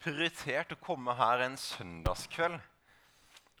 prioritert 0.00 0.72
å 0.72 0.80
komme 0.80 1.14
her 1.18 1.44
en 1.44 1.58
søndagskveld. 1.60 2.56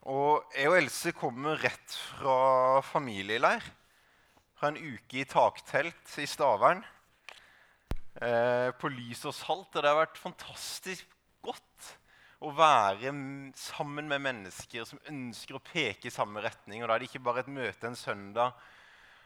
Og 0.08 0.54
jeg 0.56 0.70
og 0.70 0.78
Else 0.78 1.12
kommer 1.12 1.60
rett 1.60 1.96
fra 2.16 2.80
familieleir. 2.88 3.64
Fra 4.56 4.70
en 4.70 4.80
uke 4.80 5.20
i 5.20 5.28
taktelt 5.28 6.16
i 6.20 6.26
Stavern. 6.28 6.80
Eh, 8.20 8.70
på 8.80 8.90
lys 8.92 9.26
og 9.28 9.36
salt. 9.36 9.68
Og 9.74 9.80
det 9.80 9.90
har 9.90 10.00
vært 10.00 10.20
fantastisk 10.20 11.08
godt 11.44 11.90
å 12.40 12.52
være 12.56 13.12
sammen 13.60 14.08
med 14.08 14.24
mennesker 14.24 14.86
som 14.88 15.00
ønsker 15.12 15.58
å 15.58 15.64
peke 15.64 16.08
i 16.08 16.14
samme 16.14 16.40
retning. 16.40 16.80
Og 16.80 16.88
da 16.88 16.96
er 16.96 17.02
det 17.02 17.10
ikke 17.10 17.26
bare 17.28 17.44
et 17.44 17.52
møte 17.52 17.90
en 17.90 17.98
søndag, 17.98 18.56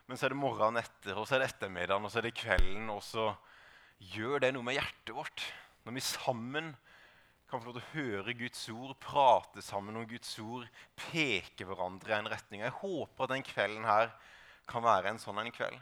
men 0.08 0.18
så 0.18 0.26
er 0.26 0.34
det 0.34 0.42
morgenen 0.42 0.82
etter, 0.82 1.14
og 1.16 1.28
så 1.28 1.36
er 1.36 1.44
det 1.44 1.52
ettermiddagen, 1.52 2.04
og 2.04 2.10
så 2.12 2.20
er 2.20 2.26
det 2.26 2.34
kvelden. 2.36 2.90
Og 2.92 3.00
så 3.06 3.30
gjør 4.14 4.42
det 4.42 4.50
noe 4.56 4.66
med 4.66 4.76
hjertet 4.80 5.14
vårt. 5.14 5.46
Når 5.86 5.94
vi 5.94 6.02
sammen 6.04 6.74
kan 7.54 7.62
få 7.62 7.70
lov 7.70 7.76
til 7.78 7.84
å 7.84 7.94
høre 7.94 8.32
Guds 8.34 8.62
ord, 8.72 8.92
prate 8.98 9.62
sammen 9.62 9.94
om 9.94 10.06
Guds 10.10 10.32
ord, 10.42 10.64
peke 10.98 11.66
hverandre 11.68 12.10
i 12.10 12.16
en 12.16 12.30
retning. 12.32 12.64
Jeg 12.64 12.74
håper 12.80 13.26
at 13.26 13.30
den 13.30 13.44
kvelden 13.46 13.84
her 13.86 14.08
kan 14.66 14.82
være 14.82 15.12
en 15.12 15.20
sånn 15.22 15.38
en 15.38 15.52
kveld. 15.54 15.76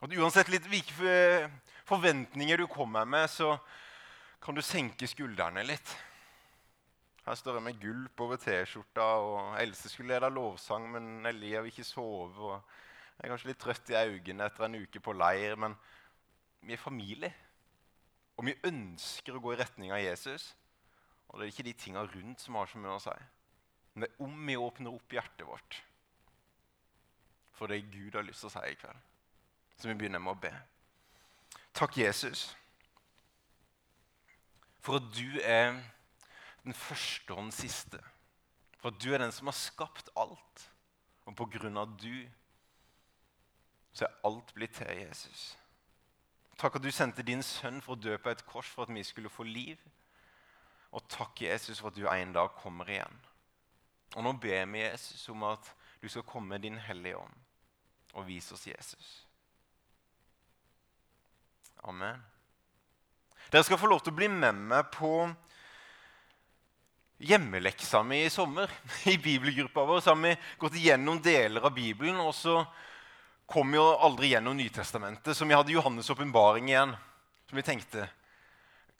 Og 0.00 0.14
Uansett 0.16 0.48
litt 0.48 0.64
hvilke 0.70 1.50
forventninger 1.88 2.62
du 2.62 2.64
kommer 2.70 3.04
med, 3.04 3.28
så 3.28 3.58
kan 4.40 4.56
du 4.56 4.62
senke 4.64 5.10
skuldrene 5.10 5.66
litt. 5.68 5.92
Her 7.26 7.36
står 7.36 7.58
jeg 7.58 7.66
med 7.66 7.82
gulp 7.82 8.24
over 8.24 8.40
T-skjorta, 8.40 9.08
og 9.20 9.58
Else 9.60 9.92
skulle 9.92 10.14
lede 10.14 10.30
lovsang, 10.32 10.86
men 10.94 11.28
Elia 11.28 11.60
vil 11.60 11.74
ikke 11.74 11.84
sove. 11.84 12.56
Jeg 13.18 13.26
er 13.26 13.34
kanskje 13.34 13.50
litt 13.50 13.60
trøtt 13.60 13.92
i 13.92 14.00
øynene 14.00 14.48
etter 14.48 14.64
en 14.64 14.80
uke 14.80 15.04
på 15.04 15.12
leir, 15.12 15.58
men 15.60 15.76
vi 16.64 16.72
er 16.78 16.80
familie. 16.80 17.34
Og 18.38 18.46
vi 18.46 18.54
ønsker 18.68 19.34
å 19.34 19.42
gå 19.42 19.52
i 19.54 19.58
retning 19.58 19.92
av 19.92 20.02
Jesus. 20.02 20.52
Og 21.28 21.38
det 21.38 21.46
er 21.46 21.52
ikke 21.52 21.66
de 21.66 21.74
tinga 21.76 22.04
rundt 22.06 22.40
som 22.40 22.56
har 22.56 22.70
så 22.70 22.80
mye 22.80 22.94
å 22.96 23.02
si. 23.02 23.16
Men 23.92 24.06
det 24.06 24.10
er 24.12 24.24
om 24.24 24.38
vi 24.46 24.56
åpner 24.56 24.94
opp 24.94 25.18
hjertet 25.18 25.46
vårt 25.48 25.82
for 27.58 27.66
det 27.66 27.80
Gud 27.90 28.14
har 28.14 28.22
lyst 28.22 28.44
til 28.44 28.52
å 28.52 28.54
si 28.54 28.60
i 28.70 28.78
kveld. 28.78 29.06
Så 29.78 29.90
vi 29.90 29.96
begynner 29.98 30.22
med 30.22 30.36
å 30.36 30.38
be. 30.38 30.52
Takk, 31.74 31.96
Jesus 31.98 32.44
for 34.88 34.96
at 34.96 35.08
du 35.12 35.40
er 35.44 35.74
den 36.64 36.74
første 36.74 37.34
og 37.34 37.42
den 37.42 37.52
siste. 37.52 37.98
For 38.80 38.88
at 38.88 39.02
du 39.02 39.12
er 39.12 39.20
den 39.20 39.32
som 39.36 39.50
har 39.50 39.56
skapt 39.56 40.08
alt. 40.16 40.62
Og 41.28 41.36
på 41.36 41.44
grunn 41.58 41.76
av 41.76 41.92
du 42.00 42.24
så 43.92 44.06
er 44.06 44.20
alt 44.24 44.54
blitt 44.56 44.78
til 44.78 44.88
Jesus. 44.96 45.50
Takk 46.58 46.76
at 46.76 46.82
du 46.82 46.90
sendte 46.90 47.22
din 47.22 47.42
sønn 47.46 47.78
for 47.84 47.94
å 47.94 48.02
dø 48.02 48.16
på 48.18 48.32
et 48.32 48.44
kors 48.48 48.68
for 48.74 48.86
at 48.86 48.94
vi 48.94 49.04
skulle 49.06 49.30
få 49.30 49.46
liv. 49.46 49.78
Og 50.90 51.04
takk, 51.10 51.44
Jesus, 51.44 51.78
for 51.78 51.92
at 51.92 51.98
du 51.98 52.08
en 52.10 52.32
dag 52.34 52.50
kommer 52.58 52.88
igjen. 52.90 53.20
Og 54.16 54.24
nå 54.24 54.32
ber 54.40 54.64
vi 54.72 54.82
Jesus 54.82 55.28
om 55.30 55.44
at 55.50 55.70
du 56.02 56.08
skal 56.08 56.26
komme 56.26 56.54
med 56.54 56.64
din 56.64 56.78
Hellige 56.80 57.20
Ånd 57.20 57.44
og 58.16 58.26
vise 58.26 58.54
oss 58.56 58.66
Jesus. 58.66 59.08
Amen. 61.86 62.18
Dere 63.52 63.62
skal 63.64 63.78
få 63.78 63.90
lov 63.90 64.00
til 64.02 64.14
å 64.14 64.18
bli 64.18 64.28
med 64.32 64.56
meg 64.72 64.88
på 64.92 65.12
hjemmeleksa 67.28 68.02
mi 68.06 68.24
i 68.24 68.32
sommer. 68.32 68.72
I 69.12 69.18
bibelgruppa 69.20 69.84
vår 69.86 70.02
så 70.02 70.14
har 70.14 70.22
vi 70.24 70.34
gått 70.58 70.78
igjennom 70.80 71.20
deler 71.22 71.68
av 71.68 71.76
Bibelen. 71.76 72.18
Og 72.24 72.34
så 72.34 72.60
kom 73.48 73.72
jo 73.72 73.84
aldri 73.96 74.34
gjennom 74.34 74.56
Nytestamentet, 74.58 75.36
så 75.36 75.46
vi 75.48 75.56
hadde 75.56 75.72
Johannes' 75.72 76.10
åpenbaring 76.12 76.68
igjen. 76.68 76.92
Så 77.48 77.56
vi 77.56 77.64
tenkte 77.64 78.08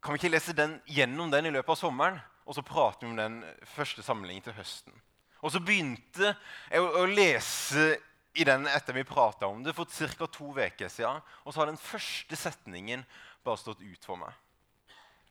kan 0.01 0.15
vi 0.15 0.21
ikke 0.21 0.31
lese 0.31 0.55
den, 0.55 0.77
gjennom 0.87 1.31
den 1.31 1.49
i 1.49 1.53
løpet 1.53 1.75
av 1.75 1.81
sommeren? 1.81 2.21
Og 2.49 2.55
så 2.57 2.63
prater 2.65 3.05
vi 3.05 3.11
om 3.11 3.19
den 3.19 3.41
første 3.75 4.03
samlingen 4.07 4.45
til 4.47 4.55
høsten. 4.57 4.95
Og 5.43 5.53
så 5.53 5.61
begynte 5.63 6.33
jeg 6.71 6.81
å, 6.81 7.03
å 7.03 7.09
lese 7.11 7.99
i 8.39 8.47
den 8.47 8.67
etter 8.71 8.95
vi 8.95 9.05
prata 9.07 9.51
om 9.51 9.65
det 9.67 9.75
for 9.77 9.91
ca. 9.91 10.29
to 10.31 10.53
uker 10.55 10.89
siden. 10.89 11.21
Og 11.45 11.53
så 11.53 11.61
har 11.61 11.71
den 11.71 11.81
første 11.83 12.39
setningen 12.39 13.05
bare 13.45 13.61
stått 13.61 13.83
ut 13.83 14.07
for 14.07 14.21
meg. 14.23 14.33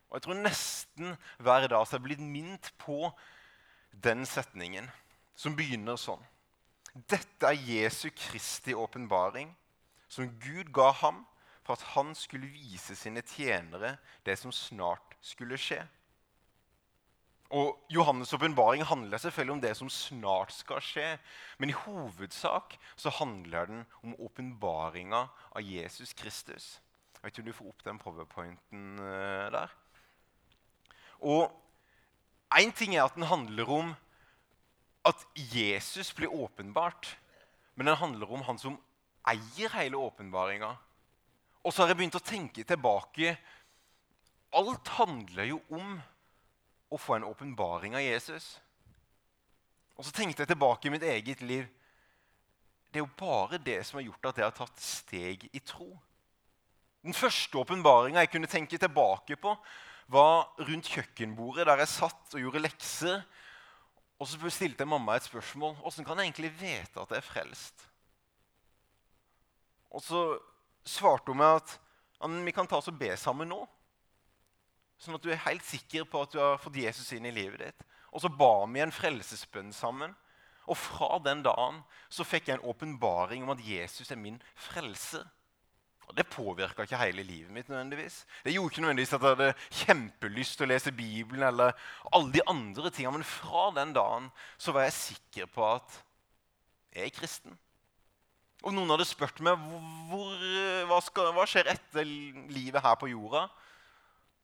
Og 0.08 0.18
jeg 0.18 0.24
tror 0.28 0.40
nesten 0.40 1.16
hver 1.42 1.66
dag 1.68 1.84
så 1.84 1.96
er 1.96 1.98
jeg 1.98 2.06
blitt 2.06 2.24
minnet 2.24 2.70
på 2.80 3.10
den 3.92 4.24
setningen, 4.28 4.88
som 5.36 5.56
begynner 5.56 5.98
sånn. 6.00 6.22
Dette 6.94 7.46
er 7.46 7.58
Jesu 7.68 8.08
Kristi 8.16 8.74
åpenbaring, 8.74 9.50
som 10.08 10.30
Gud 10.40 10.72
ga 10.72 10.90
ham 11.02 11.24
for 11.62 11.76
at 11.76 11.84
han 11.94 12.14
skulle 12.16 12.48
vise 12.48 12.96
sine 12.96 13.20
tjenere 13.20 13.96
det 14.26 14.38
som 14.40 14.52
snart 14.52 15.16
skulle 15.20 15.58
skje. 15.60 15.82
Og 17.52 17.78
Johannes' 17.92 18.34
åpenbaring 18.34 18.84
handler 18.84 19.18
selvfølgelig 19.18 19.52
om 19.52 19.60
det 19.60 19.76
som 19.76 19.88
snart 19.88 20.52
skal 20.52 20.82
skje. 20.84 21.06
Men 21.58 21.70
i 21.70 21.76
hovedsak 21.76 22.76
så 22.96 23.12
handler 23.20 23.66
den 23.66 23.86
om 24.02 24.16
åpenbaringa 24.20 25.26
av 25.28 25.62
Jesus 25.62 26.12
Kristus. 26.12 26.80
Jeg 27.14 27.22
vet 27.22 27.32
ikke 27.32 27.42
om 27.42 27.46
du 27.46 27.56
får 27.56 27.70
opp 27.72 27.84
den 27.84 27.98
powerpointen 27.98 29.00
uh, 29.00 29.48
der. 29.52 29.72
Og 31.20 31.48
Én 32.48 32.72
ting 32.72 32.94
er 32.96 33.04
at 33.04 33.16
den 33.16 33.28
handler 33.28 33.68
om 33.68 33.90
Jesus 35.38 36.12
blir 36.14 36.32
åpenbart. 36.32 37.16
Men 37.74 37.86
den 37.86 37.96
handler 37.96 38.32
om 38.32 38.42
han 38.42 38.58
som 38.58 38.78
eier 39.28 39.72
hele 39.76 40.00
åpenbaringa. 40.00 40.72
Og 41.62 41.74
så 41.74 41.82
har 41.82 41.92
jeg 41.92 42.00
begynt 42.00 42.18
å 42.18 42.24
tenke 42.24 42.64
tilbake. 42.66 43.34
Alt 44.56 44.88
handler 44.96 45.50
jo 45.50 45.60
om 45.68 45.98
å 46.88 46.98
få 46.98 47.18
en 47.18 47.26
åpenbaring 47.28 47.96
av 47.98 48.04
Jesus. 48.04 48.56
Og 49.98 50.06
så 50.06 50.14
tenkte 50.14 50.44
jeg 50.44 50.52
tilbake 50.52 50.88
i 50.88 50.92
mitt 50.94 51.04
eget 51.04 51.42
liv. 51.42 51.66
Det 52.88 53.00
er 53.00 53.04
jo 53.04 53.18
bare 53.18 53.60
det 53.60 53.82
som 53.84 53.98
har 53.98 54.06
gjort 54.06 54.30
at 54.30 54.40
jeg 54.40 54.46
har 54.46 54.56
tatt 54.56 54.80
steg 54.80 55.48
i 55.52 55.60
tro. 55.60 55.90
Den 57.04 57.14
første 57.14 57.60
åpenbaringa 57.60 58.24
jeg 58.24 58.32
kunne 58.32 58.50
tenke 58.50 58.78
tilbake 58.80 59.36
på, 59.38 59.52
var 60.08 60.48
rundt 60.64 60.88
kjøkkenbordet 60.88 61.66
der 61.68 61.82
jeg 61.82 61.92
satt 61.92 62.34
og 62.34 62.40
gjorde 62.40 62.62
lekser. 62.64 63.20
Og 64.18 64.26
så 64.26 64.50
stilte 64.50 64.86
mamma 64.88 65.16
et 65.16 65.26
spørsmål. 65.28 65.76
Åssen 65.86 66.06
kan 66.06 66.18
jeg 66.18 66.30
egentlig 66.30 66.50
vite 66.58 67.00
at 67.00 67.12
jeg 67.14 67.20
er 67.20 67.26
frelst? 67.26 67.84
Og 69.94 70.02
så 70.04 70.22
svarte 70.84 71.30
hun 71.30 71.38
meg 71.40 71.60
at 71.60 71.76
vi 72.44 72.54
kan 72.54 72.66
ta 72.66 72.80
oss 72.80 72.90
og 72.90 72.98
be 72.98 73.12
sammen 73.16 73.50
nå. 73.52 73.60
Sånn 74.98 75.14
at 75.14 75.22
du 75.22 75.30
er 75.30 75.44
helt 75.44 75.62
sikker 75.62 76.08
på 76.10 76.24
at 76.24 76.34
du 76.34 76.40
har 76.42 76.58
fått 76.58 76.80
Jesus 76.80 77.12
inn 77.14 77.28
i 77.28 77.34
livet 77.34 77.62
ditt. 77.62 77.84
Og 78.10 78.24
så 78.24 78.30
ba 78.32 78.66
vi 78.66 78.82
en 78.82 78.94
frelsesbønn 78.94 79.70
sammen. 79.76 80.16
Og 80.68 80.76
fra 80.76 81.20
den 81.24 81.44
dagen 81.46 81.80
så 82.12 82.26
fikk 82.26 82.48
jeg 82.48 82.58
en 82.58 82.68
åpenbaring 82.68 83.46
om 83.46 83.54
at 83.54 83.62
Jesus 83.64 84.10
er 84.10 84.18
min 84.20 84.40
frelser. 84.68 85.28
Og 86.08 86.16
Det 86.16 86.26
påvirka 86.26 86.82
ikke 86.82 86.98
hele 86.98 87.22
livet 87.22 87.50
mitt. 87.52 87.68
nødvendigvis. 87.68 88.26
Det 88.44 88.54
gjorde 88.54 88.72
ikke 88.72 88.80
nødvendigvis 88.80 89.12
at 89.12 89.20
jeg 89.20 89.36
hadde 89.36 89.54
kjempelyst 89.70 90.56
til 90.56 90.66
å 90.66 90.72
lese 90.72 90.92
Bibelen. 90.92 91.42
eller 91.42 91.72
alle 92.12 92.32
de 92.32 92.40
andre 92.46 92.90
tingene, 92.90 93.18
Men 93.18 93.24
fra 93.24 93.70
den 93.76 93.92
dagen 93.92 94.30
så 94.58 94.72
var 94.72 94.82
jeg 94.82 94.92
sikker 94.92 95.46
på 95.46 95.74
at 95.74 96.02
jeg 96.94 97.04
er 97.04 97.20
kristen. 97.20 97.58
Og 98.64 98.74
noen 98.74 98.90
hadde 98.90 99.04
spurt 99.04 99.38
meg 99.40 99.54
hvor, 100.08 100.34
hva, 100.88 100.98
skal, 101.04 101.32
hva 101.32 101.46
skjer 101.46 101.70
etter 101.70 102.04
livet 102.04 102.82
her 102.82 102.96
på 102.98 103.10
jorda. 103.12 103.48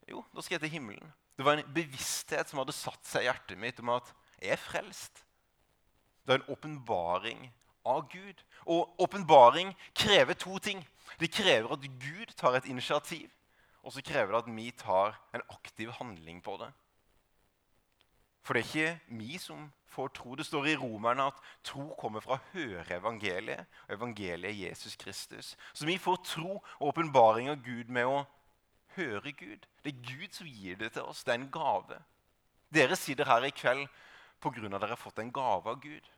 Jo, 0.08 0.22
da 0.34 0.44
skal 0.44 0.54
jeg 0.54 0.60
til 0.60 0.76
himmelen. 0.76 1.12
Det 1.34 1.44
var 1.44 1.58
en 1.58 1.74
bevissthet 1.74 2.48
som 2.50 2.60
hadde 2.60 2.76
satt 2.76 3.02
seg 3.08 3.24
i 3.24 3.26
hjertet 3.26 3.58
mitt 3.58 3.80
om 3.82 3.90
at 3.96 4.12
jeg 4.38 4.54
er 4.54 4.60
frelst. 4.60 5.24
Det 6.24 6.34
er 6.36 6.42
en 6.42 6.54
åpenbaring 6.54 7.48
av 7.84 8.06
Gud. 8.12 8.38
Og 8.70 8.94
åpenbaring 9.02 9.74
krever 9.96 10.38
to 10.38 10.58
ting. 10.62 10.84
Det 11.20 11.32
krever 11.32 11.72
at 11.72 11.86
Gud 12.00 12.34
tar 12.36 12.56
et 12.58 12.68
initiativ, 12.70 13.30
og 13.82 13.92
så 13.92 14.02
krever 14.02 14.32
det 14.32 14.42
at 14.42 14.56
vi 14.56 14.70
tar 14.70 15.18
en 15.34 15.44
aktiv 15.50 15.92
handling 15.98 16.42
på 16.42 16.56
det. 16.62 16.72
For 18.44 18.54
det 18.54 18.60
er 18.60 18.68
ikke 18.68 19.16
vi 19.18 19.38
som 19.40 19.72
får 19.88 20.10
tro. 20.18 20.34
Det 20.34 20.44
står 20.46 20.66
i 20.68 20.76
Romerne 20.76 21.30
at 21.30 21.38
tro 21.64 21.86
kommer 22.00 22.20
fra 22.20 22.36
å 22.36 22.44
høre 22.52 22.98
evangeliet, 22.98 23.64
og 23.86 23.94
evangeliet 23.96 24.58
Jesus 24.58 24.96
Kristus. 25.00 25.54
Så 25.72 25.86
vi 25.88 25.96
får 25.98 26.20
tro 26.28 26.58
og 26.58 26.88
åpenbaring 26.90 27.48
av 27.48 27.62
Gud 27.64 27.88
med 27.88 28.10
å 28.10 28.24
høre 28.98 29.32
Gud. 29.32 29.64
Det 29.84 29.94
er 29.94 30.02
Gud 30.10 30.36
som 30.36 30.50
gir 30.50 30.76
det 30.76 30.92
til 30.92 31.08
oss. 31.08 31.24
Det 31.24 31.32
er 31.32 31.40
en 31.40 31.52
gave. 31.52 32.00
Dere 32.74 32.98
sitter 33.00 33.28
her 33.30 33.46
i 33.46 33.54
kveld 33.54 33.86
pga. 34.42 34.66
at 34.66 34.80
dere 34.80 34.92
har 34.92 35.00
fått 35.00 35.18
en 35.18 35.32
gave 35.32 35.70
av 35.70 35.80
Gud. 35.80 36.10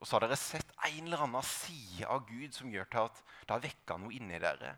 Og 0.00 0.06
så 0.06 0.16
har 0.16 0.26
dere 0.26 0.36
sett 0.40 0.74
en 0.86 1.06
eller 1.06 1.24
annen 1.24 1.46
side 1.46 2.08
av 2.08 2.26
Gud 2.28 2.52
som 2.54 2.72
gjør 2.72 2.88
til 2.92 3.08
at 3.08 3.22
det 3.46 3.54
har 3.54 3.64
vekka 3.64 3.96
noe 4.00 4.12
inni 4.16 4.38
dere. 4.42 4.74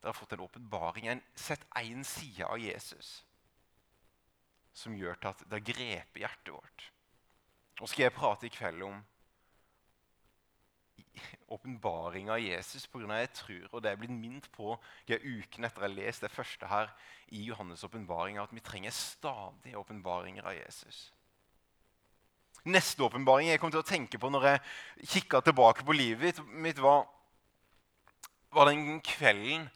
Dere 0.00 0.10
har 0.10 0.18
fått 0.18 0.34
en 0.34 0.44
åpenbaring, 0.46 1.22
sett 1.38 1.62
én 1.78 2.02
side 2.06 2.46
av 2.46 2.58
Jesus 2.60 3.20
som 4.76 4.96
gjør 4.96 5.16
til 5.20 5.32
at 5.32 5.44
det 5.46 5.56
har 5.56 5.68
grepet 5.70 6.20
hjertet 6.20 6.52
vårt. 6.52 6.88
Og 7.80 7.88
skal 7.88 8.06
jeg 8.06 8.16
prate 8.16 8.48
i 8.48 8.52
kveld 8.52 8.84
om 8.84 8.98
åpenbaringa 11.56 12.34
av 12.34 12.42
Jesus 12.42 12.86
pga. 12.92 13.06
jeg 13.20 13.32
tror, 13.32 13.68
og 13.72 13.82
det 13.82 13.90
er 13.90 14.00
blitt 14.00 14.12
minnet 14.12 14.48
på 14.52 14.76
de 15.08 15.16
ukene 15.16 15.68
etter 15.68 15.84
jeg 15.84 15.88
har 15.88 15.96
lest 15.96 16.24
det 16.24 16.32
første 16.32 16.68
her 16.68 16.92
i 17.28 17.48
Johannes' 17.48 17.84
åpenbaring, 17.84 18.38
at 18.38 18.52
vi 18.52 18.60
trenger 18.60 18.90
stadig 18.90 19.76
åpenbaringer 19.76 20.44
av 20.44 20.56
Jesus. 20.58 21.12
Neste 22.66 23.04
åpenbaring 23.06 23.52
jeg 23.52 23.60
kom 23.62 23.70
til 23.70 23.82
å 23.82 23.86
tenke 23.86 24.18
på 24.18 24.30
når 24.32 24.48
jeg 24.50 25.10
kikka 25.12 25.40
tilbake 25.46 25.86
på 25.86 25.94
livet 25.94 26.40
mitt, 26.50 26.80
var, 26.82 27.04
var 28.50 28.70
den 28.72 28.98
kvelden 29.06 29.68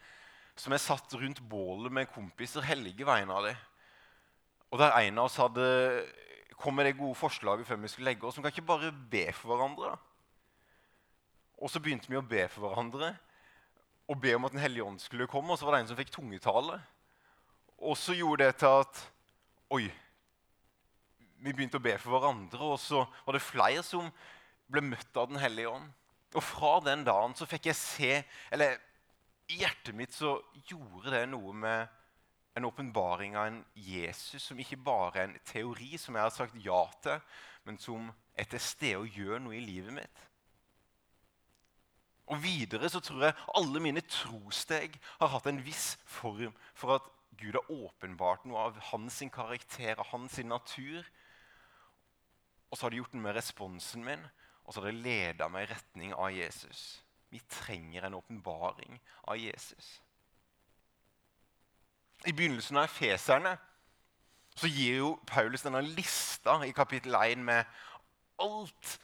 som 0.59 0.75
jeg 0.75 0.83
satt 0.83 1.15
rundt 1.15 1.41
bålet 1.49 1.93
med 1.95 2.11
kompiser, 2.13 2.67
hellige 2.67 3.07
vegne 3.07 3.37
av 3.37 3.47
dem. 3.47 3.61
Og 4.71 4.83
der 4.83 4.97
en 4.99 5.23
av 5.23 5.31
oss 5.31 5.39
hadde 5.41 5.65
kom 6.61 6.77
med 6.77 6.91
det 6.91 6.99
gode 6.99 7.17
forslaget 7.17 7.67
før 7.67 7.81
vi 7.81 7.89
skulle 7.89 8.11
legge 8.11 8.27
oss. 8.27 8.37
Vi 8.37 8.45
kan 8.45 8.53
ikke 8.53 8.69
bare 8.69 8.93
be 8.93 9.25
for 9.33 9.55
hverandre. 9.55 9.95
Og 11.61 11.71
så 11.73 11.81
begynte 11.81 12.11
vi 12.11 12.19
å 12.19 12.25
be 12.27 12.47
for 12.53 12.67
hverandre 12.67 13.15
og 14.11 14.19
be 14.21 14.35
om 14.35 14.45
at 14.49 14.53
Den 14.53 14.63
hellige 14.65 14.85
ånd 14.85 15.01
skulle 15.01 15.29
komme. 15.31 15.53
Og 15.53 15.59
så 15.59 15.67
var 15.67 15.77
det 15.77 15.85
en 15.85 15.91
som 15.93 15.99
fikk 15.99 16.13
tungetale. 16.13 16.81
Og 17.79 17.97
så 17.97 18.17
gjorde 18.19 18.45
det 18.45 18.61
til 18.61 18.81
at 18.83 19.03
Oi. 19.71 19.85
Vi 21.41 21.55
begynte 21.57 21.81
å 21.81 21.85
be 21.85 21.97
for 22.01 22.13
hverandre, 22.15 22.61
og 22.61 22.79
så 22.81 23.05
var 23.25 23.37
det 23.37 23.45
flere 23.45 23.83
som 23.87 24.11
ble 24.71 24.83
møtt 24.85 25.17
av 25.17 25.31
Den 25.31 25.41
hellige 25.41 25.73
ånd. 25.73 25.89
Og 26.37 26.45
fra 26.45 26.77
den 26.85 27.03
dagen 27.07 27.35
så 27.35 27.49
fikk 27.49 27.65
jeg 27.67 27.75
se 27.75 28.11
Eller 28.55 28.77
i 29.51 29.57
hjertet 29.65 29.97
mitt 29.99 30.13
så 30.15 30.37
gjorde 30.69 31.11
det 31.11 31.25
noe 31.33 31.55
med 31.59 31.97
en 32.55 32.67
åpenbaring 32.69 33.35
av 33.39 33.49
en 33.49 33.61
Jesus 33.75 34.45
som 34.45 34.59
ikke 34.63 34.79
bare 34.79 35.19
er 35.19 35.25
en 35.25 35.39
teori 35.47 35.97
som 35.99 36.15
jeg 36.15 36.23
har 36.23 36.35
sagt 36.35 36.59
ja 36.63 36.85
til, 37.03 37.19
men 37.67 37.79
som 37.83 38.13
er 38.39 38.47
til 38.51 38.63
stede 38.63 39.01
og 39.01 39.17
gjør 39.19 39.43
noe 39.43 39.57
i 39.59 39.65
livet 39.65 39.95
mitt. 39.97 40.23
Og 42.31 42.39
Videre 42.45 42.91
så 42.91 43.01
tror 43.03 43.27
jeg 43.27 43.39
alle 43.59 43.83
mine 43.83 44.03
trosteg 44.07 44.95
har 45.19 45.33
hatt 45.33 45.49
en 45.51 45.63
viss 45.67 45.97
form 46.07 46.55
for 46.79 47.01
at 47.01 47.09
Gud 47.41 47.57
har 47.57 47.73
åpenbart 47.73 48.45
noe 48.47 48.69
av 48.69 48.79
hans 48.91 49.19
karakter 49.33 49.99
og 49.99 50.11
hans 50.13 50.39
natur. 50.45 51.03
Og 52.71 52.79
så 52.79 52.87
har 52.87 52.93
det 52.93 53.01
gjort 53.01 53.17
noe 53.17 53.27
med 53.27 53.37
responsen 53.37 54.05
min, 54.07 54.23
og 54.65 54.75
så 54.75 54.83
har 54.83 54.91
det 54.91 55.03
leda 55.03 55.49
meg 55.51 55.67
i 55.67 55.73
retning 55.73 56.15
av 56.15 56.31
Jesus. 56.35 57.01
Vi 57.31 57.41
trenger 57.51 58.07
en 58.07 58.15
åpenbaring 58.19 59.01
av 59.27 59.39
Jesus. 59.39 59.99
I 62.27 62.33
begynnelsen 62.37 62.77
av 62.77 62.87
Efeserne 62.89 63.57
så 64.59 64.69
gir 64.69 65.01
jo 65.01 65.11
Paulus 65.27 65.65
denne 65.65 65.81
lista 65.87 66.59
i 66.67 66.75
kapittel 66.77 67.15
1 67.17 67.45
med 67.47 67.65
alt 68.43 68.97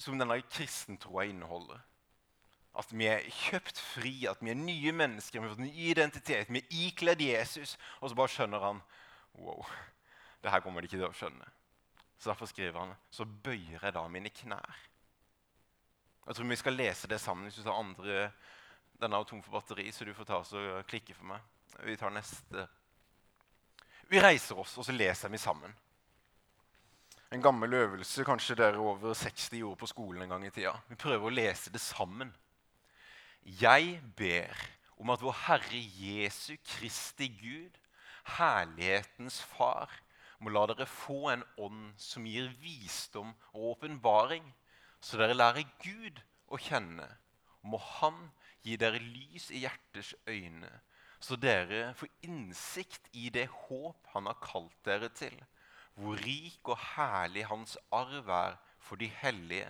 som 0.00 0.18
denne 0.18 0.40
kristentroa 0.48 1.26
inneholder. 1.28 1.80
At 2.78 2.92
vi 2.94 3.08
er 3.10 3.26
kjøpt 3.34 3.80
fri, 3.82 4.12
at 4.30 4.40
vi 4.40 4.52
er 4.52 4.60
nye 4.60 4.92
mennesker, 4.94 5.40
vi 5.40 5.48
har 5.48 5.56
fått 5.56 5.64
ny 5.64 5.88
identitet, 5.90 6.52
vi 6.52 6.62
er 6.62 6.76
ikledd 6.86 7.24
Jesus. 7.24 7.74
Og 8.00 8.10
så 8.10 8.18
bare 8.18 8.32
skjønner 8.32 8.62
han 8.62 8.84
wow, 9.40 9.66
det 10.42 10.52
her 10.54 10.62
kommer 10.64 10.80
de 10.80 10.88
ikke 10.88 11.00
til 11.00 11.08
å 11.10 11.16
skjønne. 11.16 11.48
Så 12.20 12.28
Derfor 12.28 12.46
skriver 12.46 12.78
han 12.78 12.96
så 13.10 13.24
bøyer 13.24 13.80
jeg 13.80 13.94
da 13.96 14.02
mine 14.12 14.28
knær. 14.28 14.80
Jeg 16.26 16.36
tror 16.36 16.50
vi 16.50 16.58
skal 16.60 16.76
lese 16.76 17.08
det 17.08 17.20
sammen. 17.20 17.48
Hvis 17.48 17.56
du 17.56 17.64
tar 17.64 17.80
andre, 17.80 18.30
Den 19.00 19.12
er 19.16 19.24
tom 19.24 19.40
for 19.42 19.54
batteri, 19.56 19.86
så 19.92 20.04
du 20.04 20.12
får 20.12 20.26
ta 20.28 20.36
oss 20.36 20.52
og 20.52 20.84
klikke 20.84 21.14
for 21.16 21.24
meg. 21.24 21.40
Vi 21.88 21.94
tar 21.96 22.10
neste. 22.12 22.66
Vi 24.10 24.20
reiser 24.20 24.58
oss, 24.60 24.74
og 24.76 24.84
så 24.84 24.92
leser 24.92 25.32
vi 25.32 25.38
sammen. 25.40 25.72
En 27.32 27.40
gammel 27.40 27.72
øvelse 27.78 28.24
kanskje 28.28 28.58
dere 28.58 28.76
over 28.76 29.14
60 29.14 29.56
gjorde 29.56 29.80
på 29.80 29.86
skolen 29.86 30.22
en 30.22 30.28
gang 30.34 30.44
i 30.44 30.50
tida. 30.50 30.74
Vi 30.88 31.00
prøver 31.00 31.30
å 31.30 31.32
lese 31.32 31.72
det 31.72 31.80
sammen. 31.80 32.34
Jeg 33.40 34.02
ber 34.18 34.52
om 35.00 35.14
at 35.14 35.22
vår 35.24 35.38
Herre 35.46 35.80
Jesu 35.80 36.58
Kristi 36.66 37.30
Gud, 37.40 37.80
herlighetens 38.36 39.40
Far, 39.54 39.94
må 40.40 40.52
la 40.52 40.64
dere 40.70 40.88
få 40.88 41.30
en 41.32 41.44
ånd 41.60 41.92
som 42.00 42.26
gir 42.28 42.48
visdom 42.62 43.32
og 43.52 43.74
åpenbaring, 43.74 44.44
så 45.00 45.20
dere 45.20 45.36
lærer 45.36 45.68
Gud 45.82 46.20
å 46.48 46.60
kjenne. 46.60 47.06
Må 47.62 47.80
Han 48.00 48.30
gi 48.64 48.76
dere 48.80 49.00
lys 49.00 49.50
i 49.52 49.64
hjerters 49.64 50.14
øyne, 50.28 50.70
så 51.20 51.36
dere 51.36 51.92
får 51.96 52.08
innsikt 52.24 53.10
i 53.12 53.28
det 53.32 53.46
håp 53.52 54.08
han 54.14 54.28
har 54.28 54.40
kalt 54.40 54.76
dere 54.88 55.10
til, 55.12 55.36
hvor 55.94 56.16
rik 56.24 56.68
og 56.72 56.80
herlig 56.94 57.44
hans 57.50 57.76
arv 57.92 58.28
er 58.32 58.56
for 58.80 59.00
de 59.00 59.10
hellige, 59.20 59.68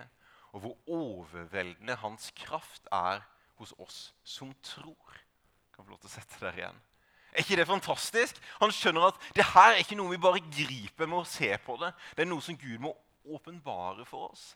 og 0.54 0.62
hvor 0.62 0.76
overveldende 0.86 1.98
hans 2.02 2.30
kraft 2.38 2.86
er 2.94 3.24
hos 3.58 3.74
oss 3.78 4.12
som 4.24 4.54
tror. 4.62 5.18
Jeg 5.18 5.74
Kan 5.74 5.84
få 5.86 5.94
lov 5.94 6.02
til 6.02 6.10
å 6.10 6.14
sette 6.14 6.40
dere 6.42 6.62
igjen. 6.62 6.80
Er 7.30 7.44
ikke 7.44 7.58
det 7.60 7.68
fantastisk? 7.68 8.40
Han 8.58 8.72
skjønner 8.74 9.10
at 9.10 9.20
det 9.36 9.46
her 9.52 9.74
er 9.74 9.82
ikke 9.84 9.98
noe 9.98 10.14
vi 10.14 10.22
bare 10.22 10.42
griper 10.42 11.06
med 11.06 11.22
å 11.22 11.28
se 11.28 11.52
på 11.64 11.76
det. 11.82 11.92
Det 12.16 12.24
er 12.24 12.30
noe 12.30 12.42
som 12.44 12.58
Gud 12.58 12.82
må 12.82 12.94
åpenbare 13.30 14.06
for 14.08 14.32
oss. 14.32 14.50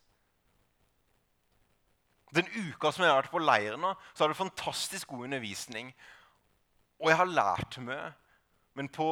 Den 2.34 2.48
uka 2.50 2.90
som 2.90 3.04
jeg 3.04 3.12
har 3.12 3.20
vært 3.20 3.30
på 3.30 3.42
leiren, 3.42 3.78
nå, 3.84 3.92
så 4.10 4.24
har 4.24 4.32
det 4.32 4.40
fantastisk 4.40 5.12
god 5.12 5.28
undervisning 5.28 5.92
og 7.04 7.10
jeg 7.10 7.18
har 7.20 7.30
lært 7.30 7.78
mye. 7.84 8.12
Men 8.74 8.88
på 8.90 9.08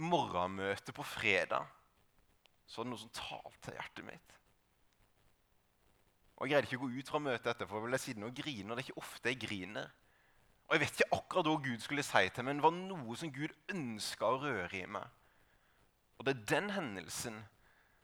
morgenmøtet 0.00 0.92
på 0.96 1.04
fredag 1.06 1.68
så 2.68 2.80
var 2.80 2.88
det 2.88 2.92
noe 2.92 3.02
som 3.02 3.14
talte 3.16 3.74
hjertet 3.74 4.06
mitt. 4.06 4.36
Og 6.40 6.46
Jeg 6.46 6.54
greide 6.54 6.68
ikke 6.70 6.80
å 6.80 6.86
gå 6.86 7.00
ut 7.00 7.10
fra 7.12 7.20
møtet 7.20 7.50
etterpå, 7.52 7.80
for 7.82 7.92
jeg 7.92 8.02
sitter 8.02 8.28
og 8.28 8.36
griner. 8.36 8.74
Det 8.74 8.82
er 8.82 8.86
ikke 8.88 9.02
ofte 9.02 9.32
jeg 9.32 9.40
griner. 9.42 9.90
Og 10.70 10.76
Jeg 10.76 10.80
vet 10.84 11.00
ikke 11.00 11.16
akkurat 11.16 11.48
hva 11.50 11.56
Gud 11.64 11.80
skulle 11.82 12.02
si 12.06 12.28
til 12.30 12.44
meg, 12.46 12.54
men 12.54 12.60
det 12.60 12.62
var 12.62 12.74
noe 12.76 13.14
som 13.18 13.32
Gud 13.34 13.54
ønska 13.74 14.28
å 14.30 14.36
røre 14.38 14.76
i 14.78 14.84
meg. 14.86 15.08
Og 16.18 16.26
Det 16.26 16.34
er 16.36 16.44
den 16.52 16.70
hendelsen 16.70 17.40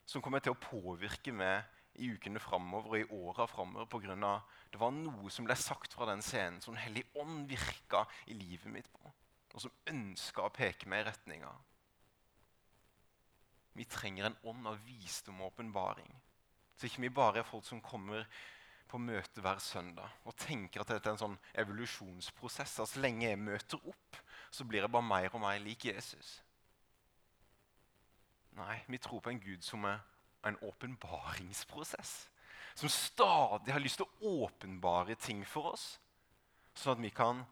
som 0.02 0.22
kommer 0.22 0.42
til 0.42 0.56
å 0.56 0.58
påvirke 0.58 1.30
meg 1.30 1.62
i 2.02 2.08
ukene 2.10 2.42
framover 2.42 2.90
og 2.90 2.98
i 2.98 3.06
åra 3.14 3.46
framover 3.46 3.86
pga. 3.86 4.42
det 4.72 4.80
var 4.80 4.90
noe 4.90 5.30
som 5.30 5.46
ble 5.46 5.54
sagt 5.54 5.94
fra 5.94 6.06
den 6.10 6.22
scenen 6.22 6.60
som 6.60 6.74
Den 6.74 6.82
hellige 6.82 7.06
ånd 7.14 7.46
virka 7.48 8.04
i 8.26 8.34
livet 8.34 8.66
mitt 8.66 8.90
på, 8.92 9.12
og 9.54 9.60
som 9.60 9.70
ønska 9.86 10.42
å 10.42 10.50
peke 10.50 10.88
meg 10.88 11.04
i 11.04 11.08
retninga. 11.10 11.52
Vi 13.74 13.84
trenger 13.84 14.26
en 14.26 14.36
ånd 14.42 14.66
av 14.66 14.82
visdom 14.82 15.40
og 15.40 15.52
åpenbaring. 15.52 16.10
Så 16.76 16.86
ikke 16.86 17.02
vi 17.02 17.14
bare 17.14 17.38
er 17.38 17.48
folk 17.48 17.64
som 17.64 17.80
kommer 17.80 18.26
på 18.86 19.00
møte 19.02 19.42
hver 19.42 19.58
søndag 19.62 20.12
og 20.24 20.36
tenker 20.38 20.82
at 20.82 20.90
dette 20.92 21.10
er 21.10 21.16
en 21.16 21.22
sånn 21.22 21.38
evolusjonsprosess. 21.58 22.78
At 22.82 22.92
så 22.92 23.02
lenge 23.02 23.28
jeg 23.28 23.40
møter 23.40 23.82
opp, 23.82 24.20
så 24.50 24.64
blir 24.64 24.84
jeg 24.84 24.92
bare 24.92 25.08
mer 25.08 25.32
og 25.34 25.42
mer 25.42 25.58
lik 25.62 25.88
Jesus. 25.88 26.36
Nei, 28.56 28.78
vi 28.88 29.00
tror 29.02 29.20
på 29.20 29.32
en 29.32 29.42
Gud 29.42 29.64
som 29.66 29.84
er 29.84 30.00
en 30.46 30.56
åpenbaringsprosess. 30.64 32.14
Som 32.76 32.92
stadig 32.92 33.72
har 33.72 33.82
lyst 33.82 34.00
til 34.00 34.06
å 34.06 34.32
åpenbare 34.46 35.16
ting 35.20 35.42
for 35.48 35.72
oss, 35.72 35.96
sånn 36.76 36.98
at 36.98 37.04
vi 37.04 37.12
kan 37.14 37.42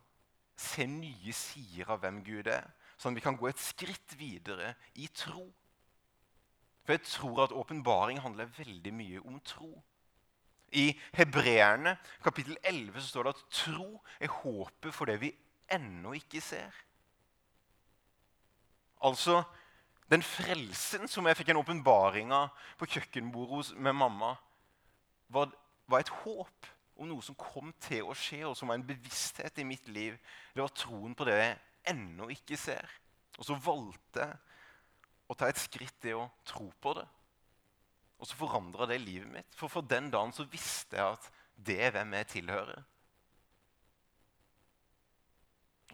se 0.61 0.87
nye 0.87 1.33
sider 1.35 1.91
av 1.95 2.03
hvem 2.05 2.21
Gud 2.25 2.49
er. 2.53 2.69
Sånn 2.97 3.15
at 3.15 3.19
vi 3.19 3.25
kan 3.25 3.39
gå 3.41 3.49
et 3.51 3.61
skritt 3.61 4.15
videre 4.21 4.75
i 5.01 5.09
tro. 5.11 5.49
For 6.85 6.95
jeg 6.95 7.07
tror 7.09 7.47
at 7.47 7.57
åpenbaring 7.57 8.21
handler 8.21 8.53
veldig 8.59 8.93
mye 8.95 9.23
om 9.25 9.41
tro. 9.45 9.73
I 10.75 10.91
Hebreerne 11.15 11.97
kapittel 12.25 12.57
11 12.63 13.01
så 13.01 13.09
står 13.09 13.29
det 13.29 13.35
at 13.35 13.45
tro 13.63 13.89
er 14.19 14.33
håpet 14.43 14.95
for 14.95 15.11
det 15.11 15.21
vi 15.23 15.31
ennå 15.73 16.15
ikke 16.19 16.43
ser. 16.43 16.75
Altså 19.05 19.43
den 20.11 20.23
frelsen 20.23 21.09
som 21.09 21.27
jeg 21.29 21.39
fikk 21.39 21.53
en 21.53 21.61
åpenbaring 21.63 22.33
av 22.35 22.53
på 22.81 22.89
kjøkkenbordet 22.97 23.77
med 23.81 23.97
mamma, 23.97 24.35
var, 25.33 25.53
var, 25.89 26.05
et 26.05 26.13
håp 26.23 26.69
om 27.01 27.09
noe 27.09 27.25
som 27.25 27.37
kom 27.39 27.73
til 27.83 28.05
å 28.07 28.17
skje, 28.17 28.45
og 28.47 28.55
som 28.57 28.71
var 28.71 28.79
en 28.79 28.87
bevissthet 28.87 29.59
i 29.59 29.67
mitt 29.67 29.89
liv. 29.89 30.19
Det 30.55 30.63
var 30.63 30.75
troen 30.77 31.17
på 31.17 31.27
det 31.27 31.39
jeg 31.41 31.57
ennå 31.95 32.29
ikke 32.35 32.59
ser. 32.61 32.91
Og 33.39 33.49
så 33.49 33.57
valgte 33.59 34.29
jeg 34.29 34.37
å 35.33 35.37
ta 35.39 35.49
et 35.49 35.59
skritt 35.59 36.07
i 36.07 36.15
å 36.15 36.29
tro 36.47 36.69
på 36.81 36.95
det. 37.01 37.07
Og 38.19 38.29
så 38.29 38.37
forandra 38.39 38.87
det 38.89 39.01
livet 39.03 39.31
mitt. 39.31 39.55
For 39.57 39.69
for 39.69 39.87
den 39.87 40.11
dagen 40.11 40.33
så 40.33 40.47
visste 40.49 40.97
jeg 40.97 41.17
at 41.17 41.31
det 41.67 41.79
er 41.83 41.95
hvem 41.95 42.15
jeg 42.19 42.31
tilhører. 42.35 42.83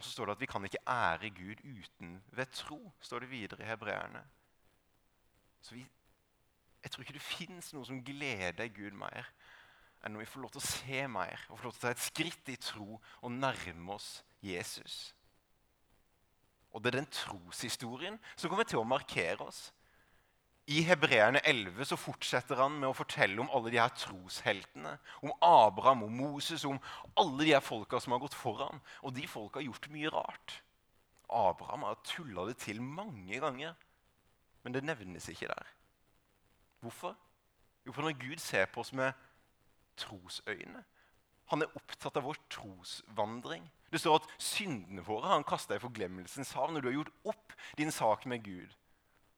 Og 0.00 0.04
så 0.04 0.10
står 0.10 0.26
det 0.26 0.32
at 0.36 0.40
vi 0.40 0.48
kan 0.48 0.64
ikke 0.64 0.84
ære 0.88 1.30
Gud 1.36 1.64
uten 1.64 2.22
ved 2.32 2.46
tro, 2.56 2.92
står 3.00 3.18
det 3.18 3.30
videre 3.30 3.62
i 3.62 3.68
hebreerne. 3.68 4.22
Så 5.60 5.74
vi, 5.74 5.86
jeg 6.82 6.90
tror 6.90 7.02
ikke 7.02 7.18
det 7.18 7.22
fins 7.22 7.72
noe 7.74 7.84
som 7.84 8.04
gleder 8.04 8.70
Gud 8.72 8.96
mer 8.96 9.28
enn 10.00 10.14
når 10.14 10.22
vi 10.22 10.30
får 10.32 10.40
lov 10.40 10.52
til 10.54 10.62
å 10.62 10.70
se 10.70 11.00
mer 11.12 11.42
og 11.50 11.58
får 11.58 11.66
lov 11.66 11.74
til 11.74 11.80
å 11.80 11.84
ta 11.84 11.90
et 11.92 12.04
skritt 12.04 12.48
i 12.48 12.56
tro 12.56 12.96
og 12.96 13.34
nærme 13.34 13.92
oss 13.92 14.22
Jesus. 14.40 15.10
Og 16.72 16.80
det 16.80 16.94
er 16.94 17.00
den 17.02 17.10
troshistorien 17.12 18.16
som 18.36 18.48
kommer 18.48 18.64
til 18.64 18.80
å 18.80 18.88
markere 18.88 19.44
oss 19.44 19.66
I 20.70 20.84
Hebreerne 20.86 21.40
11 21.42 21.88
så 21.90 21.96
fortsetter 21.98 22.60
han 22.62 22.76
med 22.78 22.92
å 22.92 22.94
fortelle 22.94 23.42
om 23.42 23.48
alle 23.50 23.72
de 23.72 23.80
her 23.80 23.90
trosheltene. 23.90 24.92
Om 25.18 25.32
Abraham 25.42 26.04
og 26.06 26.12
Moses, 26.14 26.62
om 26.68 26.78
alle 27.18 27.42
de 27.42 27.54
her 27.56 27.64
folka 27.64 27.98
som 27.98 28.14
har 28.14 28.20
gått 28.22 28.36
foran. 28.38 28.78
Og 29.02 29.16
de 29.16 29.24
folka 29.26 29.58
har 29.58 29.66
gjort 29.66 29.88
mye 29.90 30.12
rart. 30.14 30.60
Abraham 31.26 31.88
har 31.88 31.98
tulla 32.06 32.44
det 32.46 32.60
til 32.62 32.78
mange 32.82 33.40
ganger, 33.42 33.74
men 34.62 34.74
det 34.74 34.84
nevnes 34.86 35.26
ikke 35.32 35.48
der. 35.50 35.72
Hvorfor? 36.84 37.16
Jo, 37.86 37.94
for 37.96 38.06
når 38.06 38.18
Gud 38.20 38.38
ser 38.42 38.70
på 38.70 38.84
oss 38.84 38.92
med 38.92 39.16
trosøyne 39.98 40.84
Han 41.50 41.64
er 41.64 41.72
opptatt 41.74 42.14
av 42.14 42.28
vår 42.28 42.38
trosvandring. 42.52 43.64
Det 43.90 43.98
står 43.98 44.20
at 44.20 44.28
syndene 44.38 45.02
våre 45.02 45.26
har 45.26 45.40
han 45.40 45.46
kasta 45.48 45.74
i 45.74 45.82
forglemmelsens 45.82 46.52
hav. 46.54 46.70
Når 46.70 46.80
du 46.80 46.88
har 46.88 46.94
gjort 46.94 47.32
opp 47.32 47.56
din 47.80 47.90
sak 47.90 48.22
med 48.30 48.44
Gud, 48.44 48.76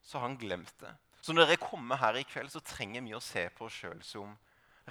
så 0.04 0.18
har 0.18 0.26
han 0.26 0.36
glemt 0.36 0.74
det. 0.82 0.92
Så 1.22 1.34
når 1.34 1.46
dere 1.46 1.62
kommer 1.62 2.00
her 2.02 2.18
i 2.18 2.24
kveld, 2.26 2.50
så 2.50 2.60
trenger 2.66 3.04
vi 3.06 3.14
å 3.14 3.22
se 3.22 3.46
på 3.54 3.68
oss 3.68 3.76
sjøl 3.78 4.00
som 4.02 4.34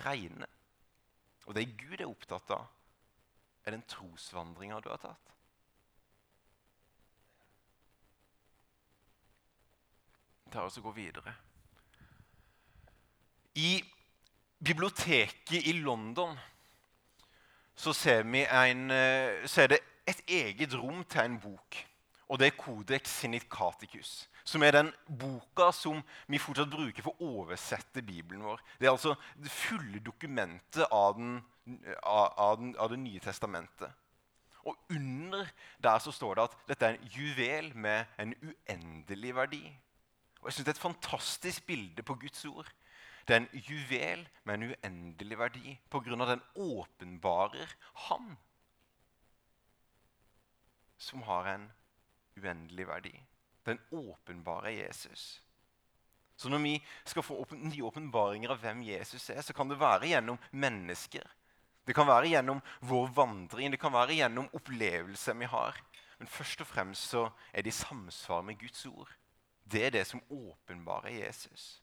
reine. 0.05 0.47
Og 1.45 1.57
det 1.57 1.73
Gud 1.75 1.99
er 1.99 2.07
opptatt 2.07 2.53
av, 2.55 2.69
er 3.65 3.75
den 3.75 3.83
trosvandringa 3.89 4.79
du 4.79 4.87
har 4.89 5.01
tatt. 5.01 5.33
Ta 10.51 10.63
oss 10.67 10.79
og 10.79 10.87
gå 10.87 10.95
videre. 10.95 11.35
I 13.59 13.81
biblioteket 14.63 15.67
i 15.67 15.75
London 15.83 16.37
så 17.75 17.93
vi 18.23 18.45
en, 18.45 18.91
eh, 18.91 19.47
så 19.47 19.61
er 19.61 19.67
det 19.67 19.79
et 20.07 20.21
eget 20.27 20.73
rom 20.73 21.03
til 21.03 21.21
en 21.21 21.39
bok. 21.39 21.87
Og 22.29 22.39
det 22.39 22.47
er 22.47 22.57
Codex 22.57 23.09
Sinitcaticus, 23.19 24.29
som 24.43 24.63
er 24.63 24.75
den 24.75 24.91
boka 25.05 25.71
som 25.75 26.01
vi 26.27 26.39
fortsatt 26.41 26.71
bruker 26.71 27.05
for 27.05 27.17
å 27.17 27.31
oversette 27.41 28.03
Bibelen 28.05 28.43
vår. 28.45 28.61
Det 28.79 28.87
er 28.87 28.93
altså 28.93 29.15
det 29.37 29.51
fulle 29.53 30.01
dokumentet 30.03 30.85
av, 30.89 31.15
den, 31.17 31.39
av, 32.01 32.33
av, 32.37 32.57
den, 32.59 32.75
av 32.79 32.91
Det 32.91 32.99
nye 32.99 33.23
testamentet. 33.23 33.91
Og 34.65 34.77
under 34.93 35.47
der 35.81 35.99
så 35.99 36.11
står 36.13 36.35
det 36.37 36.43
at 36.43 36.59
dette 36.69 36.85
er 36.85 36.97
en 36.97 37.09
juvel 37.09 37.71
med 37.73 38.05
en 38.21 38.35
uendelig 38.41 39.33
verdi. 39.35 39.63
Og 40.41 40.49
jeg 40.49 40.53
synes 40.53 40.65
Det 40.65 40.73
er 40.73 40.79
et 40.79 40.87
fantastisk 40.89 41.65
bilde 41.65 42.03
på 42.03 42.15
Guds 42.21 42.45
ord. 42.45 42.69
Det 43.27 43.35
er 43.35 43.41
en 43.41 43.61
juvel 43.69 44.27
med 44.43 44.55
en 44.55 44.69
uendelig 44.71 45.37
verdi 45.37 45.79
pga. 45.89 46.25
den 46.25 46.41
åpenbarer 46.55 47.75
Han 47.93 48.37
som 50.97 51.21
har 51.21 51.45
en 51.45 51.71
uendelig 52.37 52.87
verdi. 52.87 53.13
Den 53.67 53.79
åpenbare 53.91 54.71
Jesus. 54.71 55.41
Så 56.35 56.49
når 56.49 56.63
vi 56.63 56.73
skal 57.05 57.23
få 57.23 57.45
nye 57.51 57.83
åpenbaringer 57.85 58.49
av 58.49 58.63
hvem 58.63 58.81
Jesus 58.87 59.29
er, 59.29 59.41
så 59.45 59.53
kan 59.53 59.69
det 59.69 59.77
være 59.79 60.09
gjennom 60.09 60.39
mennesker. 60.51 61.27
Det 61.85 61.93
kan 61.97 62.07
være 62.09 62.31
gjennom 62.31 62.61
vår 62.89 63.11
vandring, 63.13 63.71
det 63.71 63.81
kan 63.81 63.93
være 63.93 64.17
gjennom 64.17 64.49
opplevelser 64.57 65.37
vi 65.37 65.49
har. 65.49 65.77
Men 66.17 66.29
først 66.29 66.61
og 66.61 66.69
fremst 66.69 67.13
så 67.13 67.27
er 67.53 67.61
det 67.61 67.73
i 67.73 67.77
samsvar 67.77 68.41
med 68.45 68.57
Guds 68.61 68.85
ord. 68.85 69.13
Det 69.65 69.85
er 69.85 69.93
det 69.93 70.03
som 70.07 70.21
åpenbarer 70.29 71.13
Jesus. 71.13 71.81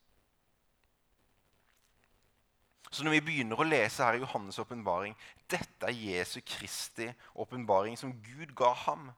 Så 2.90 3.04
når 3.04 3.18
vi 3.18 3.25
begynner 3.26 3.61
å 3.61 3.66
lese 3.66 4.04
her 4.04 4.16
i 4.16 4.23
Johannes' 4.23 4.61
åpenbaring 4.62 5.16
Dette 5.50 5.90
er 5.90 5.97
Jesu 5.97 6.40
Kristi 6.40 7.08
åpenbaring 7.37 7.99
som 8.00 8.14
Gud 8.25 8.54
ga 8.56 8.73
ham 8.87 9.11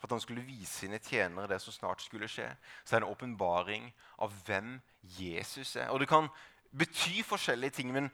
for 0.00 0.08
at 0.08 0.14
han 0.16 0.22
skulle 0.24 0.46
vise 0.46 0.72
sine 0.72 0.98
tjenere 1.04 1.50
det 1.50 1.58
som 1.60 1.74
snart 1.74 2.00
skulle 2.00 2.28
skje. 2.28 2.46
Så 2.84 2.96
er 2.96 3.02
det 3.02 3.06
en 3.06 3.12
åpenbaring 3.12 3.90
av 4.18 4.32
hvem 4.46 4.78
Jesus 5.18 5.74
er. 5.76 5.90
Og 5.92 6.00
Det 6.00 6.08
kan 6.08 6.30
bety 6.72 7.20
forskjellige 7.26 7.76
ting, 7.76 7.92
men 7.92 8.08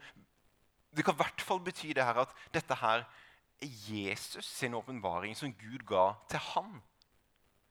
det 0.91 1.05
kan 1.05 1.15
i 1.15 1.21
hvert 1.21 1.41
fall 1.41 1.63
bety 1.63 1.93
det 1.95 2.03
her 2.03 2.19
at 2.25 2.35
dette 2.53 2.75
her 2.75 3.05
er 3.63 3.71
Jesus 3.87 4.45
sin 4.45 4.75
åpenbaring 4.75 5.35
som 5.35 5.53
Gud 5.53 5.85
ga 5.87 6.11
til 6.29 6.43
ham. 6.51 6.81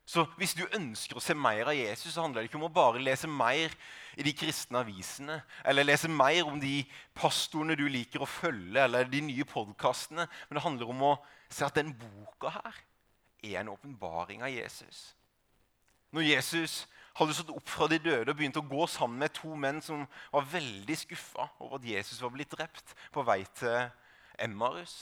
Så 0.07 0.23
hvis 0.39 0.55
du 0.55 0.63
ønsker 0.71 1.19
å 1.19 1.23
se 1.23 1.35
mer 1.35 1.67
av 1.67 1.75
Jesus, 1.75 2.15
så 2.15 2.23
handler 2.23 2.41
det 2.41 2.49
ikke 2.49 2.61
om 2.61 2.69
å 2.69 2.73
bare 2.73 3.03
lese 3.03 3.29
mer 3.29 3.73
i 4.17 4.23
de 4.23 4.33
kristne 4.33 4.81
avisene, 4.81 5.41
eller 5.67 5.85
lese 5.85 6.09
mer 6.09 6.47
om 6.47 6.61
de 6.63 6.85
pastorene 7.15 7.77
du 7.77 7.85
liker 7.91 8.23
å 8.23 8.31
følge, 8.31 8.85
eller 8.85 9.11
de 9.11 9.21
nye 9.27 9.47
podkastene. 9.51 10.29
Men 10.47 10.57
det 10.57 10.63
handler 10.63 10.93
om 10.95 11.03
å 11.11 11.17
se 11.51 11.67
at 11.67 11.75
den 11.77 11.91
boka 11.99 12.55
her 12.55 12.79
er 13.43 13.61
en 13.61 13.73
åpenbaring 13.73 14.43
av 14.43 14.53
Jesus. 14.53 15.15
Når 16.15 16.29
Jesus 16.29 16.87
hadde 17.17 17.35
stått 17.37 17.53
opp 17.55 17.69
fra 17.69 17.89
de 17.91 17.99
døde 18.01 18.31
og 18.31 18.37
begynte 18.39 18.61
å 18.61 18.69
gå 18.69 18.87
sammen 18.91 19.21
med 19.23 19.35
to 19.37 19.55
menn 19.57 19.81
som 19.85 20.05
var 20.33 20.49
veldig 20.53 20.97
skuffa 21.01 21.49
over 21.59 21.79
at 21.79 21.89
Jesus 21.89 22.21
var 22.23 22.33
blitt 22.35 22.53
drept 22.53 22.95
på 23.13 23.25
vei 23.27 23.41
til 23.57 23.89
Emmaus, 24.47 24.97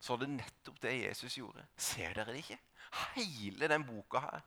så 0.00 0.14
var 0.14 0.24
det 0.24 0.34
nettopp 0.36 0.80
det 0.82 0.94
Jesus 0.96 1.36
gjorde. 1.38 1.64
Ser 1.76 2.14
dere 2.16 2.32
det 2.32 2.44
ikke? 2.44 2.58
Hele 3.16 3.68
den 3.68 3.84
boka 3.84 4.22
her 4.24 4.44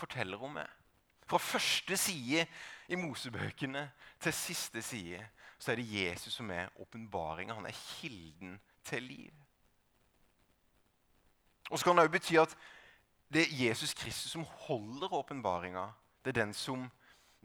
forteller 0.00 0.40
om 0.40 0.54
meg. 0.56 0.68
Fra 1.30 1.38
første 1.38 1.96
side 2.00 2.46
i 2.90 2.98
Mosebøkene 2.98 3.84
til 4.22 4.34
siste 4.34 4.82
side 4.82 5.20
så 5.60 5.72
er 5.72 5.78
det 5.78 5.92
Jesus 5.92 6.34
som 6.40 6.50
er 6.50 6.72
åpenbaringa. 6.80 7.54
Han 7.54 7.68
er 7.68 7.76
kilden 7.76 8.56
til 8.84 9.02
liv. 9.02 9.32
Og 11.70 11.78
så 11.78 11.86
kan 11.86 11.98
det 11.98 12.06
òg 12.08 12.14
bety 12.14 12.38
at 12.40 12.54
det 13.30 13.46
er 13.46 13.56
Jesus 13.68 13.94
Kristus 13.94 14.34
som 14.34 14.46
holder 14.66 15.12
åpenbaringa. 15.14 15.86
Det 16.24 16.32
er 16.34 16.40
den 16.42 16.54
som, 16.54 16.88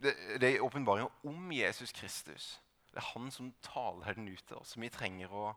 det, 0.02 0.16
det 0.42 0.50
er 0.50 0.66
åpenbaringa 0.66 1.08
om 1.30 1.52
Jesus 1.54 1.94
Kristus. 1.94 2.56
Det 2.90 3.00
er 3.02 3.12
han 3.14 3.30
som 3.32 3.54
taler 3.62 4.18
den 4.18 4.28
ut 4.32 4.44
til 4.48 4.58
oss. 4.58 4.78
Vi 4.78 4.90
trenger 4.90 5.32
å, 5.32 5.52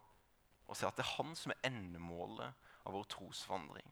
å 0.68 0.76
se 0.76 0.86
at 0.86 0.98
det 0.98 1.06
er 1.06 1.16
han 1.16 1.32
som 1.38 1.54
er 1.54 1.70
endemålet 1.70 2.68
av 2.84 2.92
vår 2.92 3.08
trosvandring. 3.14 3.88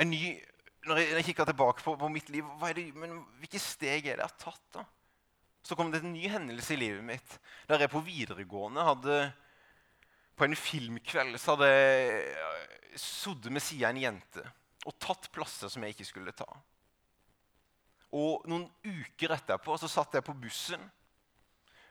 en 0.00 0.10
ny, 0.10 0.34
når 0.88 1.00
jeg, 1.00 1.10
jeg 1.18 1.26
kikker 1.30 1.48
tilbake 1.48 1.84
på, 1.84 1.94
på, 1.98 2.10
mitt 2.12 2.30
liv, 2.34 2.46
det, 2.76 2.88
men 2.98 3.20
hvilke 3.40 3.60
steg 3.62 4.08
er 4.08 4.18
det 4.18 4.24
jeg 4.24 4.26
har 4.26 4.36
tatt? 4.40 4.64
da? 4.74 4.84
Så 5.64 5.78
kom 5.78 5.92
det 5.92 6.02
en 6.02 6.12
ny 6.12 6.26
hendelse 6.28 6.74
i 6.74 6.80
livet 6.80 7.04
mitt. 7.06 7.38
Der 7.70 7.84
jeg 7.84 7.92
på 7.92 8.02
videregående 8.04 8.84
hadde 8.84 9.18
På 10.34 10.46
en 10.46 10.56
filmkveld 10.58 11.38
så 11.40 11.54
hadde 11.54 11.70
jeg 11.70 13.00
sittet 13.00 13.52
ved 13.52 13.62
sida 13.62 13.88
av 13.88 13.94
en 13.94 14.02
jente 14.02 14.44
og 14.84 14.96
tatt 15.00 15.30
plasser 15.32 15.70
som 15.72 15.84
jeg 15.84 15.94
ikke 15.94 16.08
skulle 16.08 16.34
ta. 16.36 16.48
Og 18.14 18.44
Noen 18.50 18.66
uker 18.84 19.34
etterpå 19.34 19.78
så 19.80 19.88
satt 19.90 20.14
jeg 20.14 20.26
på 20.26 20.36
bussen 20.38 20.82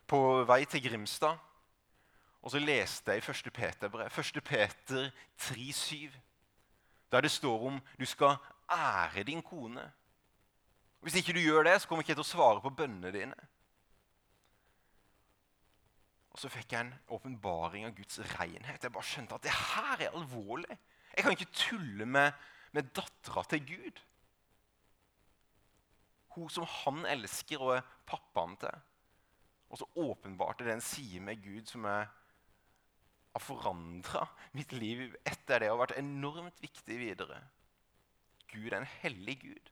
på 0.07 0.19
vei 0.47 0.61
til 0.69 0.83
Grimstad. 0.85 1.39
Og 2.43 2.51
så 2.51 2.59
leste 2.59 3.15
jeg 3.15 3.23
1. 3.23 3.49
Peter-brev. 3.55 4.11
1. 4.11 4.43
Peter 4.43 5.09
3,7 5.39 6.11
der 7.13 7.21
det 7.21 7.31
står 7.31 7.67
om 7.67 7.81
du 7.99 8.05
skal 8.09 8.39
ære 8.71 9.23
din 9.23 9.41
kone. 9.41 9.91
Hvis 10.99 11.15
ikke 11.15 11.33
du 11.33 11.39
gjør 11.39 11.63
det, 11.63 11.81
så 11.81 11.87
kommer 11.87 12.01
jeg 12.01 12.09
ikke 12.09 12.23
til 12.23 12.25
å 12.25 12.31
svare 12.31 12.61
på 12.63 12.71
bønnene 12.73 13.11
dine. 13.13 13.35
Og 16.33 16.41
så 16.41 16.49
fikk 16.49 16.73
jeg 16.73 16.85
en 16.85 16.95
åpenbaring 17.13 17.85
av 17.87 17.93
Guds 17.97 18.19
renhet. 18.39 18.81
Jeg 18.81 18.93
bare 18.93 19.05
skjønte 19.05 19.37
at 19.37 19.45
det 19.45 19.53
her 19.53 20.07
er 20.07 20.17
alvorlig. 20.17 20.79
Jeg 21.13 21.25
kan 21.25 21.35
ikke 21.35 21.53
tulle 21.53 22.07
med, 22.09 22.33
med 22.73 22.89
dattera 22.95 23.43
til 23.51 23.61
Gud. 23.69 24.01
Hun 26.33 26.49
som 26.49 26.65
han 26.81 27.05
elsker 27.05 27.61
og 27.61 27.75
er 27.77 27.85
pappaen 28.09 28.57
til. 28.63 28.81
Og 29.69 29.81
så 29.81 29.89
åpenbarte 30.01 30.65
det 30.65 30.73
en 30.73 30.85
side 30.85 31.21
med 31.21 31.41
Gud 31.45 31.69
som 31.69 31.85
er 31.89 32.09
har 33.33 33.41
forandra 33.41 34.27
mitt 34.53 34.73
liv 34.77 35.15
etter 35.25 35.63
det 35.63 35.71
og 35.73 35.81
vært 35.81 35.97
enormt 35.97 36.59
viktig 36.61 36.97
videre. 36.99 37.39
Gud 38.51 38.69
er 38.69 38.79
en 38.81 38.91
hellig 39.01 39.39
Gud. 39.41 39.71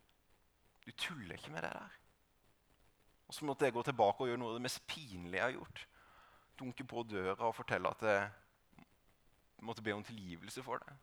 Du 0.81 0.89
tuller 0.97 1.37
ikke 1.37 1.53
med 1.53 1.61
det 1.61 1.73
der. 1.75 1.97
Og 3.29 3.37
så 3.37 3.45
måtte 3.45 3.67
jeg 3.67 3.75
gå 3.75 3.83
tilbake 3.85 4.23
og 4.23 4.31
gjøre 4.31 4.41
noe 4.41 4.55
av 4.55 4.57
det 4.57 4.65
mest 4.65 4.81
pinlige 4.89 5.37
jeg 5.37 5.45
har 5.45 5.57
gjort. 5.59 5.83
Dunke 6.61 6.85
på 6.85 7.03
døra 7.09 7.49
og 7.49 7.55
fortelle 7.57 7.89
at 7.89 8.03
jeg 8.05 8.85
måtte 9.65 9.83
be 9.85 9.95
om 9.95 10.03
tilgivelse 10.05 10.63
for 10.65 10.81
det. 10.81 10.93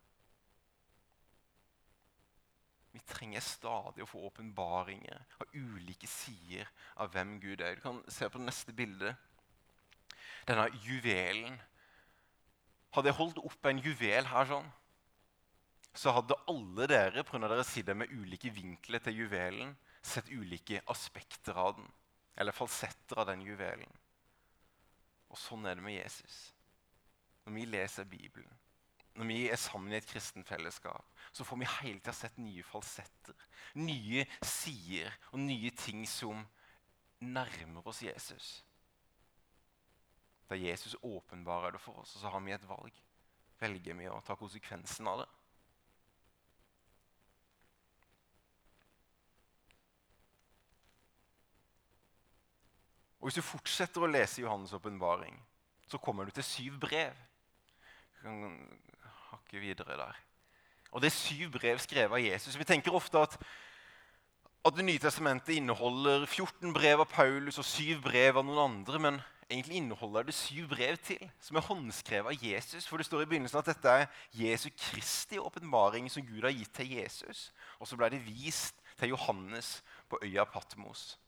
Vi 2.94 3.02
trenger 3.06 3.44
stadig 3.44 4.02
å 4.02 4.08
få 4.08 4.24
åpenbaringer 4.30 5.20
av 5.42 5.50
ulike 5.54 6.08
sider 6.10 6.70
av 6.96 7.12
hvem 7.12 7.36
Gud 7.42 7.60
er. 7.60 7.76
Du 7.76 7.84
kan 7.84 8.00
se 8.10 8.28
på 8.30 8.40
det 8.40 8.48
neste 8.48 8.74
bildet. 8.74 9.14
Denne 10.48 10.70
juvelen 10.86 11.58
hadde 12.96 13.10
jeg 13.10 13.18
holdt 13.18 13.42
opp 13.44 13.68
en 13.68 13.82
juvel 13.84 14.30
her 14.30 14.48
sånn, 14.48 14.68
så 15.98 16.14
hadde 16.16 16.38
alle 16.48 16.86
dere 16.88 17.24
av 17.26 17.44
dere 17.44 17.64
sitter 17.66 17.96
med 17.98 18.12
ulike 18.14 18.50
vinkler 18.54 19.02
til 19.02 19.24
juvelen, 19.24 19.74
sett 20.02 20.30
ulike 20.30 20.80
aspekter 20.86 21.58
av 21.58 21.76
den. 21.76 21.88
Eller 22.38 22.54
falsetter 22.54 23.18
av 23.18 23.26
den 23.28 23.42
juvelen. 23.42 23.90
Og 25.28 25.40
sånn 25.40 25.66
er 25.68 25.76
det 25.78 25.84
med 25.84 25.98
Jesus. 25.98 26.38
Når 27.44 27.56
vi 27.56 27.66
leser 27.68 28.08
Bibelen, 28.08 28.58
når 29.18 29.26
vi 29.26 29.38
er 29.50 29.58
sammen 29.58 29.92
i 29.92 29.98
et 29.98 30.06
kristent 30.06 30.46
fellesskap, 30.46 31.06
så 31.34 31.44
får 31.44 31.58
vi 31.58 31.70
hele 31.80 31.98
tida 31.98 32.14
sett 32.14 32.36
nye 32.38 32.62
falsetter, 32.62 33.34
nye 33.80 34.24
sider 34.46 35.14
og 35.32 35.42
nye 35.42 35.72
ting 35.74 36.04
som 36.06 36.44
nærmer 37.24 37.88
oss 37.90 38.04
Jesus. 38.06 38.50
Da 40.48 40.56
Jesus 40.56 40.94
åpenbarer 41.02 41.74
det 41.74 41.82
for 41.82 42.04
oss, 42.04 42.14
så 42.20 42.30
har 42.30 42.40
vi 42.44 42.54
et 42.54 42.68
valg. 42.68 42.94
Velger 43.58 43.98
vi 43.98 44.06
å 44.08 44.20
ta 44.24 44.36
konsekvensen 44.38 45.10
av 45.10 45.24
det? 45.24 45.28
Hvis 53.28 53.36
du 53.36 53.44
fortsetter 53.44 54.00
å 54.00 54.08
lese 54.08 54.40
Johannes' 54.40 54.72
åpenbaring, 54.72 55.34
så 55.84 55.98
kommer 56.00 56.24
du 56.24 56.32
til 56.32 56.46
syv 56.48 56.78
brev. 56.80 57.12
Du 58.16 58.22
kan 58.22 58.54
hakke 59.28 59.60
videre 59.60 59.98
der. 60.00 60.20
Og 60.96 61.02
Det 61.04 61.10
er 61.10 61.16
syv 61.18 61.50
brev 61.58 61.82
skrevet 61.84 62.16
av 62.16 62.24
Jesus. 62.24 62.56
Vi 62.56 62.64
tenker 62.64 62.96
ofte 62.96 63.20
at, 63.20 63.36
at 64.64 64.78
Det 64.80 64.86
nye 64.88 64.98
testamentet 64.98 65.58
inneholder 65.58 66.24
14 66.24 66.72
brev 66.72 67.04
av 67.04 67.12
Paulus 67.12 67.60
og 67.60 67.68
syv 67.68 68.00
brev 68.08 68.40
av 68.40 68.48
noen 68.48 68.64
andre. 68.64 68.98
Men 68.98 69.20
egentlig 69.44 69.76
inneholder 69.76 70.22
det 70.22 70.38
syv 70.40 70.72
brev 70.72 70.96
til, 70.96 71.20
som 71.36 71.60
er 71.60 71.68
håndskrevet 71.68 72.32
av 72.32 72.48
Jesus. 72.48 72.88
For 72.88 72.96
det 72.96 73.10
står 73.12 73.26
i 73.26 73.30
begynnelsen 73.34 73.60
at 73.60 73.72
dette 73.74 73.92
er 73.92 74.08
Jesu 74.32 74.70
Kristi 74.72 75.36
åpenbaring 75.36 76.08
som 76.08 76.24
Gud 76.24 76.48
har 76.48 76.56
gitt 76.56 76.72
til 76.80 76.96
Jesus. 76.96 77.50
Og 77.76 77.92
så 77.92 78.00
ble 78.00 78.08
det 78.08 78.24
vist 78.24 78.80
til 78.96 79.12
Johannes 79.12 79.82
på 80.08 80.16
øya 80.24 80.48
Patmos. 80.48 81.18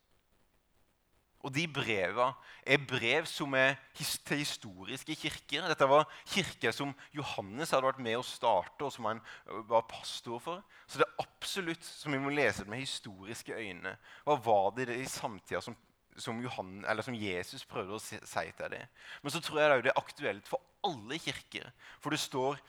Og 1.40 1.52
de 1.54 1.64
breva 1.72 2.30
er 2.68 2.82
brev 2.84 3.24
som 3.28 3.54
er 3.56 3.78
til 3.96 4.42
historiske 4.42 5.14
kirker. 5.16 5.64
Dette 5.70 5.88
var 5.88 6.08
kirker 6.28 6.74
som 6.76 6.92
Johannes 7.16 7.72
hadde 7.72 7.86
vært 7.86 8.02
med 8.04 8.18
å 8.18 8.26
starte, 8.26 8.84
og 8.84 8.92
som 8.92 9.08
han 9.08 9.22
var 9.70 9.86
pastor 9.88 10.42
for. 10.42 10.64
Så 10.84 11.00
det 11.00 11.06
er 11.08 11.22
absolutt, 11.24 11.84
som 11.84 12.12
vi 12.12 12.20
må 12.20 12.32
lese 12.34 12.66
med 12.68 12.82
historiske 12.82 13.56
øyne, 13.56 13.94
hva 14.26 14.36
var 14.44 14.74
det 14.76 14.90
i 14.92 15.08
samtida 15.08 15.62
som, 15.64 15.76
som, 16.20 16.42
som 16.44 17.16
Jesus 17.16 17.64
prøvde 17.64 17.96
å 17.96 18.02
si, 18.02 18.20
til 18.20 18.76
dem? 18.76 19.00
Men 19.22 19.32
så 19.32 19.40
tror 19.40 19.62
jeg 19.62 19.86
det 19.86 19.94
er 19.94 20.02
aktuelt 20.02 20.50
for 20.50 20.60
alle 20.84 21.20
kirker. 21.22 21.72
For 22.04 22.12
det 22.12 22.20
står 22.20 22.60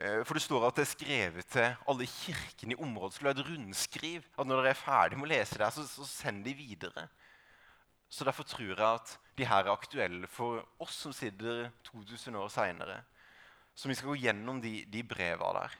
for 0.00 0.32
det 0.38 0.40
står 0.40 0.62
at 0.64 0.76
det 0.78 0.84
er 0.86 0.88
skrevet 0.88 1.48
til 1.50 1.88
alle 1.90 2.06
kirkene 2.08 2.72
i 2.72 2.78
området. 2.80 3.14
skulle 3.14 3.34
være 3.34 3.42
et 3.42 3.48
rundskriv. 3.50 4.28
At 4.38 4.46
når 4.46 4.62
dere 4.62 4.70
er 4.72 4.78
ferdig 4.78 5.18
med 5.18 5.26
å 5.26 5.32
lese 5.34 5.58
det, 5.60 5.68
så, 5.74 5.84
så 5.84 6.06
send 6.08 6.44
de 6.46 6.54
videre. 6.56 7.04
Så 8.10 8.26
derfor 8.26 8.42
tror 8.42 8.72
jeg 8.74 8.82
at 8.82 9.12
de 9.38 9.46
her 9.46 9.64
er 9.64 9.72
aktuelle 9.72 10.26
for 10.26 10.64
oss 10.82 10.96
som 11.04 11.12
sitter 11.14 11.70
2000 11.86 12.36
år 12.36 12.48
seinere. 12.50 12.98
Så 13.74 13.88
vi 13.88 13.94
skal 13.94 14.10
gå 14.12 14.18
gjennom 14.24 14.58
de, 14.60 14.84
de 14.90 15.04
breva 15.06 15.52
der. 15.56 15.76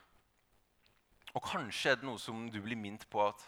Og 1.34 1.42
kanskje 1.44 1.92
er 1.92 1.98
det 1.98 2.06
noe 2.06 2.18
som 2.22 2.46
du 2.50 2.60
blir 2.62 2.78
minnet 2.78 3.06
på 3.10 3.22
at 3.22 3.42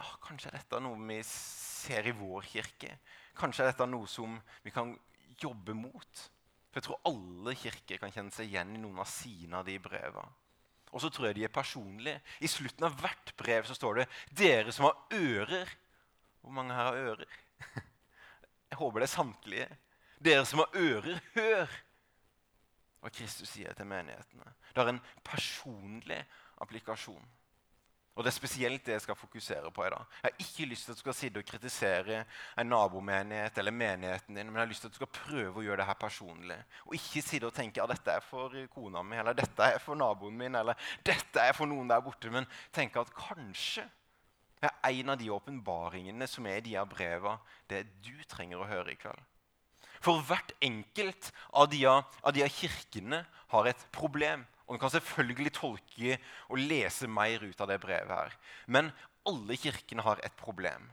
ah, 0.00 0.16
Kanskje 0.24 0.50
er 0.50 0.58
dette 0.58 0.80
noe 0.82 0.98
vi 1.08 1.20
ser 1.28 2.08
i 2.08 2.16
vår 2.16 2.48
kirke. 2.48 2.96
Kanskje 3.38 3.64
er 3.64 3.72
dette 3.72 3.88
noe 3.88 4.08
som 4.10 4.36
vi 4.64 4.72
kan 4.74 4.96
jobbe 5.40 5.76
mot. 5.76 6.24
For 6.70 6.80
jeg 6.80 6.86
tror 6.88 7.04
alle 7.08 7.54
kirker 7.58 8.00
kan 8.00 8.12
kjenne 8.14 8.34
seg 8.34 8.50
igjen 8.50 8.74
i 8.76 8.80
noen 8.80 9.00
av 9.02 9.08
sine 9.10 9.60
av 9.60 9.68
de 9.68 9.76
breva. 9.82 10.24
Og 10.90 11.02
så 11.02 11.10
tror 11.12 11.28
jeg 11.28 11.38
de 11.38 11.46
er 11.46 11.54
personlige. 11.54 12.20
I 12.42 12.50
slutten 12.50 12.88
av 12.88 12.96
hvert 13.00 13.32
brev 13.38 13.68
så 13.68 13.76
står 13.76 14.00
det 14.00 14.08
'Dere 14.34 14.72
som 14.72 14.88
har 14.88 14.98
ører'. 15.14 15.76
Hvor 16.40 16.52
mange 16.56 16.74
her 16.74 16.84
har 16.84 16.96
ører? 16.96 17.38
Jeg 18.70 18.78
håper 18.78 19.02
det 19.02 19.08
er 19.08 19.14
samtlige. 19.14 19.68
Dere 20.20 20.44
som 20.46 20.62
har 20.62 20.76
ører, 20.76 21.20
hør 21.34 21.78
hva 23.00 23.10
Kristus 23.12 23.48
sier 23.48 23.72
til 23.76 23.88
menighetene. 23.88 24.54
Det 24.74 24.82
er 24.82 24.92
en 24.92 25.04
personlig 25.24 26.20
applikasjon. 26.60 27.22
Og 28.18 28.24
Det 28.24 28.28
er 28.28 28.36
spesielt 28.36 28.84
det 28.84 28.92
jeg 28.92 29.00
skal 29.00 29.16
fokusere 29.16 29.70
på 29.72 29.84
i 29.86 29.90
dag. 29.90 30.02
Jeg 30.22 30.28
har 30.28 30.42
ikke 30.44 30.64
lyst 30.68 30.84
til 30.84 30.92
at 30.92 30.98
du 30.98 31.00
skal 31.00 31.14
sitte 31.16 31.40
og 31.40 31.46
kritisere 31.46 32.24
en 32.58 32.66
nabomenighet 32.68 33.58
eller 33.58 33.72
menigheten 33.72 34.34
din, 34.36 34.46
men 34.50 34.58
jeg 34.58 34.66
har 34.66 34.68
lyst 34.68 34.82
til 34.84 34.90
at 34.90 34.92
du 34.92 34.98
skal 34.98 35.12
prøve 35.14 35.62
å 35.62 35.64
gjøre 35.64 35.80
det 35.80 35.86
her 35.88 36.00
personlig. 36.02 36.58
Og 36.84 36.98
ikke 36.98 37.22
sitte 37.24 37.48
og 37.48 37.54
tenke 37.56 37.80
at 37.80 37.94
dette 37.94 38.18
er 38.18 38.26
for 38.26 38.58
kona 38.74 39.02
mi, 39.06 39.16
eller 39.16 39.38
dette 39.38 39.70
er 39.72 39.80
for 39.80 39.96
naboen 39.96 40.36
min, 40.36 40.58
eller 40.58 40.90
dette 41.06 41.40
er 41.40 41.56
for 41.56 41.70
noen 41.70 41.88
der 41.88 42.02
borte. 42.04 42.34
Men 42.34 42.48
tenke 42.76 43.00
at 43.00 43.14
kanskje 43.16 43.86
er 44.68 45.00
en 45.00 45.12
av 45.14 45.18
de 45.20 45.30
åpenbaringene 45.32 46.26
som 46.28 46.46
er 46.46 46.60
i 46.60 46.64
de 46.68 46.76
her 46.76 46.88
breva, 46.88 47.38
det 47.70 47.86
du 48.04 48.14
trenger 48.28 48.60
å 48.60 48.68
høre 48.68 48.92
i 48.92 48.98
kveld. 49.00 49.20
For 50.00 50.22
hvert 50.24 50.52
enkelt 50.64 51.28
av 51.52 51.68
de, 51.72 51.84
av 51.86 52.32
de 52.32 52.46
kirkene 52.48 53.24
har 53.52 53.68
et 53.68 53.84
problem. 53.92 54.46
Og 54.66 54.74
En 54.74 54.80
kan 54.80 54.92
selvfølgelig 54.94 55.52
tolke 55.56 56.16
og 56.48 56.60
lese 56.60 57.08
mer 57.10 57.42
ut 57.42 57.60
av 57.60 57.68
det 57.68 57.80
brevet. 57.82 58.16
her. 58.16 58.36
Men 58.66 58.92
alle 59.26 59.56
kirkene 59.56 60.02
har 60.02 60.20
et 60.24 60.36
problem. 60.36 60.88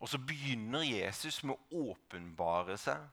Og 0.00 0.08
så 0.08 0.18
begynner 0.18 0.82
Jesus 0.82 1.42
med 1.44 1.54
å 1.54 1.90
åpenbare 1.92 2.78
seg 2.80 3.04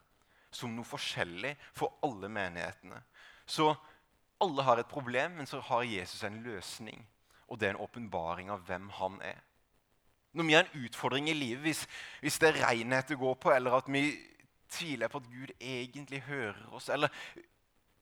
som 0.51 0.73
noe 0.73 0.87
forskjellig 0.87 1.53
for 1.75 1.99
alle 2.01 2.29
menighetene. 2.31 3.01
Så 3.45 3.75
alle 4.41 4.63
har 4.63 4.79
et 4.79 4.89
problem, 4.89 5.37
men 5.37 5.49
så 5.49 5.59
har 5.59 5.83
Jesus 5.83 6.23
en 6.23 6.41
løsning. 6.43 7.03
Og 7.47 7.59
det 7.59 7.67
er 7.67 7.75
en 7.75 7.83
åpenbaring 7.83 8.49
av 8.53 8.63
hvem 8.67 8.89
han 8.97 9.19
er. 9.21 9.43
Når 10.37 10.45
vi 10.45 10.53
har 10.53 10.67
en 10.67 10.85
utfordring 10.85 11.29
i 11.31 11.33
livet, 11.33 11.63
hvis, 11.65 11.83
hvis 12.21 12.39
det 12.39 12.51
er 12.51 12.59
renhet 12.67 13.09
det 13.09 13.17
går 13.17 13.33
på, 13.41 13.51
eller 13.51 13.79
at 13.79 13.87
vi 13.89 14.03
tviler 14.69 15.09
på 15.09 15.17
at 15.17 15.29
Gud 15.31 15.53
egentlig 15.59 16.21
hører 16.27 16.73
oss, 16.77 16.89
eller, 16.93 17.09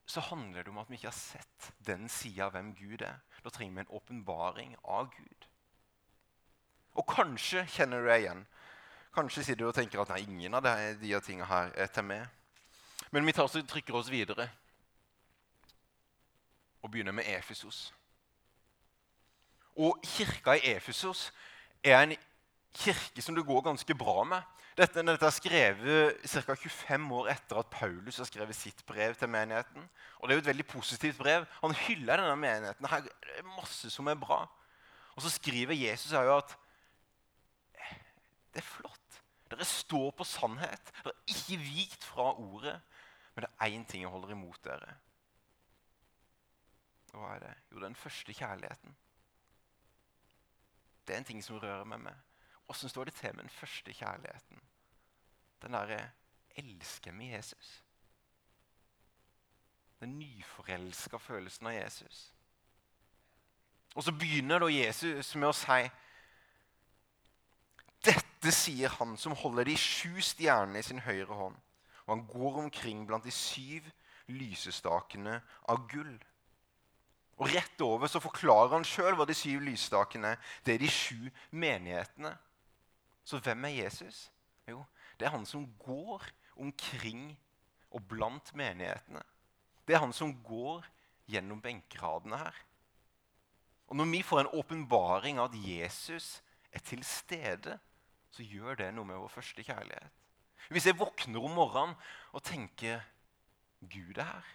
så 0.05 0.19
handler 0.19 0.63
det 0.63 0.73
om 0.73 0.77
at 0.77 0.89
vi 0.89 0.99
ikke 0.99 1.07
har 1.07 1.17
sett 1.17 1.71
den 1.87 2.09
sida 2.11 2.49
av 2.49 2.51
hvem 2.57 2.73
Gud 2.75 3.01
er. 3.01 3.21
Da 3.43 3.49
trenger 3.49 3.73
vi 3.77 3.85
en 3.85 3.95
åpenbaring 3.97 4.75
av 4.83 5.09
Gud. 5.15 5.47
Og 6.95 7.07
kanskje 7.07 7.65
kjenner 7.71 8.03
du 8.03 8.09
deg 8.09 8.25
igjen. 8.25 8.45
Kanskje 9.15 9.43
sitter 9.43 9.63
du 9.63 9.69
og 9.69 9.75
tenker 9.77 10.03
at 10.03 10.11
nei, 10.11 10.21
ingen 10.27 10.59
av 10.59 10.63
de, 10.65 10.75
de 10.99 11.15
tingene 11.23 11.47
her 11.49 11.71
er 11.79 11.91
til 11.91 12.05
meg. 12.07 12.27
Men 13.15 13.25
vi 13.25 13.33
tar 13.35 13.47
og 13.47 13.67
trykker 13.69 13.95
oss 13.95 14.11
videre 14.11 14.49
og 16.83 16.91
begynner 16.91 17.15
med 17.15 17.27
Efesos. 17.31 17.87
Og 19.75 19.99
kirka 20.05 20.55
i 20.55 20.75
Efesos 20.75 21.29
er 21.93 22.01
en 22.03 22.15
kirke 22.75 23.21
som 23.23 23.35
det 23.35 23.45
går 23.45 23.61
ganske 23.65 23.95
bra 23.97 24.23
med. 24.27 24.51
Dette, 24.75 25.03
dette 25.07 25.27
er 25.27 25.31
skrevet 25.31 26.25
ca. 26.27 26.55
25 26.55 27.11
år 27.15 27.29
etter 27.31 27.61
at 27.61 27.69
Paulus 27.71 28.17
har 28.19 28.27
skrevet 28.27 28.57
sitt 28.57 28.81
brev 28.87 29.15
til 29.15 29.31
menigheten. 29.31 29.85
Og 30.19 30.27
Det 30.27 30.33
er 30.33 30.39
jo 30.39 30.43
et 30.43 30.51
veldig 30.51 30.67
positivt 30.67 31.17
brev. 31.17 31.45
Han 31.61 31.75
hyller 31.85 32.19
denne 32.19 32.35
menigheten. 32.35 32.89
Her 32.91 33.07
er 33.37 33.47
masse 33.55 33.89
som 33.93 34.07
er 34.11 34.19
bra. 34.19 34.41
Og 35.15 35.23
så 35.23 35.31
skriver 35.31 35.77
Jesus 35.77 36.11
jo 36.11 36.35
at 36.35 36.57
det 38.51 38.63
er 38.63 38.67
flott. 38.67 39.21
Dere 39.51 39.67
står 39.67 40.11
på 40.17 40.27
sannhet. 40.27 40.91
Dere 41.03 41.13
er 41.15 41.31
ikke 41.31 41.61
vikt 41.61 42.03
fra 42.03 42.33
ordet. 42.33 42.75
Men 43.35 43.45
det 43.45 43.51
er 43.51 43.73
én 43.75 43.87
ting 43.87 44.03
jeg 44.03 44.11
holder 44.11 44.35
imot 44.35 44.59
dere. 44.63 44.95
Hva 47.15 47.33
er 47.35 47.43
det? 47.43 47.53
Jo, 47.71 47.79
den 47.83 47.95
første 47.95 48.33
kjærligheten. 48.35 48.95
Det 51.07 51.13
er 51.13 51.21
en 51.21 51.27
ting 51.27 51.43
som 51.43 51.59
rører 51.61 51.85
meg 51.87 52.01
med. 52.07 52.21
Åssen 52.67 52.89
står 52.89 53.09
det 53.09 53.13
til 53.19 53.35
med 53.35 53.45
den 53.45 53.53
første 53.53 53.93
kjærligheten? 53.93 54.61
Den 55.61 55.77
derre 55.77 55.99
Elsker 56.55 57.11
med 57.11 57.35
Jesus? 57.35 57.83
Den 59.99 60.19
nyforelska 60.19 61.17
følelsen 61.17 61.67
av 61.67 61.73
Jesus. 61.73 62.33
Og 63.95 64.03
så 64.03 64.11
begynner 64.11 64.59
da 64.59 64.71
Jesus 64.71 65.35
med 65.35 65.49
å 65.49 65.55
si 65.55 65.85
Dette 68.05 68.51
sier 68.53 68.91
han 68.99 69.15
som 69.17 69.33
holder 69.39 69.65
de 69.65 69.75
sju 69.79 70.21
stjernene 70.21 70.79
i 70.79 70.85
sin 70.85 71.01
høyre 71.01 71.33
hånd, 71.33 71.55
og 72.05 72.11
han 72.11 72.25
går 72.29 72.59
omkring 72.61 73.05
blant 73.07 73.25
de 73.25 73.33
syv 73.33 73.87
lysestakene 74.29 75.39
av 75.71 75.87
gull. 75.89 76.13
Og 77.35 77.51
Rett 77.51 77.81
over 77.83 78.07
så 78.07 78.21
forklarer 78.23 78.77
han 78.77 78.87
sjøl 78.87 79.17
hva 79.19 79.25
de 79.27 79.35
syv 79.35 79.65
lysstakene 79.65 80.35
det 80.63 80.75
er 80.75 80.83
de 80.83 80.91
sju 80.91 81.27
menighetene. 81.51 82.31
Så 83.27 83.41
hvem 83.43 83.67
er 83.67 83.81
Jesus? 83.81 84.29
Jo, 84.69 84.85
det 85.19 85.27
er 85.27 85.35
han 85.35 85.47
som 85.47 85.65
går 85.81 86.23
omkring 86.55 87.33
og 87.91 88.05
blant 88.07 88.53
menighetene. 88.55 89.23
Det 89.85 89.95
er 89.95 90.03
han 90.03 90.15
som 90.15 90.31
går 90.45 90.85
gjennom 91.29 91.61
benkeradene 91.61 92.39
her. 92.39 92.55
Og 93.87 93.95
Når 93.95 94.11
vi 94.11 94.21
får 94.25 94.39
en 94.39 94.53
åpenbaring 94.57 95.39
av 95.39 95.51
at 95.51 95.59
Jesus 95.59 96.41
er 96.71 96.79
til 96.79 97.03
stede, 97.03 97.77
så 98.31 98.43
gjør 98.43 98.79
det 98.79 98.93
noe 98.93 99.05
med 99.05 99.19
vår 99.21 99.31
første 99.31 99.63
kjærlighet. 99.63 100.11
Hvis 100.69 100.87
jeg 100.87 100.97
våkner 100.97 101.43
om 101.45 101.53
morgenen 101.53 101.97
og 102.33 102.43
tenker 102.43 103.03
Gud 103.85 104.17
er 104.17 104.31
her 104.31 104.53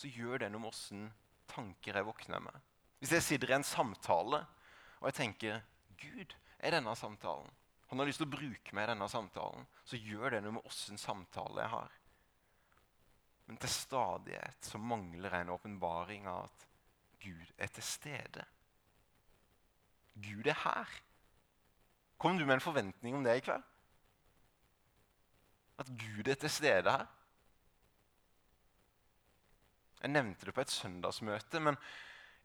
så 0.00 0.08
gjør 0.08 0.40
det 0.40 0.48
noe 0.52 0.64
med 0.64 0.72
åssen 0.72 1.08
tanker 1.50 1.98
jeg 1.98 2.06
våkner 2.06 2.40
med. 2.40 2.56
Hvis 3.00 3.12
jeg 3.16 3.26
sitter 3.26 3.52
i 3.52 3.58
en 3.58 3.66
samtale 3.66 4.44
og 5.00 5.08
jeg 5.08 5.16
tenker 5.18 5.62
Gud 6.00 6.34
er 6.60 6.76
denne 6.76 6.94
samtalen, 6.96 7.48
han 7.90 7.98
har 7.98 8.06
lyst 8.06 8.20
til 8.22 8.28
å 8.28 8.32
bruke 8.32 8.74
meg 8.76 8.86
i 8.86 8.90
denne 8.92 9.08
samtalen, 9.10 9.64
så 9.84 9.98
gjør 9.98 10.36
det 10.36 10.44
noe 10.44 10.56
med 10.60 10.68
åssen 10.68 11.00
samtale 11.00 11.64
jeg 11.64 11.72
har. 11.72 11.96
Men 13.48 13.58
til 13.58 13.72
stadighet 13.74 14.68
så 14.70 14.78
mangler 14.78 15.34
jeg 15.34 15.44
en 15.44 15.52
åpenbaring 15.56 16.28
av 16.30 16.46
at 16.46 16.66
Gud 17.20 17.48
er 17.58 17.72
til 17.74 17.84
stede. 17.84 18.44
Gud 20.22 20.46
er 20.46 20.60
her. 20.62 20.92
Kom 22.20 22.38
du 22.38 22.46
med 22.46 22.60
en 22.60 22.64
forventning 22.64 23.16
om 23.18 23.26
det 23.26 23.40
i 23.40 23.44
kveld? 23.44 23.66
At 25.82 25.90
Gud 25.98 26.28
er 26.28 26.38
til 26.38 26.52
stede 26.52 26.94
her? 26.94 27.08
Jeg 30.00 30.14
nevnte 30.14 30.48
det 30.48 30.54
på 30.56 30.62
et 30.64 30.72
søndagsmøte, 30.72 31.60
men 31.60 31.76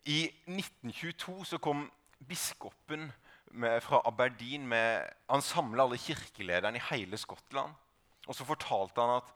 i 0.06 0.26
1922 0.48 1.46
så 1.54 1.60
kom 1.64 1.86
biskopen 2.28 3.08
med, 3.56 3.82
fra 3.82 4.02
Aberdeen 4.06 4.68
med, 4.68 5.08
Han 5.30 5.42
samla 5.42 5.84
alle 5.84 5.98
kirkelederne 5.98 6.78
i 6.78 6.88
hele 6.92 7.18
Skottland. 7.18 7.74
Og 8.28 8.36
så 8.36 8.46
fortalte 8.46 9.02
han 9.02 9.18
at 9.22 9.34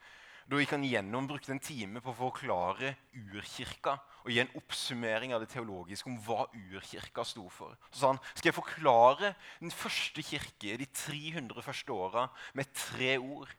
da 0.49 0.57
gikk 0.57 0.71
han 0.73 0.85
gjennom, 0.85 1.27
brukte 1.29 1.53
en 1.53 1.61
time 1.61 2.01
på 2.01 2.09
å 2.09 2.17
forklare 2.17 2.95
urkirka 3.13 3.99
og 4.23 4.31
gi 4.33 4.39
en 4.41 4.55
oppsummering 4.57 5.33
av 5.35 5.43
det 5.43 5.51
teologiske 5.53 6.09
om 6.09 6.17
hva 6.25 6.47
urkirka 6.73 7.23
sto 7.27 7.45
for. 7.53 7.75
Så 7.91 8.01
sa 8.01 8.09
han 8.11 8.21
skal 8.31 8.49
jeg 8.49 8.57
forklare 8.57 9.33
den 9.61 9.73
første 9.73 10.25
kirke, 10.25 10.73
de 10.81 10.87
300 10.89 11.65
første 11.65 11.93
åra, 11.93 12.25
med 12.57 12.73
tre 12.73 13.15
ord. 13.21 13.53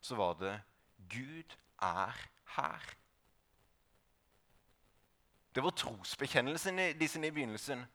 Så 0.00 0.14
var 0.18 0.38
det 0.38 0.54
Gud 1.10 1.58
er 1.82 2.14
her. 2.54 2.94
Det 5.56 5.64
var 5.64 5.72
trosbekjennelsen 5.72 6.82
de 7.00 7.08
sine 7.08 7.30
i 7.30 7.32
begynnelsen. 7.32 7.86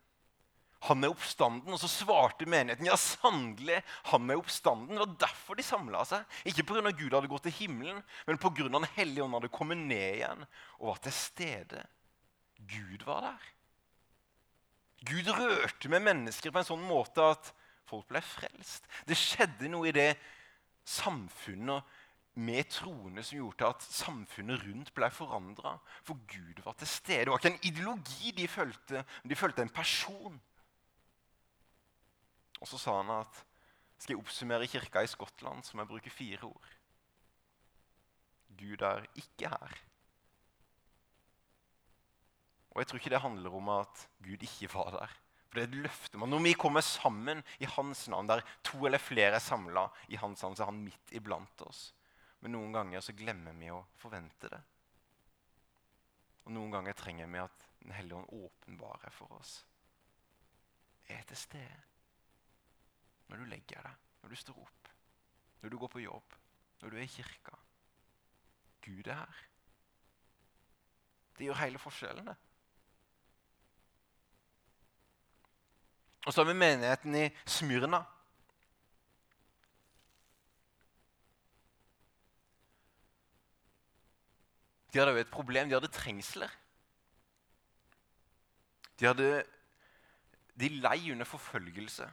Han 0.88 1.06
er 1.06 1.14
oppstanden. 1.14 1.70
Og 1.70 1.78
så 1.78 1.90
svarte 1.92 2.48
menigheten 2.50 2.90
ja, 2.90 2.98
sannelig, 2.98 3.84
han 4.10 4.30
er 4.34 4.42
oppstanden. 4.42 4.96
Det 4.96 5.04
var 5.04 5.16
derfor 5.28 5.60
de 5.60 5.66
samla 5.66 6.02
seg. 6.10 6.26
Ikke 6.50 6.66
pga. 6.66 6.90
Gud 6.90 7.14
hadde 7.14 7.30
gått 7.30 7.46
til 7.46 7.58
himmelen, 7.60 8.02
men 8.26 8.42
pga. 8.42 8.66
Den 8.66 8.90
hellige 8.96 9.28
ånd 9.28 9.38
hadde 9.38 9.54
kommet 9.54 9.78
ned 9.78 10.18
igjen 10.18 10.46
og 10.80 10.88
var 10.90 11.04
til 11.06 11.18
stede. 11.20 11.86
Gud 12.72 13.06
var 13.06 13.28
der. 13.30 13.50
Gud 15.06 15.30
rørte 15.34 15.90
med 15.90 16.06
mennesker 16.06 16.54
på 16.54 16.62
en 16.62 16.68
sånn 16.68 16.84
måte 16.86 17.30
at 17.36 17.54
folk 17.90 18.10
ble 18.10 18.22
frelst. 18.26 18.90
Det 19.06 19.18
skjedde 19.18 19.70
noe 19.70 19.90
i 19.90 19.96
det 19.96 20.12
samfunnet 20.88 21.86
med 22.34 22.70
troende 22.72 23.24
som 23.24 23.38
gjorde 23.38 23.68
at 23.68 23.84
samfunnet 23.84 24.64
rundt 24.64 24.94
ble 24.96 25.10
forandra. 25.12 25.76
For 26.08 26.20
Gud 26.32 26.64
var 26.66 26.78
til 26.80 26.88
stede. 26.88 27.26
Det 27.26 27.34
var 27.34 27.42
ikke 27.42 27.54
en 27.54 27.68
ideologi 27.68 28.32
de 28.38 28.48
fulgte, 28.48 29.04
men 29.22 29.34
de 29.34 29.40
fulgte 29.40 29.66
en 29.66 29.74
person. 29.76 30.42
Og 32.62 32.70
så 32.70 32.78
sa 32.78 33.00
han 33.02 33.12
at 33.20 33.42
skal 34.02 34.16
jeg 34.16 34.22
oppsummere 34.24 34.70
kirka 34.70 35.04
i 35.06 35.10
Skottland, 35.10 35.64
så 35.64 35.76
må 35.76 35.84
jeg 35.84 35.92
bruke 35.92 36.14
fire 36.14 36.48
ord. 36.48 36.70
Gud 38.58 38.82
er 38.86 39.06
ikke 39.16 39.50
her. 39.52 39.76
Og 42.72 42.82
jeg 42.82 42.88
tror 42.88 43.02
ikke 43.02 43.12
det 43.14 43.22
handler 43.22 43.58
om 43.60 43.70
at 43.76 44.08
Gud 44.24 44.42
ikke 44.48 44.72
var 44.74 44.90
der. 44.96 45.14
For 45.52 45.60
det 45.60 45.64
er 45.64 45.68
et 45.68 45.82
løfte 45.84 46.18
man. 46.18 46.32
Når 46.32 46.44
vi 46.46 46.54
kommer 46.56 46.82
sammen 46.82 47.44
i 47.60 47.68
Hans 47.68 48.08
navn, 48.08 48.30
der 48.30 48.42
to 48.64 48.86
eller 48.88 49.02
flere 49.02 49.36
er 49.36 49.44
samla 49.44 49.90
i 50.08 50.16
Hans 50.16 50.42
navn, 50.42 50.56
så 50.56 50.64
er 50.64 50.72
Han 50.72 50.84
midt 50.86 51.12
iblant 51.12 51.62
oss. 51.68 51.92
Men 52.42 52.56
noen 52.56 52.74
ganger 52.74 53.04
så 53.06 53.14
glemmer 53.18 53.56
vi 53.58 53.70
å 53.74 53.84
forvente 54.02 54.50
det. 54.50 54.62
Og 56.46 56.56
noen 56.56 56.74
ganger 56.74 56.98
trenger 56.98 57.30
vi 57.30 57.44
at 57.44 57.68
Den 57.82 57.96
hellige 57.98 58.20
ånd 58.20 58.28
åpenbarer 58.46 59.10
for 59.10 59.32
oss. 59.40 59.56
Er 61.10 61.24
til 61.26 61.38
stede 61.38 61.80
når 63.32 63.42
du 63.42 63.48
legger 63.50 63.82
deg, 63.82 64.04
når 64.22 64.30
du 64.30 64.38
står 64.38 64.60
opp, 64.62 64.90
når 65.64 65.74
du 65.74 65.78
går 65.82 65.90
på 65.96 66.04
jobb, 66.04 66.36
når 66.82 66.94
du 66.94 66.98
er 67.00 67.06
i 67.08 67.10
kirka. 67.10 67.58
Gud 68.86 69.08
er 69.08 69.18
her. 69.18 69.42
Det 71.38 71.48
gjør 71.48 71.62
hele 71.64 71.82
forskjellen, 71.82 72.30
det. 72.30 72.38
Og 76.26 76.34
så 76.34 76.44
har 76.44 76.52
vi 76.52 76.58
menigheten 76.60 77.16
i 77.18 77.24
Smyrna. 77.50 78.04
De 84.92 85.00
hadde 85.00 85.16
jo 85.16 85.24
et 85.24 85.32
problem. 85.32 85.70
De 85.70 85.78
hadde 85.78 85.92
trengsler. 85.92 86.52
De 89.00 89.08
hadde 89.08 89.46
De 90.60 90.68
lei 90.70 91.12
under 91.12 91.26
forfølgelse. 91.26 92.06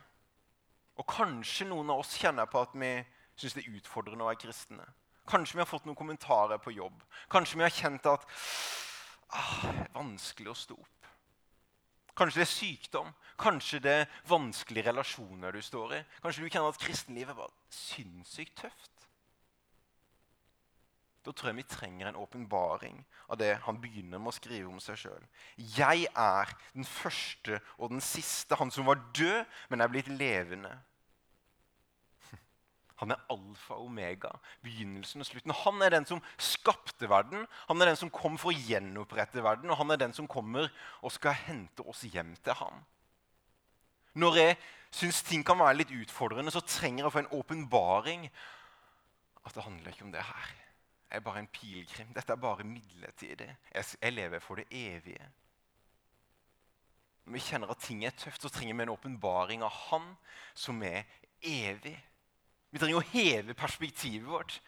Og 0.99 1.07
kanskje 1.07 1.67
noen 1.69 1.91
av 1.93 2.01
oss 2.01 2.17
kjenner 2.19 2.49
på 2.51 2.63
at 2.63 2.73
vi 2.79 2.93
syns 3.39 3.55
det 3.55 3.65
er 3.67 3.77
utfordrende 3.79 4.25
å 4.25 4.31
være 4.31 4.41
kristne. 4.47 4.87
Kanskje 5.29 5.59
vi 5.59 5.63
har 5.63 5.69
fått 5.69 5.85
noen 5.87 5.99
kommentarer 5.99 6.61
på 6.63 6.73
jobb. 6.73 7.03
Kanskje 7.31 7.59
vi 7.59 7.67
har 7.67 7.75
kjent 7.75 8.09
at 8.09 8.25
ah, 9.29 9.67
det 9.67 9.85
er 9.85 9.93
vanskelig 9.95 10.55
å 10.55 10.57
stå 10.57 10.79
opp. 10.79 11.11
Kanskje 12.19 12.41
det 12.41 12.47
er 12.47 12.55
sykdom. 12.55 13.11
Kanskje 13.39 13.83
det 13.85 13.95
er 14.01 14.09
vanskelige 14.27 14.89
relasjoner 14.89 15.55
du 15.55 15.61
står 15.63 15.99
i. 16.01 16.03
Kanskje 16.25 16.43
du 16.43 16.49
kjenner 16.49 16.73
at 16.73 16.81
kristenlivet 16.83 17.39
var 17.39 17.53
sinnssykt 17.71 18.57
tøft. 18.65 18.98
Da 21.29 21.35
tror 21.37 21.51
jeg 21.51 21.59
vi 21.59 21.69
trenger 21.69 22.09
en 22.09 22.17
åpenbaring 22.17 23.03
av 23.29 23.37
det 23.37 23.51
han 23.67 23.77
begynner 23.83 24.17
med 24.17 24.31
å 24.31 24.37
skrive 24.39 24.71
om 24.71 24.79
seg 24.81 24.97
sjøl. 24.97 25.25
Jeg 25.77 26.07
er 26.09 26.53
den 26.73 26.87
første 26.89 27.59
og 27.77 27.91
den 27.93 28.01
siste, 28.01 28.57
han 28.57 28.71
som 28.73 28.87
var 28.89 29.03
død, 29.13 29.43
men 29.69 29.85
er 29.85 29.91
blitt 29.93 30.09
levende. 30.09 30.71
Han 33.03 33.13
er 33.13 33.21
alfa 33.31 33.77
og 33.77 33.91
omega, 33.91 34.31
begynnelsen 34.65 35.21
og 35.21 35.29
slutten. 35.29 35.53
Han 35.67 35.85
er 35.85 35.93
den 35.93 36.09
som 36.09 36.23
skapte 36.41 37.11
verden, 37.13 37.45
han 37.69 37.85
er 37.85 37.93
den 37.93 38.01
som 38.01 38.11
kom 38.11 38.41
for 38.41 38.51
å 38.51 38.57
gjenopprette 38.71 39.45
verden, 39.45 39.69
og 39.71 39.79
han 39.79 39.93
er 39.93 40.01
den 40.01 40.17
som 40.17 40.27
kommer 40.27 40.67
og 41.05 41.13
skal 41.15 41.37
hente 41.45 41.85
oss 41.85 42.07
hjem 42.09 42.33
til 42.41 42.57
ham. 42.59 42.81
Når 44.19 44.41
jeg 44.41 44.57
syns 44.97 45.21
ting 45.29 45.45
kan 45.47 45.61
være 45.61 45.83
litt 45.83 45.93
utfordrende, 45.93 46.51
så 46.51 46.65
trenger 46.65 47.05
jeg 47.05 47.11
å 47.11 47.15
få 47.15 47.23
en 47.23 47.31
åpenbaring 47.37 48.27
at 49.45 49.55
det 49.55 49.67
handler 49.69 49.93
ikke 49.93 50.09
om 50.09 50.17
det 50.17 50.25
her. 50.25 50.57
Er 51.11 51.25
bare 51.25 51.41
en 51.41 51.51
pilegrim. 51.53 52.13
Dette 52.15 52.35
er 52.35 52.41
bare 52.41 52.67
midlertidig. 52.69 53.49
Jeg 53.73 54.13
lever 54.13 54.43
for 54.45 54.61
det 54.61 54.67
evige. 54.71 55.31
Når 57.25 57.33
vi 57.33 57.45
kjenner 57.45 57.71
at 57.73 57.81
ting 57.85 58.05
er 58.05 58.17
tøft, 58.17 58.43
så 58.43 58.49
trenger 58.49 58.77
vi 58.77 58.83
en 58.87 58.93
åpenbaring 58.95 59.63
av 59.65 59.73
Han 59.89 60.15
som 60.57 60.83
er 60.83 61.05
evig. 61.45 61.97
Vi 62.71 62.81
trenger 62.81 63.01
å 63.01 63.09
heve 63.13 63.57
perspektivet 63.57 64.29
vårt. 64.29 64.59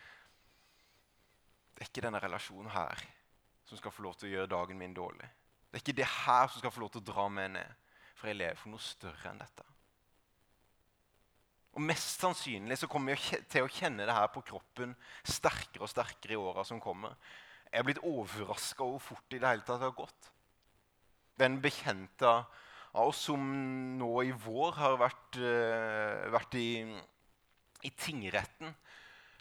Det 1.75 1.85
er 1.85 1.89
ikke 1.89 2.05
denne 2.05 2.21
relasjonen 2.21 2.73
her 2.73 3.01
som 3.65 3.79
skal 3.79 3.93
få 3.95 4.05
lov 4.05 4.17
til 4.19 4.29
å 4.29 4.33
gjøre 4.35 4.53
dagen 4.53 4.77
min 4.81 4.97
dårlig. 4.97 5.29
Det 5.71 5.79
er 5.79 5.85
ikke 5.85 5.99
det 6.01 6.09
her 6.11 6.49
som 6.49 6.61
skal 6.61 6.73
få 6.75 6.83
lov 6.83 6.91
til 6.93 7.01
å 7.01 7.09
dra 7.13 7.29
meg 7.33 7.53
ned, 7.55 7.77
for 8.19 8.29
jeg 8.29 8.41
lever 8.41 8.59
for 8.59 8.73
noe 8.73 8.85
større 8.85 9.31
enn 9.31 9.41
dette. 9.41 9.65
Og 11.77 11.85
Mest 11.87 12.23
sannsynlig 12.23 12.81
så 12.81 12.89
kommer 12.91 13.15
vi 13.15 13.39
til 13.53 13.67
å 13.67 13.71
kjenne 13.71 14.07
det 14.09 14.17
her 14.17 14.27
på 14.35 14.43
kroppen 14.47 14.97
sterkere 15.23 15.87
og 15.87 15.93
sterkere 15.93 16.35
i 16.35 16.41
åra 16.41 16.65
som 16.67 16.83
kommer. 16.83 17.15
Jeg 17.71 17.83
er 17.83 17.87
blitt 17.87 18.03
overraska 18.03 18.83
over 18.83 18.99
hvor 18.99 19.07
fort 19.13 19.37
i 19.37 19.39
det 19.39 19.47
hele 19.47 19.67
tatt 19.67 19.85
har 19.85 19.95
gått. 19.95 20.33
Den 21.39 21.61
bekjente 21.63 22.33
av 22.91 23.07
oss 23.07 23.23
som 23.29 23.45
nå 24.01 24.11
i 24.27 24.35
vår 24.35 24.75
har 24.81 24.99
vært, 24.99 25.39
uh, 25.39 26.27
vært 26.35 26.59
i 26.59 26.69
i 27.87 27.91
tingretten. 27.97 28.75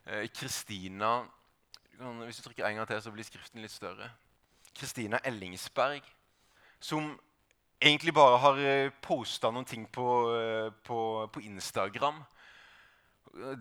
Kristina 0.06 0.30
Kristina 0.34 1.10
Hvis 2.26 2.38
du 2.38 2.44
trykker 2.44 2.66
en 2.66 2.78
gang 2.80 2.88
til, 2.88 3.02
så 3.04 3.12
blir 3.12 3.28
skriften 3.28 3.62
litt 3.62 3.74
større. 3.74 4.08
Kristina 4.74 5.20
Ellingsberg, 5.28 6.06
som 6.80 7.12
egentlig 7.80 8.14
bare 8.14 8.42
har 8.44 8.60
eh, 8.60 8.92
posta 9.02 9.52
noen 9.52 9.68
ting 9.68 9.86
på, 9.92 10.10
eh, 10.36 10.70
på, 10.86 11.00
på 11.32 11.44
Instagram. 11.48 12.20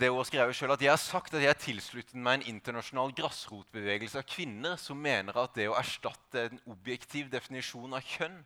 Det 0.00 0.08
hun 0.08 0.24
skrev 0.24 0.50
selv 0.56 0.72
at 0.72 0.82
Jeg 0.82 0.90
har 0.90 1.00
sagt 1.00 1.34
at 1.34 1.42
jeg 1.42 1.50
har 1.50 1.58
tilsluttet 1.60 2.16
meg 2.16 2.38
en 2.38 2.54
internasjonal 2.54 3.12
grasrotbevegelse 3.14 4.18
av 4.18 4.24
kvinner 4.26 4.78
som 4.80 4.96
mener 4.98 5.36
at 5.36 5.52
det 5.54 5.66
å 5.68 5.76
erstatte 5.76 6.46
en 6.46 6.62
objektiv 6.72 7.28
definisjon 7.30 7.92
av 7.94 8.00
kjønn 8.00 8.38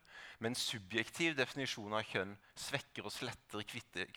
med 0.42 0.50
en 0.50 0.58
subjektiv 0.58 1.36
definisjon 1.38 1.94
av 1.94 2.02
kjønn 2.10 2.34
svekker 2.58 3.06
og 3.06 3.14
sletter 3.14 3.62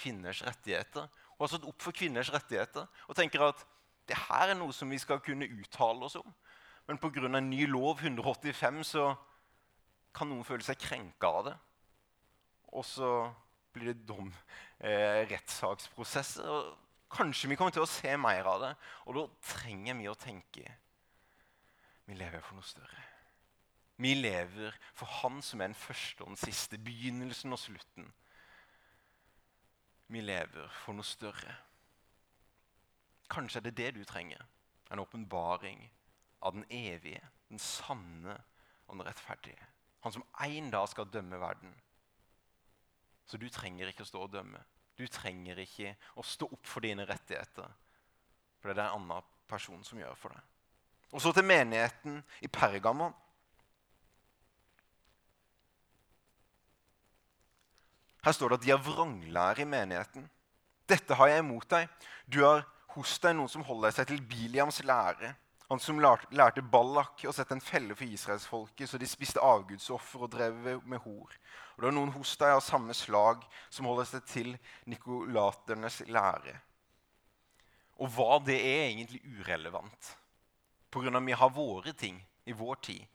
kvinners 0.02 0.42
rettigheter 0.48 1.06
og 1.06 1.46
har 1.46 1.54
stått 1.54 1.70
opp 1.70 1.86
for 1.86 1.96
kvinners 1.96 2.34
rettigheter 2.34 2.90
og 3.06 3.16
tenker 3.16 3.46
at 3.52 3.62
det 4.10 4.18
her 4.26 4.56
er 4.56 4.58
noe 4.58 4.74
som 4.74 4.90
vi 4.90 4.98
skal 5.02 5.22
kunne 5.24 5.48
uttale 5.62 6.10
oss 6.10 6.18
om. 6.18 6.34
Men 6.90 7.00
pga. 7.02 7.30
ny 7.40 7.66
lov, 7.70 8.02
185, 8.02 8.84
så 8.84 9.14
kan 10.16 10.30
noen 10.32 10.48
føle 10.48 10.66
seg 10.66 10.80
krenka 10.80 11.32
av 11.40 11.50
det. 11.50 11.56
Og 12.76 12.86
så 12.88 13.12
blir 13.76 13.92
det 13.92 14.08
dom, 14.08 14.32
eh, 14.80 15.26
rettssaksprosesser. 15.30 16.48
og 16.48 16.78
Kanskje 17.12 17.50
vi 17.50 17.56
kommer 17.56 17.72
til 17.72 17.84
å 17.84 17.90
se 17.90 18.16
mer 18.18 18.48
av 18.48 18.62
det. 18.62 18.76
Og 19.06 19.16
da 19.16 19.28
trenger 19.42 19.96
vi 20.00 20.08
å 20.10 20.16
tenke 20.16 20.78
vi 22.06 22.14
lever 22.14 22.42
for 22.42 22.56
noe 22.56 22.64
større. 22.64 23.04
Vi 23.98 24.14
lever 24.14 24.76
for 24.94 25.06
Han 25.22 25.42
som 25.42 25.62
er 25.62 25.72
den 25.72 25.80
første 25.80 26.22
og 26.22 26.34
den 26.34 26.38
siste, 26.38 26.78
begynnelsen 26.78 27.54
og 27.54 27.60
slutten 27.60 28.12
vi 30.08 30.22
lever 30.22 30.68
for 30.84 30.94
noe 30.94 31.08
større. 31.08 31.56
Kanskje 33.32 33.58
er 33.58 33.66
det 33.66 33.78
det 33.78 33.94
du 33.96 34.04
trenger. 34.06 34.44
En 34.92 35.02
åpenbaring 35.02 35.82
av 36.46 36.54
den 36.54 36.66
evige, 36.70 37.24
den 37.50 37.60
sanne 37.60 38.36
og 38.86 39.00
den 39.00 39.08
rettferdige. 39.08 39.66
Han 40.06 40.14
som 40.14 40.26
en 40.46 40.70
dag 40.70 40.86
skal 40.90 41.10
dømme 41.10 41.40
verden. 41.42 41.72
Så 43.26 43.40
du 43.42 43.48
trenger 43.50 43.90
ikke 43.90 44.06
å 44.06 44.10
stå 44.10 44.22
og 44.22 44.34
dømme. 44.36 44.62
Du 44.96 45.08
trenger 45.10 45.58
ikke 45.64 45.96
å 46.16 46.24
stå 46.24 46.46
opp 46.54 46.70
for 46.70 46.86
dine 46.86 47.08
rettigheter. 47.10 47.72
For 48.62 48.70
det 48.70 48.76
er 48.76 48.84
det 48.84 48.86
en 48.86 49.00
annen 49.02 49.32
person 49.50 49.82
som 49.86 49.98
gjør 49.98 50.14
for 50.20 50.36
deg. 50.36 50.44
Og 51.10 51.24
så 51.24 51.32
til 51.34 51.48
menigheten 51.48 52.20
i 52.46 52.50
Pergamon. 52.52 53.16
Her 58.26 58.34
står 58.38 58.54
det 58.54 58.60
at 58.60 58.66
de 58.66 58.74
har 58.76 58.86
vranglære 58.86 59.66
i 59.66 59.70
menigheten. 59.70 60.30
Dette 60.90 61.18
har 61.18 61.34
jeg 61.34 61.42
imot 61.42 61.66
deg. 61.70 61.90
Du 62.30 62.44
har 62.46 62.62
hos 62.94 63.18
deg 63.22 63.36
noen 63.38 63.50
som 63.50 63.66
holder 63.66 63.94
seg 63.94 64.10
til 64.10 64.22
Biliams 64.22 64.84
lære. 64.86 65.34
Han 65.70 65.82
som 65.82 65.98
lærte 66.00 66.62
Ballak 66.62 67.24
å 67.26 67.34
sette 67.34 67.56
en 67.56 67.64
felle 67.64 67.96
for 67.98 68.06
israelsfolket, 68.06 68.90
så 68.90 69.00
de 69.02 69.08
spiste 69.10 69.42
avgudsoffer 69.42 70.28
og 70.28 70.34
drev 70.36 70.68
med 70.86 71.02
hor. 71.02 71.32
Og 71.74 71.80
det 71.82 71.88
var 71.88 71.96
noen 71.98 72.14
hos 72.14 72.36
deg 72.38 72.54
av 72.54 72.62
samme 72.62 72.94
slag 72.94 73.42
som 73.74 73.90
holder 73.90 74.12
seg 74.12 74.28
til 74.30 74.54
nikolaternes 74.86 76.04
lære. 76.06 76.54
Og 77.98 78.12
hva 78.14 78.38
det 78.46 78.60
er 78.60 78.86
egentlig 78.92 79.24
urelevant, 79.26 80.12
pga. 80.94 81.20
vi 81.20 81.40
har 81.40 81.50
våre 81.56 81.94
ting 81.98 82.22
i 82.46 82.54
vår 82.54 82.76
tid 82.86 83.06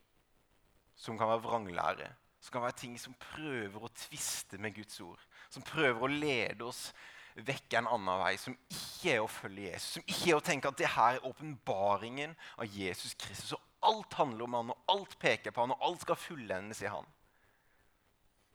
som 1.01 1.17
kan 1.17 1.31
være 1.31 1.45
vranglære. 1.45 2.09
Som 2.41 2.55
kan 2.55 2.65
være 2.65 2.77
ting 2.77 2.97
som 2.99 3.13
prøver 3.21 3.83
å 3.85 3.93
tviste 3.95 4.57
med 4.57 4.73
Guds 4.75 4.99
ord. 5.01 5.21
Som 5.49 5.65
prøver 5.65 6.03
å 6.03 6.09
lede 6.09 6.65
oss 6.65 6.89
vekk 7.35 7.77
en 7.79 7.89
annen 7.91 8.21
vei, 8.21 8.33
som 8.39 8.55
ikke 8.67 9.15
er 9.15 9.23
å 9.23 9.29
følge 9.31 9.69
Jesus. 9.69 9.97
Som 9.97 10.05
ikke 10.07 10.29
er 10.31 10.37
å 10.37 10.45
tenke 10.45 10.71
at 10.71 10.79
det 10.79 10.91
her 10.93 11.17
er 11.17 11.27
åpenbaringen 11.27 12.35
av 12.57 12.77
Jesus 12.77 13.15
Kristus. 13.19 13.55
Og 13.57 13.91
alt 13.91 14.17
handler 14.19 14.45
om 14.45 14.57
han, 14.59 14.73
og 14.73 14.93
alt 14.93 15.17
peker 15.21 15.55
på 15.55 15.65
han, 15.65 15.75
og 15.75 15.85
alt 15.87 16.05
skal 16.05 16.19
fullendes 16.19 16.83
i 16.85 16.91
han. 16.91 17.07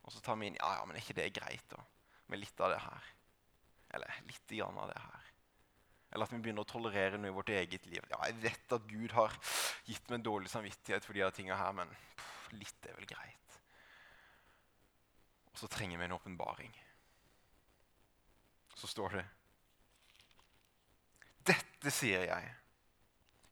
Og 0.07 0.15
så 0.15 0.23
tar 0.23 0.39
vi 0.39 0.51
inn 0.51 0.59
ja, 0.61 0.77
ja, 0.79 0.85
men 0.87 0.97
er 0.97 1.03
ikke 1.03 1.19
det 1.19 1.33
greit 1.35 1.65
da, 1.73 1.81
med 2.31 2.43
litt 2.43 2.61
av 2.63 2.71
det 2.75 2.83
her? 2.85 3.09
Eller 3.97 4.21
litt 4.29 4.53
grann 4.53 4.79
av 4.79 4.93
det 4.93 5.01
her. 5.03 5.33
Eller 6.13 6.29
at 6.29 6.33
vi 6.33 6.39
begynner 6.45 6.63
å 6.63 6.71
tolerere 6.71 7.19
noe 7.19 7.33
i 7.33 7.35
vårt 7.35 7.51
eget 7.51 7.89
liv. 7.91 8.05
Ja, 8.13 8.21
jeg 8.29 8.39
vet 8.45 8.77
at 8.77 8.87
Gud 8.87 9.17
har 9.17 9.35
gitt 9.89 10.07
meg 10.13 10.23
dårlig 10.25 10.53
samvittighet 10.53 11.05
for 11.05 11.19
de 11.19 11.27
tingene 11.35 11.59
her, 11.59 11.75
men 11.75 11.91
pff, 11.91 12.53
litt 12.55 12.87
er 12.87 12.95
vel 13.01 13.09
greit. 13.11 13.59
Og 15.51 15.65
så 15.65 15.71
trenger 15.73 15.99
vi 15.99 16.07
en 16.07 16.15
åpenbaring 16.15 16.75
så 18.77 18.91
står 18.91 19.19
det 19.19 19.25
Dette 21.47 21.93
sier 21.95 22.25
jeg, 22.27 22.55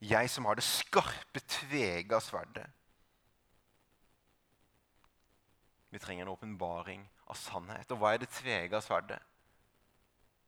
jeg 0.05 0.31
som 0.31 0.49
har 0.49 0.59
det 0.59 0.67
skarpe, 0.67 1.41
tvega 1.47 2.19
sverdet. 2.21 2.67
Vi 5.95 6.01
trenger 6.03 6.27
en 6.27 6.33
åpenbaring 6.33 7.05
av 7.31 7.39
sannhet. 7.39 7.93
Og 7.95 8.01
hva 8.03 8.15
er 8.15 8.25
det 8.25 8.33
tvega 8.35 8.81
sverdet? 8.83 9.21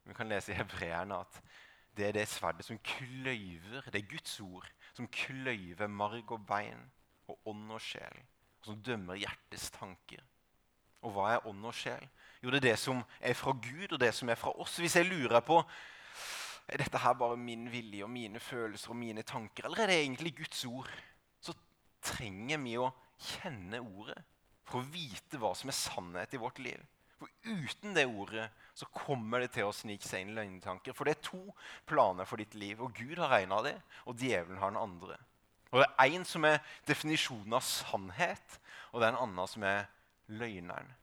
Vi 0.06 0.14
kan 0.14 0.26
lese 0.30 0.50
i 0.50 0.58
hebreerne 0.58 1.20
at 1.22 1.38
det 1.96 2.08
er 2.08 2.16
det 2.18 2.26
sverdet 2.28 2.66
som 2.66 2.80
kløyver. 2.82 3.86
Det 3.92 4.02
er 4.02 4.10
Guds 4.10 4.40
ord 4.42 4.66
som 4.96 5.06
kløyver 5.06 5.86
marg 5.86 6.34
og 6.34 6.42
bein 6.48 6.82
og 7.30 7.52
ånd 7.52 7.70
og 7.78 7.82
sjel. 7.82 8.18
Og 8.58 8.72
som 8.72 8.82
dømmer 8.82 9.22
hjertets 9.22 9.70
tanker. 9.78 10.26
Og 11.06 11.14
hva 11.14 11.30
er 11.36 11.46
ånd 11.46 11.62
og 11.70 11.78
sjel? 11.78 12.02
Jo, 12.46 12.52
det 12.54 12.60
er 12.60 12.68
det 12.68 12.78
som 12.78 13.00
er 13.18 13.34
fra 13.34 13.50
Gud, 13.58 13.96
og 13.96 13.98
det 13.98 14.12
som 14.14 14.28
er 14.30 14.38
fra 14.38 14.52
oss. 14.62 14.76
Hvis 14.78 14.94
jeg 14.94 15.08
lurer 15.08 15.42
på 15.42 15.56
er 16.70 16.78
dette 16.78 16.98
her 17.02 17.14
bare 17.18 17.38
min 17.38 17.64
vilje 17.72 18.04
og 18.06 18.10
mine 18.10 18.38
følelser 18.38 18.92
og 18.92 18.98
mine 19.00 19.24
tanker, 19.26 19.66
eller 19.66 19.82
er 19.82 19.90
det 19.90 19.96
egentlig 20.04 20.36
Guds 20.38 20.60
ord, 20.68 20.90
så 21.42 21.54
trenger 22.06 22.60
vi 22.62 22.76
å 22.78 22.92
kjenne 23.18 23.80
ordet 23.82 24.20
for 24.62 24.78
å 24.78 24.86
vite 24.94 25.40
hva 25.42 25.50
som 25.58 25.72
er 25.72 25.78
sannhet 25.78 26.36
i 26.38 26.40
vårt 26.42 26.60
liv. 26.62 26.84
For 27.18 27.32
uten 27.48 27.96
det 27.96 28.04
ordet 28.06 28.44
så 28.78 28.86
kommer 28.94 29.42
det 29.42 29.50
til 29.56 29.66
å 29.66 29.74
snike 29.74 30.06
seg 30.06 30.22
inn 30.22 30.36
løgntanker. 30.38 30.94
For 30.94 31.08
det 31.08 31.16
er 31.16 31.26
to 31.26 31.40
planer 31.90 32.28
for 32.30 32.38
ditt 32.38 32.54
liv, 32.54 32.78
og 32.78 32.94
Gud 32.94 33.18
har 33.22 33.34
en 33.40 33.56
av 33.56 33.64
dem, 33.66 33.80
og 34.06 34.22
djevelen 34.22 34.60
har 34.62 34.70
den 34.70 34.84
andre. 34.84 35.18
Og 35.72 35.82
Det 35.82 35.88
er 35.88 36.14
én 36.14 36.28
som 36.30 36.46
er 36.46 36.62
definisjonen 36.86 37.58
av 37.58 37.66
sannhet, 37.66 38.60
og 38.92 39.00
det 39.00 39.08
er 39.08 39.16
en 39.16 39.24
annen 39.24 39.50
som 39.50 39.66
er 39.66 39.88
løgneren. 40.30 40.94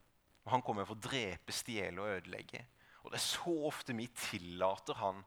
Og 0.44 0.52
Han 0.52 0.62
kommer 0.62 0.86
for 0.86 0.98
å 0.98 1.04
drepe, 1.04 1.56
stjele 1.56 2.02
og 2.02 2.18
ødelegge. 2.18 2.66
Og 3.04 3.12
Det 3.12 3.20
er 3.20 3.26
så 3.26 3.56
ofte 3.68 3.96
vi 3.96 4.08
tillater 4.08 5.00
han 5.00 5.24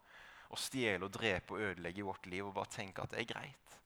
å 0.51 0.59
stjele, 0.61 1.05
og 1.05 1.13
drepe 1.13 1.55
og 1.55 1.61
ødelegge 1.61 2.01
i 2.01 2.07
vårt 2.07 2.27
liv 2.31 2.47
og 2.47 2.55
bare 2.57 2.73
tenke 2.73 3.03
at 3.03 3.13
det 3.13 3.23
er 3.23 3.33
greit. 3.33 3.79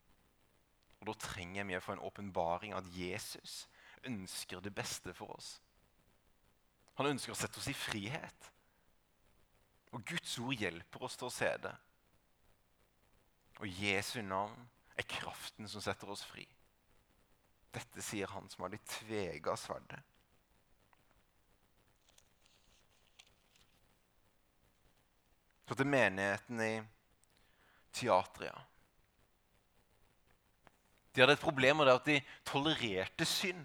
Og 1.01 1.11
Da 1.11 1.17
trenger 1.27 1.65
vi 1.65 1.77
å 1.79 1.83
få 1.83 1.97
en 1.97 2.07
åpenbaring 2.07 2.75
at 2.77 2.89
Jesus 2.95 3.67
ønsker 4.05 4.61
det 4.61 4.75
beste 4.75 5.15
for 5.17 5.37
oss. 5.37 5.59
Han 7.01 7.15
ønsker 7.15 7.33
å 7.33 7.39
sette 7.39 7.61
oss 7.61 7.71
i 7.71 7.77
frihet. 7.77 8.51
Og 9.97 10.05
Guds 10.07 10.37
ord 10.39 10.61
hjelper 10.61 11.07
oss 11.07 11.17
til 11.19 11.31
å 11.31 11.35
se 11.35 11.49
det. 11.65 11.73
Og 13.61 13.81
Jesu 13.81 14.21
navn 14.23 14.69
er 14.97 15.09
kraften 15.09 15.69
som 15.69 15.83
setter 15.85 16.11
oss 16.13 16.23
fri. 16.29 16.47
Dette 17.73 18.03
sier 18.03 18.31
han 18.35 18.49
som 18.51 18.65
har 18.65 18.73
det 18.73 18.83
tvega 18.89 19.57
sverdet. 19.59 20.01
Så 25.71 25.77
til 25.79 25.87
menigheten 25.87 26.61
i 26.67 26.73
Teatria. 27.95 28.57
De 31.15 31.23
hadde 31.23 31.37
et 31.39 31.45
problem 31.45 31.79
med 31.79 31.87
det 31.87 31.95
at 31.95 32.09
de 32.09 32.17
tolererte 32.43 33.27
synd. 33.27 33.63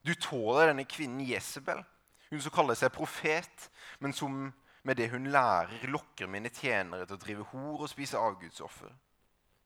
Du 0.00 0.14
tåler 0.16 0.70
denne 0.70 0.88
kvinnen 0.88 1.20
Jesabel, 1.28 1.84
hun 2.30 2.40
som 2.40 2.56
kaller 2.56 2.78
seg 2.78 2.94
profet, 2.96 3.68
men 4.00 4.16
som 4.16 4.46
med 4.86 4.96
det 4.96 5.10
hun 5.12 5.28
lærer, 5.28 5.90
lokker 5.92 6.32
mine 6.32 6.48
tjenere 6.48 7.04
til 7.04 7.18
å 7.18 7.20
drive 7.20 7.48
hor 7.52 7.84
og 7.84 7.92
spise 7.92 8.16
avgudsoffer. 8.16 8.96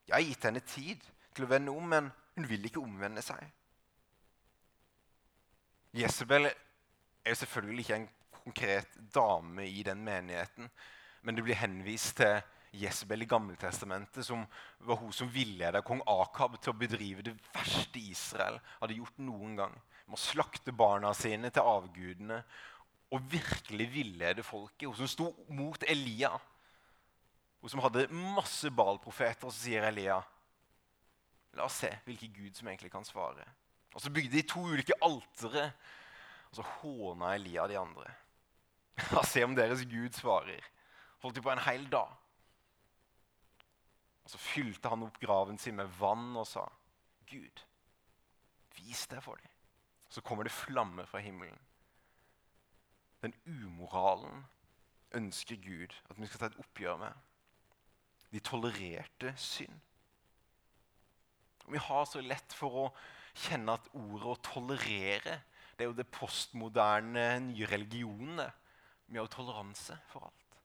Jeg 0.09 0.17
har 0.17 0.27
gitt 0.27 0.51
henne 0.51 0.67
tid 0.67 1.11
til 1.37 1.47
å 1.47 1.55
vende 1.55 1.71
om, 1.71 1.87
men 1.87 2.11
hun 2.35 2.51
vil 2.51 2.67
ikke 2.67 2.83
omvende 2.83 3.23
seg. 3.23 3.47
Jesabel 6.03 6.51
er 6.51 7.39
selvfølgelig 7.39 7.87
ikke 7.87 8.01
en 8.01 8.15
konkret 8.45 8.97
dame 9.15 9.67
i 9.69 9.83
den 9.87 10.03
menigheten. 10.05 10.71
Men 11.21 11.37
det 11.37 11.45
blir 11.45 11.59
henvist 11.61 12.17
til 12.21 12.41
Jesbel 12.81 13.25
i 13.25 13.29
Gammeltestamentet, 13.29 14.25
som 14.27 14.45
var 14.87 15.01
hun 15.01 15.13
som 15.13 15.31
villeda 15.31 15.83
kong 15.83 16.03
Akab 16.09 16.55
til 16.61 16.73
å 16.73 16.79
bedrive 16.79 17.25
det 17.27 17.35
verste 17.51 17.99
Israel 17.99 18.61
hadde 18.79 18.99
gjort 18.99 19.19
noen 19.19 19.57
gang. 19.59 19.75
Med 20.07 20.19
å 20.19 20.23
slakte 20.23 20.75
barna 20.75 21.11
sine 21.15 21.51
til 21.51 21.67
avgudene 21.67 22.41
og 23.11 23.27
virkelig 23.31 23.89
villede 23.91 24.47
folket. 24.47 24.87
Hun 24.89 25.01
som 25.03 25.11
sto 25.11 25.31
mot 25.51 25.83
Elia. 25.83 26.31
Hun 27.61 27.73
som 27.73 27.83
hadde 27.83 28.07
masse 28.15 28.71
Baal-profeter. 28.71 29.49
Og 29.49 29.55
så 29.55 29.67
sier 29.67 29.89
Elia 29.91 30.21
La 31.59 31.65
oss 31.67 31.81
se 31.83 31.89
hvilken 32.05 32.31
gud 32.31 32.55
som 32.55 32.69
egentlig 32.71 32.93
kan 32.93 33.03
svare. 33.03 33.43
Og 33.95 34.01
Så 34.01 34.11
bygde 34.15 34.37
de 34.37 34.47
to 34.47 34.61
ulike 34.63 34.95
altere, 35.03 35.73
og 36.51 36.61
så 36.61 36.67
håna 36.79 37.35
Elia 37.35 37.67
de 37.67 37.79
andre. 37.79 38.07
og 39.19 39.27
se 39.27 39.45
om 39.45 39.55
deres 39.57 39.85
Gud 39.89 40.13
svarer. 40.17 40.65
Holdt 41.21 41.37
de 41.37 41.45
på 41.45 41.53
en 41.53 41.65
hel 41.65 41.87
dag. 41.93 42.13
Og 44.25 44.31
Så 44.31 44.39
fylte 44.39 44.89
han 44.89 45.03
opp 45.03 45.19
graven 45.21 45.59
sin 45.59 45.77
med 45.77 45.91
vann 45.99 46.37
og 46.37 46.47
sa, 46.47 46.67
'Gud, 47.27 47.65
vis 48.77 49.07
deg 49.07 49.23
for 49.23 49.37
dem.' 49.37 49.57
Så 50.11 50.21
kommer 50.21 50.45
det 50.45 50.53
flammer 50.53 51.07
fra 51.07 51.19
himmelen. 51.19 51.59
Den 53.23 53.35
umoralen 53.47 54.47
ønsker 55.15 55.57
Gud 55.57 55.95
at 56.11 56.19
vi 56.19 56.27
skal 56.27 56.41
ta 56.41 56.47
et 56.47 56.59
oppgjør 56.59 56.97
med. 56.97 57.13
De 58.33 58.41
tolererte 58.41 59.35
synd. 59.37 59.81
Vi 61.71 61.79
har 61.79 62.05
så 62.05 62.21
lett 62.21 62.53
for 62.53 62.79
å 62.81 62.87
kjenne 63.35 63.73
at 63.79 63.89
ordet 63.95 64.27
'å 64.27 64.43
tolerere' 64.43 65.41
det 65.81 65.87
er 65.87 65.89
jo 65.95 65.97
det 65.97 66.11
postmoderne 66.13 67.23
nye 67.41 67.67
religionen. 67.71 68.43
Vi 69.11 69.19
har 69.19 69.27
toleranse 69.27 69.99
for 70.07 70.25
alt. 70.25 70.59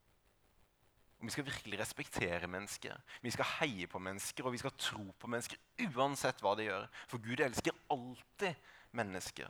Vi 1.19 1.31
skal 1.33 1.45
virkelig 1.45 1.79
respektere 1.79 2.47
mennesker. 2.47 3.01
Vi 3.21 3.31
skal 3.31 3.47
heie 3.59 3.87
på 3.87 3.99
mennesker, 3.99 4.45
og 4.45 4.53
vi 4.53 4.59
skal 4.61 4.75
tro 4.77 5.05
på 5.19 5.27
mennesker 5.27 5.57
uansett 5.95 6.43
hva 6.45 6.53
de 6.55 6.67
gjør. 6.67 6.85
For 7.09 7.17
Gud 7.17 7.41
elsker 7.41 7.73
alltid 7.89 8.53
mennesker. 8.93 9.49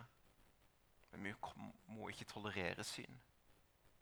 Men 1.12 1.28
vi 1.28 1.34
må 1.92 2.08
ikke 2.10 2.30
tolerere 2.32 2.88
synd. 2.88 3.20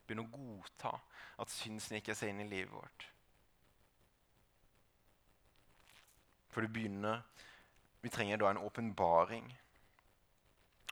Begynne 0.06 0.28
å 0.28 0.36
godta 0.36 0.94
at 1.42 1.50
synd 1.50 1.82
sniker 1.82 2.14
seg 2.14 2.30
inn 2.30 2.46
i 2.46 2.50
livet 2.52 2.76
vårt. 2.76 3.10
For 6.54 6.62
det 6.62 6.74
begynner 6.74 7.26
Vi 8.04 8.10
trenger 8.12 8.38
da 8.38 8.50
en 8.52 8.60
åpenbaring. 8.60 9.46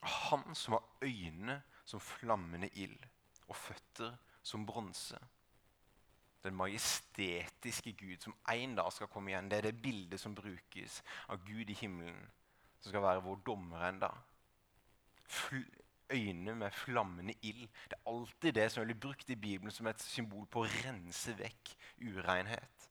Han 0.01 0.55
som 0.55 0.77
har 0.77 0.85
øyne 1.03 1.61
som 1.85 1.99
flammende 1.99 2.69
ild 2.79 3.10
og 3.51 3.59
føtter 3.59 4.15
som 4.43 4.65
bronse. 4.65 5.19
Den 6.41 6.55
majestetiske 6.57 7.93
Gud 7.99 8.23
som 8.23 8.35
en 8.49 8.75
dag 8.79 8.89
skal 8.93 9.09
komme 9.11 9.31
igjen. 9.31 9.49
Det 9.51 9.59
er 9.59 9.69
det 9.69 9.81
bildet 9.83 10.19
som 10.19 10.35
brukes 10.35 11.01
av 11.29 11.43
Gud 11.45 11.69
i 11.69 11.77
himmelen, 11.77 12.23
som 12.79 12.89
skal 12.89 13.05
være 13.05 13.23
vår 13.27 13.43
dommer 13.45 13.85
en 13.85 14.01
dag. 14.01 14.17
Øyne 16.11 16.55
med 16.55 16.73
flammende 16.75 17.35
ild. 17.41 17.67
Det 17.87 17.99
er 17.99 18.09
alltid 18.11 18.53
det 18.53 18.71
som 18.71 18.85
blir 18.85 18.99
brukt 18.99 19.29
i 19.29 19.35
Bibelen 19.35 19.71
som 19.71 19.87
et 19.87 20.01
symbol 20.01 20.47
på 20.51 20.63
å 20.63 20.71
rense 20.81 21.35
vekk 21.37 21.75
urenhet. 22.01 22.87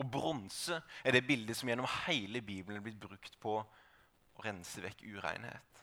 Og 0.00 0.10
bronse 0.10 0.80
er 1.04 1.14
det 1.14 1.26
bildet 1.26 1.56
som 1.56 1.68
gjennom 1.68 1.90
hele 2.06 2.40
Bibelen 2.42 2.78
er 2.78 2.86
blitt 2.86 3.00
brukt 3.00 3.36
på 3.42 3.58
å 3.58 4.46
rense 4.46 4.82
vekk 4.82 5.04
urenhet. 5.06 5.73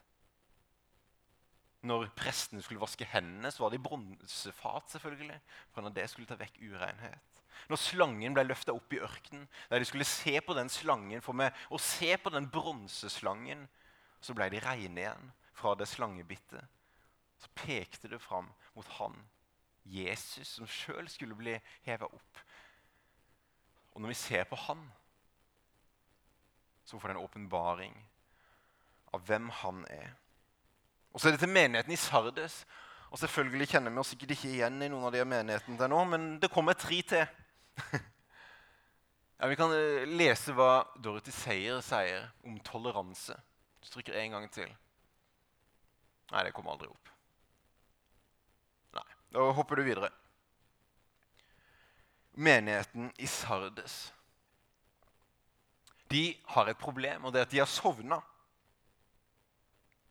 Når 1.82 2.12
prestene 2.14 2.62
skulle 2.62 2.82
vaske 2.82 3.08
hendene, 3.10 3.50
så 3.52 3.64
var 3.64 3.72
det 3.74 3.80
i 3.80 3.84
bronsefat. 3.84 4.90
selvfølgelig, 4.90 5.40
for 5.74 5.82
når 5.82 5.96
det 5.96 6.10
skulle 6.10 6.28
ta 6.30 6.38
vekk 6.38 6.60
urenhet. 6.62 7.42
Når 7.70 7.78
slangen 7.78 8.34
ble 8.34 8.44
løfta 8.46 8.74
opp 8.74 8.94
i 8.94 9.02
ørkenen, 9.02 9.48
der 9.70 9.80
de 9.80 9.86
skulle 9.86 10.08
se 10.08 10.40
på 10.42 10.54
den 10.58 10.70
slangen 10.70 11.22
For 11.22 11.34
med 11.34 11.54
å 11.70 11.78
se 11.78 12.18
på 12.18 12.30
den 12.30 12.50
bronseslangen, 12.50 13.68
så 14.22 14.34
ble 14.38 14.50
de 14.50 14.62
reine 14.62 15.02
igjen 15.02 15.32
fra 15.58 15.74
det 15.76 15.90
slangebittet. 15.90 16.64
Så 17.42 17.50
pekte 17.58 18.08
det 18.08 18.22
fram 18.22 18.50
mot 18.76 18.88
han, 19.00 19.16
Jesus, 19.84 20.48
som 20.48 20.70
sjøl 20.70 21.10
skulle 21.10 21.38
bli 21.38 21.56
heva 21.88 22.06
opp. 22.06 22.42
Og 23.94 24.02
når 24.02 24.14
vi 24.14 24.20
ser 24.20 24.46
på 24.50 24.60
han, 24.68 24.84
så 26.86 27.00
får 27.00 27.10
det 27.10 27.18
en 27.18 27.26
åpenbaring 27.26 27.98
av 29.16 29.26
hvem 29.26 29.50
han 29.62 29.86
er. 29.90 30.14
Og 31.12 31.20
så 31.20 31.28
er 31.28 31.36
det 31.36 31.44
til 31.44 31.52
menigheten 31.52 31.94
i 31.94 32.00
Sardes. 32.00 32.62
Og 33.12 33.20
selvfølgelig 33.20 33.68
kjenner 33.74 33.92
vi 33.92 34.00
oss 34.00 34.14
sikkert 34.14 34.36
ikke 34.38 34.54
igjen 34.54 34.80
i 34.80 34.88
noen 34.92 35.10
av 35.10 35.12
de 35.16 35.24
menighetene 35.28 35.80
til 35.80 35.92
nå, 35.92 36.04
men 36.14 36.28
det 36.40 36.52
kommer 36.54 36.78
tre 36.80 37.02
til. 37.04 37.26
ja, 39.40 39.50
vi 39.52 39.58
kan 39.60 39.74
eh, 39.76 40.08
lese 40.08 40.56
hva 40.56 40.86
Dorothy 40.96 41.34
Seier 41.36 41.82
sier 41.84 42.30
om 42.48 42.56
toleranse. 42.64 43.36
Du 43.84 43.92
trykker 43.92 44.16
en 44.22 44.38
gang 44.38 44.48
til. 44.54 44.72
Nei, 46.32 46.46
det 46.48 46.56
kommer 46.56 46.78
aldri 46.78 46.88
opp. 46.88 47.12
Nei, 48.96 49.08
Da 49.36 49.52
hopper 49.60 49.82
du 49.82 49.88
videre. 49.90 50.14
Menigheten 52.40 53.12
i 53.20 53.28
Sardes 53.28 54.06
de 56.12 56.36
har 56.56 56.68
et 56.68 56.80
problem, 56.80 57.26
og 57.26 57.34
det 57.34 57.40
er 57.40 57.48
at 57.48 57.52
de 57.54 57.62
har 57.62 57.70
sovna. 57.70 58.20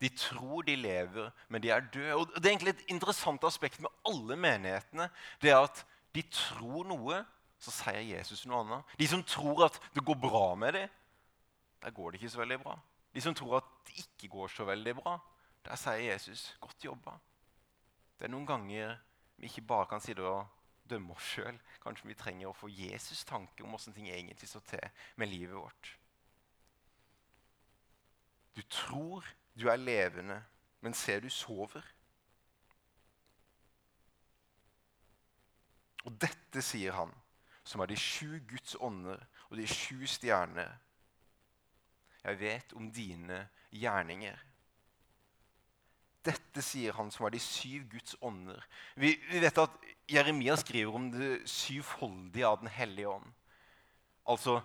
De 0.01 0.09
tror 0.09 0.65
de 0.65 0.75
lever, 0.75 1.29
men 1.47 1.61
de 1.61 1.69
er 1.69 1.83
døde. 1.93 2.15
Og 2.15 2.31
det 2.35 2.45
er 2.45 2.55
egentlig 2.55 2.73
et 2.73 2.87
interessant 2.89 3.43
aspekt 3.45 3.79
med 3.79 3.89
alle 4.05 4.35
menighetene. 4.35 5.09
det 5.41 5.51
er 5.51 5.61
at 5.61 5.85
De 6.15 6.21
tror 6.21 6.83
noe, 6.83 7.21
så 7.59 7.71
sier 7.71 8.01
Jesus 8.01 8.45
noe 8.45 8.65
annet. 8.65 8.95
De 8.99 9.07
som 9.07 9.21
tror 9.23 9.65
at 9.69 9.77
det 9.95 10.03
går 10.03 10.17
bra 10.19 10.55
med 10.55 10.73
dem, 10.73 10.89
der 11.81 11.91
går 11.91 12.11
det 12.11 12.19
ikke 12.19 12.29
så 12.33 12.41
veldig 12.41 12.57
bra. 12.59 12.73
De 13.13 13.21
som 13.21 13.35
tror 13.35 13.57
at 13.61 13.69
det 13.87 14.03
ikke 14.03 14.27
går 14.33 14.51
så 14.51 14.65
veldig 14.67 14.95
bra, 14.97 15.13
der 15.65 15.75
sier 15.75 16.11
Jesus 16.11 16.57
'godt 16.59 16.85
jobba'. 16.85 17.19
Det 18.19 18.25
er 18.25 18.33
noen 18.33 18.45
ganger 18.45 18.97
vi 19.37 19.47
ikke 19.47 19.61
bare 19.61 19.85
kan 19.85 20.01
sitte 20.01 20.21
og 20.21 20.47
dømme 20.89 21.13
oss 21.13 21.23
sjøl. 21.23 21.59
Kanskje 21.83 22.07
vi 22.07 22.13
trenger 22.13 22.49
å 22.49 22.53
få 22.57 22.67
Jesus' 22.67 23.25
tanke 23.25 23.63
om 23.63 23.69
hvordan 23.69 23.93
ting 23.93 24.09
egentlig 24.09 24.49
står 24.49 24.59
til 24.59 24.89
med 25.15 25.27
livet 25.27 25.55
vårt. 25.55 25.97
Du 28.55 28.61
tror 28.61 29.25
du 29.59 29.67
er 29.69 29.79
levende, 29.79 30.43
men 30.81 30.93
ser 30.93 31.19
du 31.19 31.29
sover. 31.29 31.85
Og 36.05 36.13
dette 36.21 36.63
sier 36.65 36.95
han, 36.97 37.11
som 37.63 37.83
er 37.83 37.91
de 37.91 37.97
sju 37.99 38.39
Guds 38.49 38.75
ånder 38.81 39.21
og 39.49 39.57
de 39.59 39.67
sju 39.69 40.07
stjerner. 40.09 40.71
Jeg 42.23 42.39
vet 42.39 42.73
om 42.77 42.89
dine 42.93 43.43
gjerninger. 43.73 44.39
Dette 46.21 46.61
sier 46.61 46.93
han 46.93 47.09
som 47.13 47.25
er 47.25 47.33
de 47.33 47.41
syv 47.41 47.87
Guds 47.89 48.15
ånder. 48.21 48.61
Vi, 48.95 49.15
vi 49.31 49.41
vet 49.41 49.57
at 49.57 49.77
Jeremia 50.11 50.57
skriver 50.59 50.97
om 50.97 51.07
det 51.13 51.31
syvfoldige 51.49 52.45
av 52.45 52.59
Den 52.61 52.69
hellige 52.69 53.09
ånd. 53.09 53.25
Altså 54.29 54.59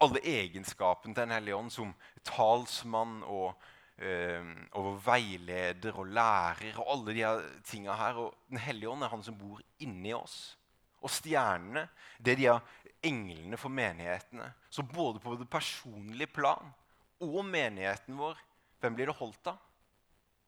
alle 0.00 0.20
egenskapene 0.24 1.14
til 1.14 1.24
Den 1.24 1.36
hellige 1.36 1.56
ånd 1.56 1.72
som 1.72 1.94
talsmann 2.24 3.22
og 3.24 3.56
eh, 4.00 4.50
og 4.78 4.94
veileder 5.04 5.96
og 6.00 6.10
lærer 6.10 6.78
og 6.80 6.92
alle 6.94 7.14
de 7.16 7.26
tinga 7.66 7.96
her. 7.96 8.20
Og 8.24 8.34
Den 8.50 8.62
hellige 8.62 8.90
ånd 8.90 9.04
er 9.04 9.12
han 9.12 9.24
som 9.24 9.38
bor 9.38 9.60
inni 9.84 10.14
oss. 10.16 10.56
Og 11.00 11.12
stjernene 11.12 11.86
det 12.20 12.34
er 12.34 12.40
de 12.40 13.08
englene 13.08 13.58
for 13.60 13.72
menighetene. 13.72 14.50
Så 14.70 14.82
både 14.82 15.20
på 15.20 15.36
det 15.40 15.48
personlige 15.50 16.32
plan 16.32 16.72
og 17.20 17.44
menigheten 17.44 18.16
vår, 18.16 18.38
hvem 18.80 18.96
blir 18.96 19.10
det 19.10 19.16
holdt 19.16 19.52
av? 19.52 19.60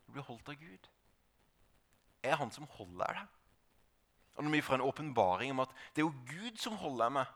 Det 0.07 0.17
blir 0.17 0.27
holdt 0.27 0.49
av 0.49 0.59
Gud. 0.61 0.89
Er 2.23 2.37
han 2.41 2.53
som 2.55 2.69
holder 2.77 3.21
deg. 3.21 3.39
Og 4.37 4.45
når 4.45 4.55
vi 4.55 4.65
får 4.65 4.79
en 4.79 4.87
åpenbaring 4.87 5.53
om 5.53 5.65
at 5.65 5.73
det 5.93 6.03
er 6.03 6.07
jo 6.07 6.25
Gud 6.29 6.61
som 6.61 6.77
holder 6.81 7.13
meg, 7.13 7.27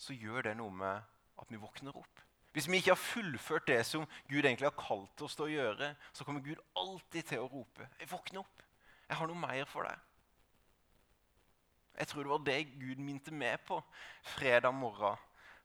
så 0.00 0.16
gjør 0.16 0.48
det 0.48 0.56
noe 0.56 0.72
med 0.72 1.08
at 1.40 1.52
vi 1.52 1.60
våkner 1.60 1.96
opp. 1.96 2.20
Hvis 2.52 2.66
vi 2.66 2.80
ikke 2.80 2.90
har 2.90 2.98
fullført 2.98 3.66
det 3.66 3.80
som 3.86 4.06
Gud 4.28 4.42
egentlig 4.42 4.66
har 4.66 4.78
kalt 4.78 5.22
oss 5.22 5.36
til 5.38 5.46
å 5.46 5.52
gjøre, 5.52 5.92
så 6.12 6.26
kommer 6.26 6.42
Gud 6.42 6.58
alltid 6.76 7.28
til 7.28 7.44
å 7.44 7.50
rope 7.50 7.88
'Våkne 8.10 8.42
opp! 8.42 8.62
Jeg 9.08 9.16
har 9.16 9.26
noe 9.26 9.38
mer 9.38 9.64
for 9.64 9.86
deg.' 9.86 10.06
Jeg 11.98 12.08
tror 12.08 12.22
det 12.22 12.30
var 12.30 12.44
det 12.44 12.80
Gud 12.80 12.98
minte 12.98 13.30
meg 13.30 13.60
på 13.66 13.82
fredag 14.22 14.72
morgen 14.74 15.16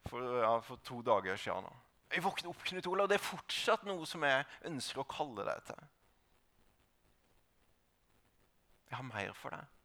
for, 0.06 0.40
ja, 0.40 0.58
for 0.60 0.76
to 0.84 1.02
dager 1.02 1.36
siden. 1.36 1.62
Nå. 1.62 1.72
Jeg 2.12 2.24
våkner 2.24 2.50
opp, 2.50 2.64
Knut 2.64 2.86
Olav. 2.86 3.08
Det 3.08 3.16
er 3.18 3.24
fortsatt 3.24 3.86
noe 3.88 4.06
som 4.06 4.22
jeg 4.22 4.44
ønsker 4.68 5.02
å 5.02 5.08
kalle 5.10 5.46
deg 5.48 5.64
til. 5.70 5.80
Jeg 8.90 8.98
har 8.98 9.08
mer 9.08 9.32
for 9.34 9.56
deg. 9.56 9.75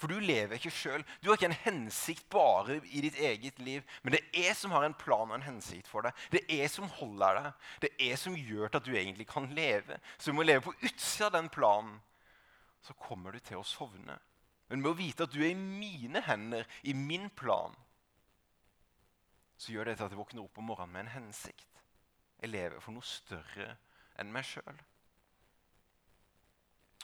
For 0.00 0.08
du 0.08 0.16
lever 0.16 0.56
ikke 0.56 0.72
sjøl. 0.72 1.02
Du 1.20 1.28
har 1.28 1.36
ikke 1.36 1.50
en 1.50 1.58
hensikt 1.66 2.24
bare 2.32 2.78
i 2.88 3.02
ditt 3.04 3.18
eget 3.20 3.58
liv. 3.60 3.84
Men 4.02 4.14
det 4.14 4.22
er 4.30 4.46
jeg 4.46 4.56
som 4.56 4.72
har 4.72 4.86
en 4.86 4.96
plan 4.96 5.28
og 5.28 5.36
en 5.36 5.44
hensikt 5.44 5.90
for 5.90 6.06
deg. 6.06 6.22
Det 6.32 6.40
er 6.46 6.62
jeg 6.62 6.72
som 6.72 6.88
holder 6.96 7.36
deg. 7.36 7.66
Det 7.82 7.90
er 7.92 8.06
jeg 8.06 8.22
som 8.22 8.38
gjør 8.38 8.78
at 8.78 8.86
du 8.86 8.94
egentlig 8.94 9.28
kan 9.28 9.50
leve. 9.52 10.00
Så 10.16 10.32
du 10.32 10.38
må 10.38 10.46
leve 10.46 10.64
på 10.64 10.74
utsida 10.80 11.28
av 11.28 11.36
den 11.36 11.52
planen. 11.52 11.98
Så 12.80 12.96
kommer 12.96 13.36
du 13.36 13.44
til 13.44 13.60
å 13.60 13.66
sovne. 13.66 14.16
Men 14.72 14.80
med 14.80 14.94
å 14.94 14.96
vite 14.96 15.28
at 15.28 15.36
du 15.36 15.42
er 15.42 15.52
i 15.52 15.58
mine 15.58 16.24
hender, 16.24 16.64
i 16.80 16.96
min 16.96 17.28
plan, 17.36 17.76
så 19.60 19.74
gjør 19.74 19.90
det 19.90 19.98
til 19.98 20.06
at 20.06 20.14
jeg 20.14 20.20
våkner 20.22 20.46
opp 20.46 20.60
om 20.62 20.70
morgenen 20.70 20.94
med 20.94 21.04
en 21.04 21.16
hensikt. 21.18 21.82
Jeg 22.40 22.54
lever 22.54 22.80
for 22.80 22.96
noe 22.96 23.04
større 23.04 23.74
enn 24.16 24.32
meg 24.32 24.46
sjøl. 24.48 24.78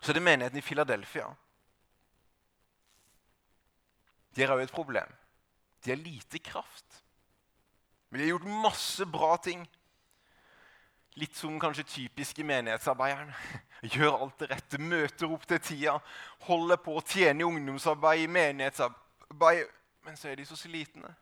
Så 0.01 0.15
det 0.15 0.23
er 0.23 0.31
menigheten 0.31 0.63
i 0.63 0.65
Philadelphia. 0.65 1.35
De 4.37 4.45
har 4.45 4.53
òg 4.53 4.67
et 4.67 4.73
problem. 4.73 5.09
De 5.83 5.93
har 5.93 6.01
lite 6.01 6.39
kraft. 6.45 7.03
Men 8.09 8.21
de 8.21 8.27
har 8.27 8.35
gjort 8.37 8.63
masse 8.67 9.07
bra 9.09 9.37
ting. 9.41 9.65
Litt 11.17 11.37
som 11.39 11.57
kanskje 11.61 11.87
typiske 11.89 12.45
menighetsarbeideren. 12.45 13.33
Gjør 13.95 14.19
alt 14.19 14.43
det 14.43 14.51
rette, 14.51 14.81
møter 14.81 15.33
opp 15.33 15.47
til 15.49 15.63
tida, 15.65 15.97
holder 16.45 16.81
på 16.83 16.99
å 16.99 17.05
tjene 17.05 17.41
i 17.41 17.49
ungdomsarbeid, 17.49 18.27
i 18.27 18.33
menighetsarbeid. 18.37 19.73
Men 20.05 20.21
så 20.21 20.29
er 20.31 20.37
de 20.39 20.45
så 20.49 20.59
slitne. 20.61 21.15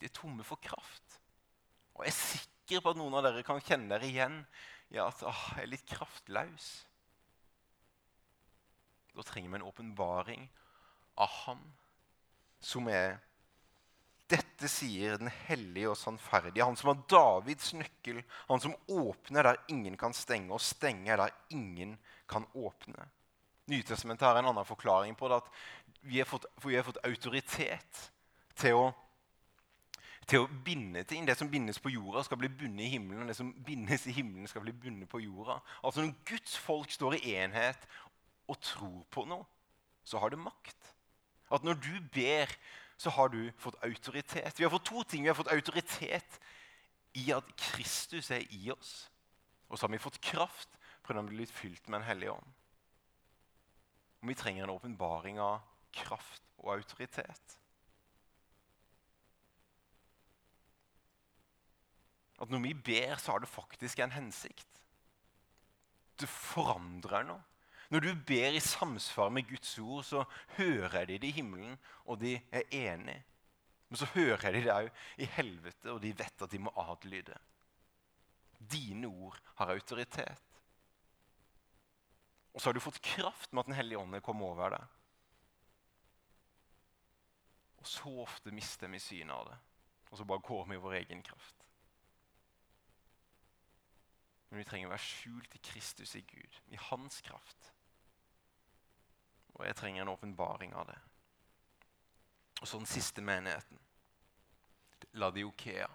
De 0.00 0.08
er 0.08 0.16
tomme 0.16 0.46
for 0.48 0.60
kraft. 0.64 1.20
Og 1.98 2.06
jeg 2.06 2.14
er 2.14 2.20
sikker 2.20 2.80
på 2.80 2.94
at 2.94 2.98
noen 2.98 3.18
av 3.18 3.26
dere 3.26 3.44
kan 3.44 3.60
kjenne 3.60 3.92
dere 3.92 4.08
igjen 4.08 4.40
i 4.90 4.96
ja, 4.96 5.06
at 5.06 5.20
åh, 5.22 5.42
jeg 5.58 5.66
er 5.66 5.70
litt 5.70 5.84
kraftløs. 5.86 6.70
Da 9.14 9.26
trenger 9.26 9.52
vi 9.52 9.60
en 9.60 9.68
åpenbaring 9.68 10.48
av 11.20 11.28
Han 11.44 11.60
som 12.60 12.88
er 12.92 13.18
Dette 14.30 14.68
sier 14.70 15.16
den 15.18 15.30
hellige 15.48 15.90
og 15.90 15.96
sannferdige, 15.98 16.62
han 16.62 16.76
som 16.78 16.92
har 16.92 17.00
Davids 17.10 17.72
nøkkel, 17.74 18.20
han 18.46 18.60
som 18.62 18.76
åpner 18.86 19.42
der 19.42 19.56
ingen 19.74 19.96
kan 19.98 20.14
stenge, 20.14 20.52
og 20.54 20.62
stenger 20.62 21.18
der 21.18 21.32
ingen 21.50 21.96
kan 22.30 22.46
åpne. 22.54 23.08
Nytestamentet 23.70 24.28
har 24.28 24.38
en 24.38 24.52
annen 24.52 24.68
forklaring 24.68 25.16
på 25.18 25.32
det. 25.32 25.40
at 25.42 25.50
Vi 26.00 26.18
har 26.18 26.28
fått, 26.30 26.46
vi 26.62 26.76
har 26.76 26.86
fått 26.86 27.02
autoritet 27.02 28.04
til 28.54 28.78
å, 28.78 28.84
til 30.30 30.44
å 30.44 30.52
binde 30.62 31.02
ting. 31.02 31.26
Det 31.26 31.34
som 31.38 31.50
bindes 31.50 31.82
på 31.82 31.90
jorda, 31.90 32.22
skal 32.22 32.38
bli 32.38 32.52
bundet 32.54 32.86
i 32.86 32.92
himmelen. 32.94 33.24
og 33.24 33.34
Det 33.34 33.38
som 33.40 33.50
bindes 33.66 34.06
i 34.06 34.14
himmelen, 34.14 34.46
skal 34.46 34.62
bli 34.62 34.72
bundet 34.72 35.10
på 35.10 35.24
jorda. 35.26 35.58
Altså 35.82 36.06
Når 36.06 36.14
Guds 36.30 36.54
folk 36.58 36.94
står 36.94 37.18
i 37.18 37.34
enhet 37.34 37.82
og 38.46 38.62
tror 38.62 39.02
på 39.10 39.26
noe, 39.26 39.46
så 40.06 40.22
har 40.22 40.30
det 40.30 40.38
makt. 40.38 40.94
At 41.50 41.64
når 41.66 41.80
du 41.82 41.92
ber, 42.14 42.52
så 43.00 43.10
har 43.10 43.32
du 43.32 43.52
fått 43.58 43.78
autoritet. 43.84 44.58
Vi 44.58 44.64
har 44.64 44.70
fått 44.70 44.88
to 44.90 45.02
ting. 45.02 45.24
Vi 45.24 45.30
har 45.32 45.38
fått 45.38 45.52
autoritet 45.52 46.40
i 47.18 47.30
at 47.34 47.46
Kristus 47.58 48.30
er 48.30 48.44
i 48.54 48.70
oss. 48.70 49.10
Og 49.68 49.78
så 49.78 49.86
har 49.86 49.94
vi 49.94 50.02
fått 50.02 50.20
kraft 50.20 50.76
fordi 51.00 51.18
han 51.18 51.30
blir 51.30 51.50
fylt 51.50 51.88
med 51.88 52.00
en 52.00 52.06
hellig 52.06 52.28
ånd. 52.30 52.50
Og 54.20 54.28
vi 54.30 54.36
trenger 54.36 54.66
en 54.66 54.74
åpenbaring 54.76 55.40
av 55.42 55.64
kraft 55.96 56.44
og 56.60 56.74
autoritet. 56.76 57.56
At 62.40 62.52
når 62.52 62.62
vi 62.64 62.74
ber, 62.74 63.16
så 63.16 63.32
har 63.32 63.42
det 63.42 63.50
faktisk 63.50 63.98
en 63.98 64.14
hensikt. 64.14 64.68
Det 66.20 66.28
forandrer 66.28 67.26
noe. 67.26 67.49
Når 67.90 68.04
du 68.04 68.10
ber 68.26 68.54
i 68.54 68.62
samsvar 68.62 69.32
med 69.34 69.48
Guds 69.48 69.78
ord, 69.78 70.04
så 70.06 70.24
hører 70.56 71.04
de 71.04 71.18
det 71.18 71.32
i 71.32 71.36
himmelen, 71.40 71.78
og 72.04 72.20
de 72.20 72.36
er 72.52 72.62
enige. 72.70 73.24
Men 73.88 73.98
så 73.98 74.06
hører 74.14 74.52
de 74.54 74.62
det 74.62 74.70
òg 74.70 74.90
i 75.18 75.26
helvete, 75.26 75.90
og 75.90 75.98
de 76.02 76.12
vet 76.14 76.44
at 76.46 76.52
de 76.52 76.60
må 76.62 76.70
adlyde. 76.78 77.34
Dine 78.70 79.08
ord 79.10 79.40
har 79.58 79.72
autoritet. 79.74 80.46
Og 82.54 82.60
så 82.60 82.68
har 82.68 82.74
du 82.78 82.82
fått 82.82 83.02
kraft 83.02 83.52
med 83.52 83.64
at 83.64 83.66
Den 83.66 83.78
hellige 83.78 83.98
ånd 83.98 84.14
er 84.14 84.22
kommet 84.22 84.46
over 84.46 84.76
deg. 84.76 84.86
Og 87.80 87.86
så 87.88 88.12
ofte 88.22 88.54
mister 88.54 88.90
vi 88.92 89.00
synet 89.02 89.34
av 89.34 89.50
det, 89.50 89.58
og 90.10 90.18
så 90.18 90.24
bare 90.28 90.46
går 90.46 90.64
vi 90.68 90.78
i 90.78 90.84
vår 90.84 90.96
egen 91.00 91.22
kraft. 91.26 91.66
Men 94.50 94.60
vi 94.60 94.66
trenger 94.68 94.90
å 94.90 94.94
være 94.94 95.06
skjult 95.06 95.54
i 95.56 95.62
Kristus 95.64 96.14
i 96.18 96.22
Gud, 96.26 96.62
i 96.70 96.78
hans 96.90 97.20
kraft. 97.26 97.72
Og 99.60 99.66
jeg 99.66 99.76
trenger 99.76 100.02
en 100.02 100.12
åpenbaring 100.14 100.72
av 100.74 100.86
det. 100.88 100.98
Og 102.60 102.68
så 102.68 102.78
den 102.80 102.88
siste 102.88 103.20
menigheten. 103.20 103.78
Ladiokea. 105.12 105.86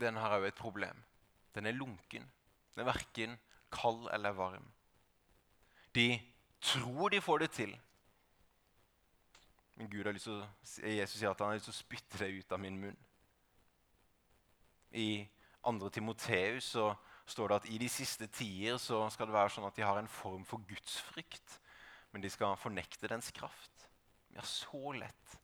Den 0.00 0.16
har 0.16 0.38
òg 0.38 0.48
et 0.48 0.56
problem. 0.56 1.02
Den 1.54 1.66
er 1.66 1.76
lunken. 1.76 2.24
Den 2.74 2.80
er 2.80 2.88
verken 2.88 3.36
kald 3.72 4.08
eller 4.12 4.32
varm. 4.32 4.72
De 5.94 6.22
tror 6.60 7.08
de 7.08 7.20
får 7.20 7.38
det 7.38 7.50
til. 7.50 7.80
Men 9.74 9.90
Gud 9.90 10.04
har 10.04 10.14
lyst 10.14 10.30
til 10.30 10.38
å, 10.38 10.46
Jesus 10.88 11.18
sier 11.18 11.30
at 11.30 11.40
han 11.42 11.50
har 11.52 11.58
lyst 11.58 11.68
til 11.68 11.74
å 11.74 11.82
spytte 11.82 12.20
det 12.22 12.30
ut 12.38 12.52
av 12.54 12.62
min 12.62 12.78
munn. 12.78 13.00
I 14.94 15.26
2. 15.64 15.90
Timoteus 15.90 16.70
så 16.76 16.92
står 17.26 17.48
det 17.48 17.56
at 17.56 17.68
i 17.72 17.78
de 17.80 17.88
siste 17.88 18.26
tider 18.32 18.78
så 18.80 19.04
skal 19.12 19.28
det 19.28 19.36
være 19.36 19.52
sånn 19.54 19.68
at 19.68 19.76
de 19.76 19.86
har 19.86 19.98
en 20.00 20.10
form 20.10 20.44
for 20.48 20.64
gudsfrykt, 20.68 21.58
men 22.12 22.24
de 22.24 22.30
skal 22.30 22.58
fornekte 22.60 23.08
dens 23.10 23.30
kraft. 23.34 23.88
Har 24.34 24.46
så 24.48 24.92
lett 24.96 25.36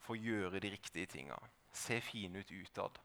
for 0.00 0.14
å 0.14 0.22
gjøre 0.22 0.60
de 0.62 0.70
riktige 0.76 1.10
tinga, 1.10 1.36
se 1.74 1.98
fine 2.00 2.40
ut 2.40 2.52
utad, 2.54 3.00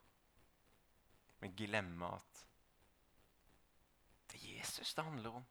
men 1.42 1.56
glemme 1.58 2.12
at 2.14 2.44
det 4.32 4.38
er 4.38 4.62
Jesus 4.62 4.94
det 4.96 5.04
handler 5.04 5.42
om. 5.42 5.48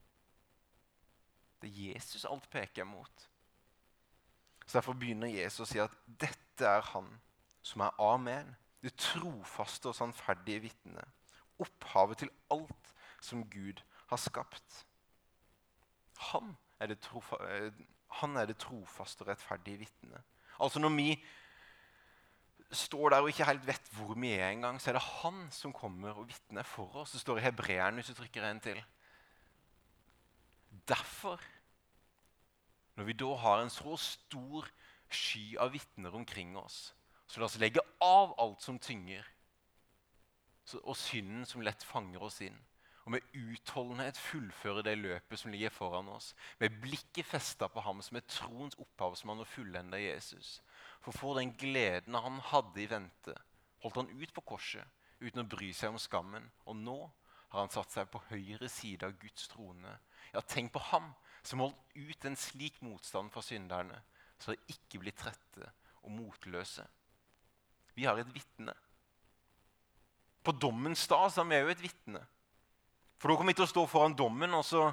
Det 1.60 1.68
er 1.68 1.90
Jesus 1.90 2.24
alt 2.24 2.46
peker 2.48 2.86
mot. 2.88 3.26
Så 4.64 4.78
Derfor 4.78 4.96
begynner 4.96 5.28
Jesus 5.28 5.66
å 5.66 5.68
si 5.68 5.82
at 5.82 5.96
dette 6.06 6.64
er 6.64 6.86
han 6.94 7.10
som 7.66 7.82
er 7.84 7.98
amen, 8.00 8.54
det 8.80 8.94
trofaste 8.96 9.90
og 9.90 9.98
sannferdige 9.98 10.62
vitnet 10.70 11.19
opphavet 11.60 12.22
til 12.22 12.32
alt 12.50 12.94
som 13.20 13.44
Gud 13.50 13.82
har 14.10 14.20
skapt. 14.20 14.84
Han 16.30 16.54
er 16.80 16.92
det, 16.92 17.00
trofa, 17.04 17.36
eh, 17.46 17.72
han 18.20 18.36
er 18.36 18.48
det 18.50 18.58
trofaste 18.60 19.24
og 19.24 19.30
rettferdige 19.30 19.84
vitnet. 19.84 20.22
Altså 20.60 20.80
Når 20.80 20.96
vi 20.96 21.24
står 22.72 23.10
der 23.10 23.24
og 23.24 23.28
ikke 23.28 23.46
helt 23.48 23.66
vet 23.66 23.88
hvor 23.96 24.14
vi 24.14 24.32
er 24.32 24.50
engang, 24.50 24.80
så 24.80 24.90
er 24.90 24.98
det 24.98 25.02
han 25.22 25.48
som 25.50 25.72
kommer 25.72 26.14
og 26.14 26.28
vitner 26.28 26.62
for 26.62 27.02
oss. 27.02 27.12
Det 27.12 27.20
står 27.20 27.38
i 27.38 27.46
Hebreeren, 27.48 27.94
hvis 27.94 28.06
du 28.06 28.14
trykker 28.14 28.46
en 28.46 28.60
til. 28.60 28.82
Derfor, 30.88 31.40
når 32.94 33.04
vi 33.04 33.12
da 33.12 33.34
har 33.34 33.62
en 33.62 33.70
så 33.70 33.96
stor 33.96 34.68
sky 35.10 35.56
av 35.58 35.72
vitner 35.72 36.14
omkring 36.14 36.56
oss, 36.58 36.94
så 37.26 37.40
la 37.40 37.46
oss 37.46 37.58
legge 37.58 37.82
av 38.02 38.34
alt 38.38 38.62
som 38.62 38.78
tynger 38.78 39.26
og 40.80 40.96
synden 40.98 41.46
som 41.48 41.62
lett 41.64 41.82
fanger 41.86 42.22
oss 42.22 42.40
inn. 42.46 42.58
Og 43.06 43.14
med 43.14 43.36
utholdenhet 43.36 44.18
fullføre 44.20 44.84
det 44.86 44.96
løpet 45.00 45.40
som 45.40 45.50
ligger 45.50 45.72
foran 45.72 46.10
oss. 46.12 46.34
Med 46.60 46.76
blikket 46.82 47.26
festa 47.26 47.68
på 47.72 47.82
ham 47.82 48.02
som 48.04 48.18
er 48.20 48.26
troens 48.28 48.76
opphavsmann 48.78 49.40
og 49.42 49.48
fullender 49.48 50.02
Jesus. 50.02 50.60
For 51.00 51.16
for 51.16 51.40
den 51.40 51.54
gleden 51.58 52.14
han 52.14 52.38
hadde 52.52 52.82
i 52.82 52.90
vente, 52.90 53.34
holdt 53.82 54.02
han 54.02 54.12
ut 54.12 54.34
på 54.36 54.44
korset 54.52 54.84
uten 55.20 55.42
å 55.42 55.48
bry 55.48 55.72
seg 55.76 55.92
om 55.92 55.98
skammen. 56.00 56.46
Og 56.68 56.76
nå 56.76 56.98
har 57.50 57.64
han 57.64 57.72
satt 57.72 57.92
seg 57.92 58.10
på 58.12 58.22
høyre 58.28 58.68
side 58.70 59.08
av 59.08 59.16
Guds 59.20 59.48
trone. 59.50 59.96
Ja, 60.34 60.40
tenk 60.40 60.72
på 60.74 60.82
ham 60.92 61.10
som 61.42 61.64
holdt 61.64 61.80
ut 61.96 62.28
en 62.28 62.38
slik 62.38 62.78
motstand 62.84 63.32
fra 63.32 63.42
synderne, 63.42 63.96
så 64.38 64.54
de 64.54 64.74
ikke 64.76 65.00
blir 65.02 65.16
trette 65.16 65.72
og 66.04 66.12
motløse. 66.14 66.84
Vi 67.96 68.06
har 68.06 68.20
et 68.20 68.30
vitne 68.32 68.76
på 70.42 70.52
dommens 70.52 71.06
dag 71.08 71.28
så 71.32 71.42
er 71.42 71.48
vi 71.50 71.60
òg 71.60 71.72
et 71.74 71.82
vitne. 71.84 72.22
For 73.20 73.28
da 73.28 73.36
kommer 73.36 73.52
vi 73.52 73.58
til 73.60 73.66
å 73.66 73.72
stå 73.74 73.84
foran 73.90 74.16
dommen, 74.16 74.54
og 74.56 74.64
så 74.64 74.86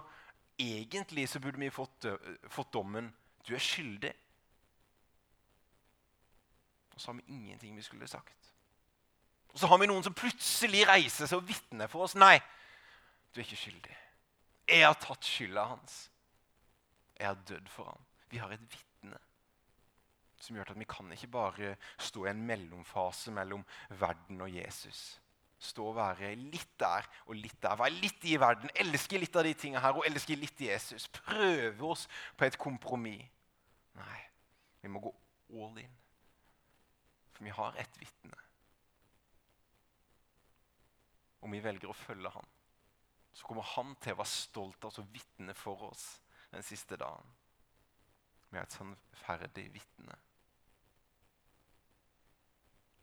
egentlig 0.59 1.27
så 1.31 1.39
burde 1.39 1.61
vi 1.61 1.71
fått, 1.71 2.09
fått 2.51 2.73
dommen 2.75 3.07
du 3.47 3.53
er 3.55 3.63
skyldig. 3.63 4.11
Og 6.95 6.99
så 6.99 7.11
har 7.11 7.19
vi 7.21 7.37
ingenting 7.37 7.77
vi 7.77 7.85
skulle 7.85 8.09
sagt. 8.09 8.51
Og 9.53 9.61
så 9.61 9.69
har 9.71 9.79
vi 9.79 9.87
noen 9.87 10.03
som 10.03 10.17
plutselig 10.17 10.83
reiser 10.89 11.29
seg 11.29 11.39
og 11.39 11.47
vitner 11.47 11.87
for 11.91 12.03
oss. 12.03 12.17
Nei, 12.19 12.35
du 13.31 13.39
er 13.39 13.45
ikke 13.45 13.61
skyldig. 13.61 13.95
Jeg 14.67 14.83
har 14.83 14.97
tatt 14.99 15.23
skylda 15.23 15.63
hans. 15.69 15.95
Jeg 17.15 17.29
har 17.29 17.39
dødd 17.47 17.71
for 17.71 17.93
ham. 17.93 18.03
Vi 18.27 18.41
har 18.41 18.51
et 18.51 18.65
vitne 18.67 19.21
som 20.43 20.57
gjør 20.57 20.73
at 20.73 20.81
vi 20.81 20.89
kan 20.89 21.15
ikke 21.15 21.31
bare 21.31 21.71
stå 22.03 22.27
i 22.27 22.33
en 22.33 22.43
mellomfase 22.45 23.31
mellom 23.33 23.63
verden 24.01 24.43
og 24.43 24.51
Jesus 24.51 25.15
stå 25.57 25.87
og 25.89 25.95
være 25.97 26.33
litt 26.37 26.73
der 26.79 27.07
og 27.25 27.37
litt 27.37 27.57
der. 27.61 27.77
Være 27.79 27.97
litt 27.97 28.25
i 28.29 28.37
verden, 28.39 28.71
elske 28.77 29.19
litt 29.19 29.35
av 29.35 29.47
de 29.47 29.53
tingene 29.57 29.81
her 29.83 29.97
og 29.97 30.05
elske 30.07 30.37
litt 30.37 30.59
Jesus. 30.61 31.07
Prøve 31.13 31.93
oss 31.93 32.07
på 32.37 32.45
et 32.47 32.57
kompromiss. 32.61 33.25
Nei, 33.97 34.19
vi 34.83 34.91
må 34.93 35.01
gå 35.01 35.13
all 35.57 35.79
in. 35.81 35.95
For 37.33 37.45
vi 37.45 37.53
har 37.53 37.79
ett 37.81 37.97
vitne. 38.01 38.37
Om 41.45 41.53
vi 41.53 41.63
velger 41.63 41.89
å 41.89 41.97
følge 41.97 42.31
han, 42.33 42.53
så 43.37 43.45
kommer 43.45 43.65
han 43.75 43.93
til 44.01 44.15
å 44.15 44.21
være 44.21 44.33
stolt 44.33 44.81
av 44.81 44.89
oss 44.89 45.01
og 45.01 45.11
vitne 45.13 45.53
for 45.57 45.89
oss 45.91 46.05
den 46.49 46.65
siste 46.65 46.97
dagen. 46.97 47.35
Vi 48.49 48.57
er 48.57 48.65
et 48.65 48.73
sannferdig 48.73 49.67
vitne. 49.75 50.15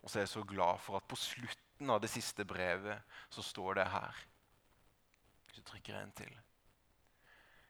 Og 0.02 0.10
så 0.10 0.18
er 0.18 0.26
jeg 0.26 0.34
så 0.34 0.42
glad 0.44 0.82
for 0.84 0.98
at 0.98 1.06
på 1.08 1.16
slutt 1.16 1.63
slutten 1.74 1.90
av 1.90 2.00
det 2.00 2.08
siste 2.08 2.44
brevet 2.44 3.02
så 3.28 3.42
står 3.42 3.74
det 3.74 3.84
her 3.90 4.14
Hvis 5.46 5.56
du 5.56 5.62
trykker 5.62 5.94
en 5.94 6.12
til 6.12 6.32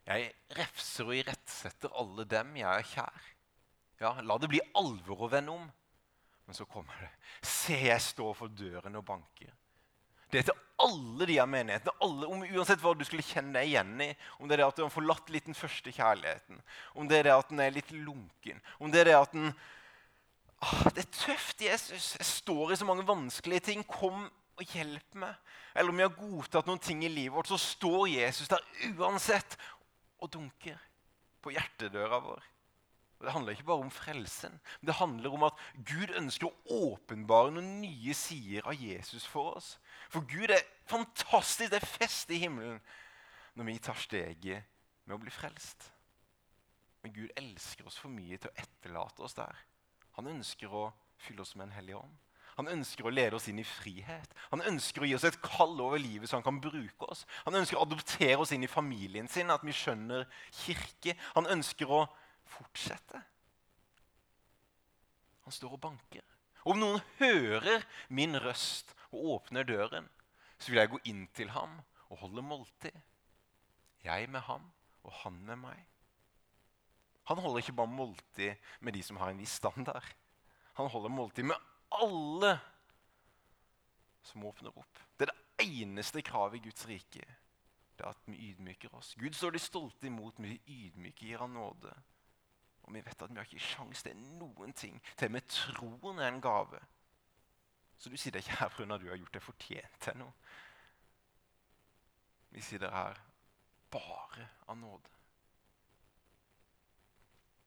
Jeg 0.06 0.32
refser 0.56 1.04
og 1.06 1.16
irettsetter 1.16 1.90
alle 1.96 2.24
dem 2.24 2.56
jeg 2.56 2.68
er 2.68 2.82
kjær. 2.84 3.22
Ja, 4.00 4.20
la 4.20 4.36
det 4.38 4.50
bli 4.50 4.60
alvor 4.74 5.24
å 5.24 5.30
vende 5.32 5.52
om. 5.52 5.70
Men 6.44 6.54
så 6.54 6.66
kommer 6.66 6.92
det. 7.00 7.08
Se, 7.40 7.72
jeg 7.72 8.00
står 8.00 8.34
for 8.36 8.48
døren 8.52 8.96
og 8.96 9.04
banker. 9.04 9.48
Det 10.28 10.42
er 10.42 10.44
til 10.50 10.60
alle 10.84 11.26
de 11.26 11.38
av 11.40 11.48
menighetene, 11.48 11.94
alle, 12.04 12.26
om, 12.26 12.42
uansett 12.44 12.82
hva 12.82 12.92
du 12.92 13.04
skulle 13.06 13.24
kjenne 13.24 13.56
deg 13.56 13.70
igjen 13.70 13.94
i. 14.04 14.10
Om 14.36 14.48
det 14.48 14.58
er 14.58 14.60
det 14.60 14.66
at 14.68 14.76
du 14.76 14.82
har 14.84 14.92
forlatt 14.92 15.32
litt 15.32 15.48
den 15.48 15.56
første 15.56 15.94
kjærligheten, 15.94 16.60
om 16.92 17.08
det 17.08 17.22
er 17.22 17.30
det 17.30 17.38
at 17.38 17.48
den 17.48 17.64
er 17.64 17.72
litt 17.72 17.94
lunken, 17.96 18.60
om 18.76 18.92
det 18.92 19.00
er 19.00 19.12
det 19.14 19.16
at 19.22 19.32
den 19.32 19.54
Ah, 20.64 20.88
det 20.94 21.02
er 21.04 21.10
tøft, 21.12 21.60
Jesus. 21.60 22.14
Jeg 22.16 22.26
står 22.26 22.72
i 22.72 22.80
så 22.80 22.86
mange 22.88 23.04
vanskelige 23.06 23.66
ting. 23.68 23.84
Kom 23.84 24.24
og 24.54 24.72
hjelp 24.72 25.18
meg. 25.20 25.36
Eller 25.74 25.92
om 25.92 25.98
vi 25.98 26.06
har 26.06 26.16
godtatt 26.16 26.68
noen 26.70 26.80
ting 26.80 27.02
i 27.04 27.12
livet 27.12 27.34
vårt, 27.34 27.50
så 27.50 27.58
står 27.60 28.06
Jesus 28.14 28.48
der 28.48 28.64
uansett 28.94 29.58
og 30.22 30.30
dunker 30.32 30.78
på 31.44 31.52
hjertedøra 31.52 32.20
vår. 32.24 32.46
Og 33.18 33.26
det 33.26 33.34
handler 33.34 33.56
ikke 33.56 33.68
bare 33.68 33.84
om 33.86 33.92
frelsen, 33.94 34.54
men 34.80 34.88
det 34.88 34.96
handler 34.98 35.34
om 35.36 35.46
at 35.46 35.60
Gud 35.86 36.14
ønsker 36.18 36.48
å 36.48 36.78
åpenbare 36.90 37.52
noen 37.54 37.80
nye 37.82 38.14
sider 38.16 38.66
av 38.68 38.78
Jesus 38.78 39.26
for 39.28 39.58
oss. 39.58 39.74
For 40.12 40.26
Gud 40.28 40.52
er 40.54 40.64
fantastisk, 40.90 41.70
det 41.72 41.82
er 41.82 41.88
fest 41.88 42.32
i 42.34 42.40
himmelen 42.42 42.80
når 43.54 43.68
vi 43.68 43.76
tar 43.82 44.00
steget 44.00 44.66
med 45.04 45.16
å 45.16 45.20
bli 45.22 45.32
frelst. 45.34 45.90
Men 47.04 47.14
Gud 47.14 47.32
elsker 47.38 47.86
oss 47.88 48.00
for 48.00 48.12
mye 48.12 48.38
til 48.40 48.50
å 48.50 48.58
etterlate 48.64 49.24
oss 49.24 49.36
der. 49.38 49.62
Han 50.18 50.30
ønsker 50.30 50.72
å 50.72 50.88
fylle 51.20 51.42
oss 51.44 51.54
med 51.56 51.68
en 51.68 51.76
hellig 51.78 51.96
ånd. 51.98 52.20
Han 52.54 52.70
ønsker 52.70 53.06
å 53.06 53.10
lede 53.10 53.34
oss 53.34 53.48
inn 53.50 53.58
i 53.58 53.66
frihet. 53.66 54.34
Han 54.52 54.62
ønsker 54.62 55.02
å 55.02 55.08
gi 55.08 55.16
oss 55.16 55.26
et 55.26 55.40
kall 55.42 55.74
over 55.82 55.98
livet 55.98 56.30
så 56.30 56.38
han 56.38 56.46
kan 56.46 56.60
bruke 56.62 57.08
oss. 57.10 57.24
Han 57.48 57.58
ønsker 57.58 57.78
å 57.78 57.82
adoptere 57.82 58.38
oss 58.38 58.52
inn 58.54 58.62
i 58.62 58.70
familien 58.70 59.26
sin, 59.30 59.50
at 59.50 59.64
vi 59.66 59.74
skjønner 59.74 60.28
kirke. 60.62 61.16
Han 61.34 61.50
ønsker 61.50 61.90
å 61.90 62.04
fortsette. 62.54 63.22
Han 65.44 65.56
står 65.56 65.74
og 65.74 65.82
banker. 65.82 66.22
Om 66.64 66.78
noen 66.80 67.02
hører 67.18 67.82
min 68.08 68.38
røst 68.40 68.94
og 69.10 69.34
åpner 69.34 69.66
døren, 69.68 70.06
så 70.56 70.70
vil 70.70 70.80
jeg 70.80 70.92
gå 70.94 71.02
inn 71.10 71.26
til 71.36 71.50
ham 71.52 71.80
og 72.08 72.22
holde 72.22 72.46
måltid. 72.46 72.94
Jeg 74.06 74.30
med 74.30 74.46
ham 74.46 74.70
og 75.02 75.12
han 75.24 75.42
med 75.44 75.60
meg. 75.66 75.82
Han 77.30 77.40
holder 77.40 77.62
ikke 77.62 77.76
bare 77.78 77.90
måltid 77.90 78.54
med 78.80 78.96
de 78.96 79.02
som 79.02 79.16
har 79.20 79.32
en 79.32 79.40
viss 79.40 79.56
standard. 79.60 80.06
Han 80.78 80.90
holder 80.90 81.12
måltid 81.12 81.46
med 81.48 81.56
alle 81.94 82.58
som 84.24 84.44
åpner 84.44 84.76
opp. 84.78 85.00
Det 85.16 85.28
er 85.28 85.32
det 85.32 85.66
eneste 85.66 86.22
kravet 86.24 86.58
i 86.58 86.64
Guds 86.66 86.86
rike. 86.88 87.24
Det 87.94 88.04
er 88.04 88.10
at 88.10 88.26
vi 88.26 88.50
ydmyker 88.50 88.94
oss. 88.98 89.14
Gud 89.14 89.36
står 89.36 89.54
de 89.54 89.62
stolte 89.62 90.08
imot, 90.08 90.38
men 90.38 90.56
vi 90.56 90.88
ydmyker 90.88 91.28
gir 91.28 91.44
han 91.44 91.54
nåde. 91.54 91.92
Og 92.84 92.92
vi 92.94 93.00
vet 93.04 93.22
at 93.22 93.30
vi 93.30 93.38
har 93.38 93.48
ikke 93.48 93.64
sjans 93.64 94.02
til 94.04 94.18
noen 94.40 94.74
ting. 94.76 94.98
Til 95.16 95.30
og 95.30 95.36
med 95.36 95.48
troen 95.48 96.20
er 96.20 96.32
en 96.32 96.42
gave. 96.44 96.80
Så 97.96 98.10
du 98.10 98.16
sitter 98.20 98.42
ikke 98.42 98.58
her 98.58 98.72
pga. 98.74 98.98
du 98.98 99.08
har 99.08 99.16
gjort 99.16 99.36
deg 99.36 99.42
fortjent 99.42 100.00
til 100.00 100.18
noe. 100.18 100.34
Vi 102.50 102.60
sitter 102.60 102.90
her 102.90 103.20
bare 103.90 104.48
av 104.68 104.76
nåde. 104.78 105.13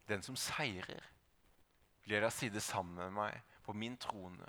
Den 0.08 0.24
som 0.24 0.38
seirer, 0.39 1.03
blir 2.03 2.24
da 2.24 2.32
sitte 2.32 2.62
sammen 2.64 2.95
med 2.95 3.16
meg 3.18 3.55
på 3.66 3.76
min 3.76 3.97
trone, 3.99 4.47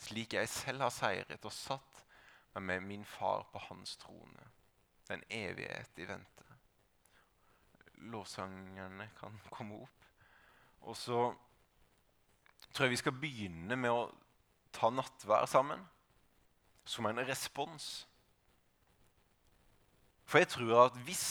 slik 0.00 0.38
jeg 0.38 0.48
selv 0.48 0.86
har 0.86 0.94
seiret 0.94 1.44
og 1.44 1.52
satt 1.52 2.04
meg 2.54 2.64
med 2.70 2.86
min 2.86 3.04
far 3.04 3.44
på 3.52 3.60
hans 3.68 3.96
trone. 4.00 4.46
Den 5.08 5.24
evighet 5.32 6.00
i 6.00 6.06
vente. 6.08 6.46
Lovsangerne 8.08 9.10
kan 9.18 9.36
komme 9.50 9.82
opp. 9.82 10.08
Og 10.88 10.96
så 10.96 11.20
tror 12.72 12.86
jeg 12.86 12.94
vi 12.94 13.00
skal 13.02 13.16
begynne 13.20 13.76
med 13.76 13.92
å 13.92 14.08
ta 14.72 14.90
nattvær 14.92 15.48
sammen 15.50 15.82
som 16.88 17.08
en 17.08 17.20
respons. 17.28 18.06
For 20.28 20.40
jeg 20.40 20.52
tror 20.52 20.86
at 20.86 20.96
hvis 21.04 21.26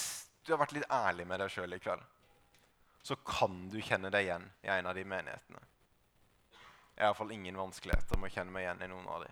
du 0.46 0.54
har 0.54 0.62
vært 0.62 0.76
litt 0.78 0.90
ærlig 0.94 1.26
med 1.30 1.42
deg 1.42 1.54
sjøl 1.54 1.78
i 1.78 1.82
kveld, 1.82 2.04
så 3.08 3.16
kan 3.28 3.68
du 3.72 3.78
kjenne 3.80 4.12
deg 4.14 4.28
igjen 4.28 4.48
i 4.66 4.72
en 4.74 4.90
av 4.90 4.98
de 4.98 5.06
menighetene. 5.08 5.62
Jeg 6.98 7.04
har 7.04 7.12
iallfall 7.12 7.32
ingen 7.36 7.60
vanskeligheter 7.60 8.20
med 8.20 8.32
å 8.32 8.36
kjenne 8.36 8.54
meg 8.54 8.66
igjen 8.66 8.84
i 8.84 8.90
noen 8.92 9.08
av 9.14 9.24
de. 9.24 9.32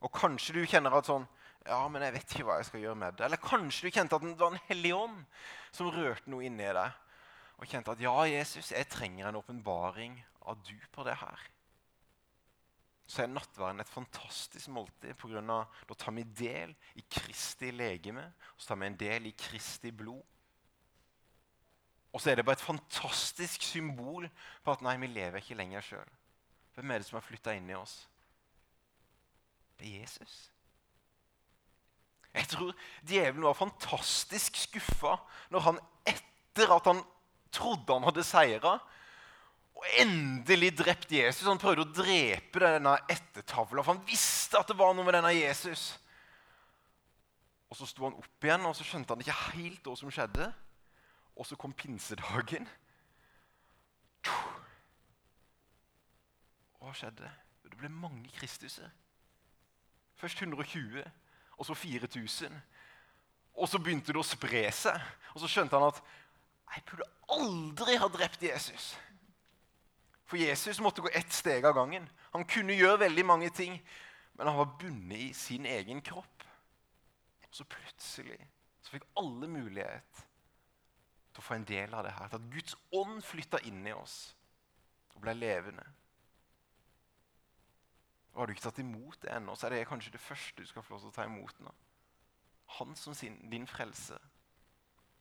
Og 0.00 0.12
kanskje 0.14 0.56
du 0.56 0.62
kjenner 0.64 0.96
at 0.96 1.10
sånn 1.10 1.28
Ja, 1.68 1.82
men 1.92 2.00
jeg 2.00 2.14
vet 2.14 2.32
ikke 2.32 2.44
hva 2.48 2.54
jeg 2.56 2.70
skal 2.70 2.80
gjøre 2.80 2.96
med 2.96 3.18
det. 3.18 3.26
Eller 3.26 3.40
kanskje 3.42 3.84
du 3.84 3.92
kjente 3.92 4.16
at 4.16 4.22
det 4.24 4.30
var 4.40 4.54
en 4.54 4.62
hellig 4.70 4.94
ånd 4.96 5.18
som 5.76 5.90
rørte 5.92 6.32
noe 6.32 6.46
inni 6.48 6.64
deg. 6.64 6.94
Og 7.60 7.68
kjente 7.68 7.92
at 7.92 8.00
ja, 8.00 8.14
Jesus, 8.30 8.70
jeg 8.72 8.88
trenger 8.88 9.28
en 9.28 9.42
åpenbaring 9.42 10.16
av 10.48 10.56
du 10.64 10.78
på 10.94 11.04
det 11.04 11.18
her 11.20 11.50
så 13.10 13.24
er 13.24 13.32
nattverden 13.32 13.82
et 13.82 13.90
fantastisk 13.90 14.70
måltid. 14.70 15.16
På 15.18 15.30
grunn 15.32 15.50
av, 15.50 15.80
da 15.88 15.96
tar 15.98 16.14
vi 16.14 16.22
del 16.44 16.74
i 17.00 17.02
Kristi 17.10 17.72
legeme, 17.74 18.22
og 18.54 18.62
så 18.62 18.70
tar 18.70 18.80
vi 18.82 18.90
en 18.90 18.98
del 19.00 19.26
i 19.26 19.34
Kristi 19.38 19.90
blod. 19.90 20.22
Og 22.12 22.20
så 22.20 22.30
er 22.30 22.40
det 22.40 22.44
bare 22.44 22.58
et 22.58 22.64
fantastisk 22.64 23.62
symbol 23.62 24.26
på 24.64 24.72
at 24.72 24.82
nei, 24.82 24.96
vi 24.98 25.10
lever 25.12 25.38
ikke 25.38 25.58
lenger 25.58 25.84
sjøl. 25.86 26.16
Hvem 26.74 26.90
er 26.90 27.02
det 27.02 27.06
som 27.06 27.18
har 27.20 27.26
flytta 27.26 27.54
inn 27.54 27.70
i 27.70 27.76
oss? 27.78 28.00
Det 29.78 29.86
er 29.88 30.02
Jesus. 30.02 30.34
Jeg 32.34 32.46
tror 32.50 32.74
djevelen 33.06 33.46
var 33.46 33.58
fantastisk 33.58 34.58
skuffa 34.58 35.16
når 35.50 35.66
han 35.66 35.80
etter 36.06 36.74
at 36.74 36.86
han 36.90 37.02
trodde 37.54 37.94
han 37.94 38.06
hadde 38.06 38.26
seira, 38.26 38.76
og 39.80 39.86
endelig 39.98 40.74
drept 40.78 41.12
Jesus. 41.12 41.46
Han 41.48 41.58
prøvde 41.58 41.86
å 41.86 41.92
drepe 41.94 42.60
denne 42.60 42.98
ettertavla, 43.10 43.82
for 43.82 43.94
han 43.94 44.04
visste 44.06 44.60
at 44.60 44.68
det 44.68 44.76
var 44.78 44.92
noe 44.94 45.06
med 45.06 45.16
denne 45.16 45.32
Jesus. 45.32 45.94
Og 47.70 47.78
Så 47.78 47.88
sto 47.88 48.04
han 48.04 48.18
opp 48.18 48.44
igjen, 48.44 48.66
og 48.66 48.76
så 48.76 48.84
skjønte 48.84 49.14
han 49.14 49.24
ikke 49.24 49.38
helt 49.54 49.86
hva 49.86 49.96
som 49.96 50.12
skjedde. 50.12 50.50
Og 51.40 51.46
så 51.48 51.56
kom 51.56 51.72
pinsedagen. 51.72 52.68
Hva 56.76 56.92
skjedde? 56.92 57.30
Det 57.64 57.78
ble 57.80 57.88
mange 57.88 58.28
Kristuser. 58.36 58.90
Først 60.20 60.42
120, 60.42 61.00
og 61.56 61.66
så 61.66 61.74
4000. 61.74 62.60
Og 63.56 63.68
så 63.68 63.80
begynte 63.80 64.12
det 64.12 64.20
å 64.20 64.26
spre 64.26 64.66
seg. 64.74 65.00
Og 65.32 65.40
så 65.40 65.48
skjønte 65.48 65.80
han 65.80 65.88
at 65.88 66.02
jeg 66.74 66.84
burde 66.92 67.08
aldri 67.32 67.96
ha 68.02 68.12
drept 68.12 68.44
Jesus. 68.44 68.92
For 70.28 70.36
Jesus 70.36 70.80
måtte 70.84 71.00
gå 71.02 71.08
ett 71.16 71.32
steg 71.32 71.64
av 71.64 71.78
gangen. 71.80 72.04
Han 72.36 72.44
kunne 72.44 72.76
gjøre 72.76 73.06
veldig 73.06 73.24
mange 73.26 73.48
ting, 73.50 73.80
men 74.36 74.46
han 74.46 74.60
var 74.60 74.76
bundet 74.76 75.30
i 75.30 75.32
sin 75.34 75.64
egen 75.66 76.04
kropp. 76.04 76.44
Og 77.48 77.56
så 77.56 77.64
plutselig 77.64 78.38
så 78.84 78.92
fikk 78.92 79.08
alle 79.18 79.48
mulighet 79.50 80.26
til 81.30 81.42
å 81.42 81.46
få 81.46 81.56
en 81.56 81.66
del 81.68 81.94
av 81.94 82.04
det 82.06 82.14
her. 82.16 82.28
Til 82.28 82.40
at 82.40 82.50
Guds 82.52 82.76
ånd 82.96 83.22
flytta 83.24 83.62
inn 83.68 83.84
i 83.86 83.94
oss 83.94 84.18
og 85.14 85.22
ble 85.24 85.34
levende. 85.36 85.84
Og 88.32 88.40
Har 88.40 88.46
du 88.46 88.54
ikke 88.54 88.66
tatt 88.68 88.82
imot 88.82 89.22
det 89.22 89.32
ennå, 89.34 89.54
så 89.56 89.66
er 89.66 89.74
det 89.74 89.86
kanskje 89.90 90.14
det 90.14 90.22
første 90.22 90.62
du 90.62 90.68
skal 90.68 90.84
få 90.86 90.94
lov 90.94 91.04
til 91.04 91.10
å 91.10 91.16
ta 91.16 91.26
imot 91.26 91.64
nå. 91.64 91.72
Han 92.78 92.94
som 92.96 93.14
sin, 93.14 93.40
din 93.50 93.66
frelser. 93.66 94.20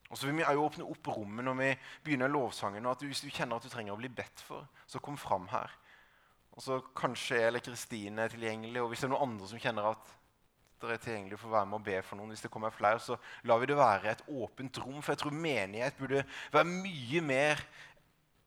Og 0.10 0.18
så 0.18 0.28
vil 0.28 0.40
vi 0.40 0.46
også 0.46 0.66
åpne 0.66 0.86
opp 0.90 1.08
rommet 1.14 1.46
når 1.46 1.58
vi 1.58 1.70
begynner 2.06 2.32
lovsangen. 2.32 2.86
og 2.86 2.92
at 2.92 3.06
Hvis 3.06 3.22
du 3.22 3.30
kjenner 3.30 3.58
at 3.58 3.66
du 3.66 3.70
trenger 3.70 3.94
å 3.94 4.02
bli 4.02 4.10
bedt 4.10 4.42
for, 4.42 4.68
så 4.88 5.02
kom 5.02 5.18
fram 5.18 5.48
her. 5.54 5.74
Og 6.58 6.64
så 6.66 6.80
Kanskje 6.98 7.38
jeg 7.38 7.48
eller 7.48 7.66
Kristine 7.66 8.22
er 8.22 8.34
tilgjengelig, 8.34 8.82
og 8.82 8.90
hvis 8.90 9.04
det 9.04 9.10
er 9.10 9.14
noen 9.14 9.30
andre 9.30 9.48
som 9.48 9.62
kjenner 9.62 9.92
at 9.92 10.16
dere 10.80 10.96
er 10.96 11.04
tilgjengelig 11.04 11.40
for 11.40 11.52
å 11.52 11.58
være 11.58 11.70
med 11.70 11.80
og 11.80 11.86
be 11.86 11.98
for 12.06 12.20
noen, 12.20 12.32
hvis 12.34 12.44
det 12.46 12.52
kommer 12.54 12.74
flere, 12.74 13.02
så 13.04 13.18
lar 13.48 13.60
vi 13.62 13.70
det 13.70 13.78
være 13.80 14.14
et 14.14 14.24
åpent 14.32 14.80
rom. 14.84 15.02
For 15.04 15.14
jeg 15.14 15.22
tror 15.24 15.36
menighet 15.36 15.98
burde 16.00 16.24
være 16.54 16.70
mye 16.70 17.24
mer 17.26 17.64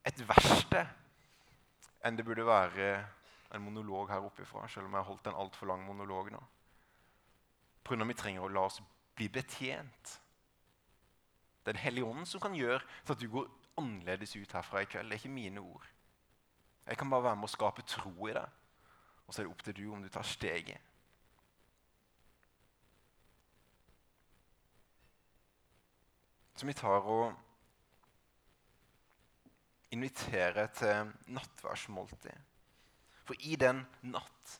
et 0.08 0.22
verksted 0.28 0.98
enn 2.02 2.16
det 2.18 2.24
burde 2.26 2.46
være 2.46 2.88
en 3.52 3.62
monolog 3.62 4.10
her 4.10 4.24
oppe 4.24 4.42
ifra, 4.42 4.64
selv 4.68 4.88
om 4.88 4.96
jeg 4.96 5.02
har 5.02 5.10
holdt 5.10 5.28
en 5.30 5.38
altfor 5.44 5.68
lang 5.70 5.84
monolog 5.86 6.32
nå. 6.32 6.40
Pga. 7.84 8.04
vi 8.08 8.16
trenger 8.18 8.46
å 8.46 8.50
la 8.50 8.66
oss 8.66 8.80
bli 9.16 9.28
betjent 9.28 10.18
Det 11.62 11.70
er 11.70 11.76
den 11.76 11.82
hellige 11.84 12.06
ånden 12.06 12.26
som 12.26 12.40
kan 12.42 12.54
gjøre 12.54 12.80
så 13.04 13.14
at 13.14 13.20
du 13.20 13.28
går 13.30 13.50
annerledes 13.78 14.34
ut 14.36 14.52
herfra 14.52 14.82
i 14.82 14.88
kveld. 14.90 15.10
Det 15.10 15.14
er 15.14 15.20
ikke 15.20 15.36
mine 15.36 15.60
ord. 15.60 15.84
Jeg 16.86 16.98
kan 16.98 17.10
bare 17.10 17.28
være 17.28 17.38
med 17.38 17.46
å 17.46 17.52
skape 17.52 17.84
tro 17.86 18.26
i 18.26 18.34
deg. 18.34 18.48
Og 19.26 19.34
så 19.34 19.42
er 19.42 19.46
det 19.46 19.52
opp 19.52 19.62
til 19.62 19.76
du 19.78 19.84
om 19.94 20.02
du 20.02 20.08
tar 20.10 20.26
steget. 20.26 20.91
Så 26.62 26.66
vi 26.66 26.72
tar 26.78 27.02
og 27.10 27.32
inviterer 29.90 30.68
til 30.70 31.08
nattværsmåltid. 31.34 32.36
For 33.26 33.34
i 33.50 33.56
den 33.58 33.80
natt 34.06 34.52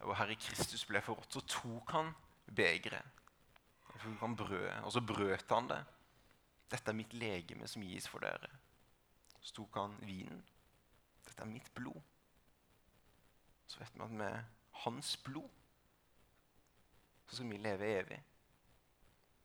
hvor 0.00 0.16
Herre 0.16 0.38
Kristus 0.40 0.86
ble 0.88 1.02
forrådt, 1.04 1.36
så 1.36 1.42
tok 1.52 1.92
han 1.92 2.08
begeret 2.48 3.12
og 4.86 4.94
så 4.94 5.02
brøt 5.04 5.52
han 5.52 5.68
det. 5.68 5.82
Dette 6.72 6.90
er 6.94 6.96
mitt 6.96 7.12
legeme 7.12 7.68
som 7.68 7.84
gis 7.84 8.08
for 8.08 8.24
dere. 8.24 8.48
Så 9.42 9.52
tok 9.58 9.76
han 9.76 9.98
vinen. 10.00 10.40
Dette 11.28 11.44
er 11.44 11.50
mitt 11.50 11.68
blod. 11.76 12.00
Så 13.68 13.84
vet 13.84 14.00
vi 14.00 14.06
at 14.08 14.16
med 14.22 14.56
hans 14.86 15.12
blod 15.28 15.60
så 17.26 17.36
skal 17.36 17.52
vi 17.52 17.60
leve 17.60 17.92
evig. 17.98 18.22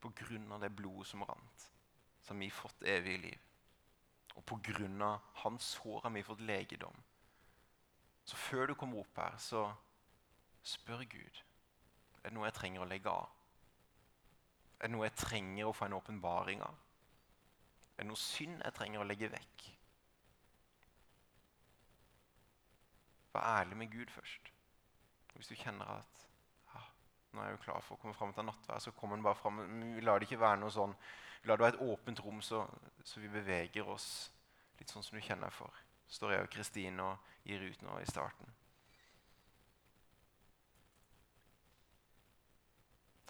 Av 0.03 0.59
det 0.59 0.69
blodet 0.73 1.07
som 1.07 1.23
rant, 1.23 1.71
så 2.21 2.33
har 2.33 2.39
vi 2.39 2.49
fått 2.49 2.83
evig 2.83 3.19
liv. 3.21 3.39
Og 4.35 4.53
av 5.01 5.19
hans 5.43 5.75
hår 5.83 6.01
har 6.03 6.09
vi 6.09 6.23
fått 6.23 6.41
legedom. 6.41 6.95
Så 8.25 8.37
før 8.37 8.67
du 8.67 8.73
kommer 8.75 8.99
opp 9.01 9.17
her, 9.17 9.37
så 9.37 9.65
spør 10.63 11.03
Gud 11.03 11.43
er 12.21 12.29
det 12.29 12.35
noe 12.37 12.45
jeg 12.45 12.53
trenger 12.53 12.83
å 12.83 12.89
legge 12.89 13.09
av. 13.09 13.29
Er 14.79 14.89
det 14.89 14.93
noe 14.93 15.07
jeg 15.07 15.17
trenger 15.17 15.67
å 15.67 15.73
få 15.73 15.87
en 15.87 15.97
åpenbaring 15.97 16.61
av? 16.65 16.77
Er 17.95 18.03
det 18.03 18.09
noe 18.09 18.21
synd 18.21 18.61
jeg 18.61 18.75
trenger 18.77 19.01
å 19.01 19.07
legge 19.07 19.29
vekk? 19.33 19.65
Vær 23.33 23.47
ærlig 23.61 23.77
med 23.77 23.91
Gud 23.93 24.13
først. 24.13 24.51
Hvis 25.33 25.49
du 25.49 25.55
kjenner 25.55 25.89
at 25.97 26.25
nå 27.31 27.41
er 27.41 27.51
jeg 27.51 27.57
jo 27.57 27.63
klar 27.65 27.83
for 27.85 27.95
å 27.95 28.01
komme 28.01 28.17
fram 28.17 28.33
til 28.35 28.47
nattvær, 28.47 28.79
så 28.83 28.93
kommer 28.95 29.17
den 29.17 29.25
bare 29.25 29.39
fram. 29.39 29.61
Vi 29.95 30.03
lar 30.03 30.19
det 30.19 30.27
ikke 30.27 30.41
være 30.41 30.59
noe 30.61 30.73
sånn, 30.73 30.95
vi 31.41 31.49
lar 31.49 31.59
det 31.59 31.65
være 31.65 31.77
et 31.77 31.93
åpent 31.93 32.23
rom, 32.25 32.41
så, 32.43 32.65
så 33.07 33.21
vi 33.23 33.31
beveger 33.31 33.87
oss 33.87 34.07
litt 34.79 34.91
sånn 34.91 35.05
som 35.05 35.17
du 35.17 35.23
kjenner 35.23 35.53
for. 35.53 35.71
står 36.11 36.33
jeg 36.33 36.43
og 36.43 36.51
Kristine 36.51 37.03
og 37.05 37.31
gir 37.47 37.63
ut 37.63 37.85
nå 37.85 37.99
i 38.01 38.09
starten. 38.09 38.57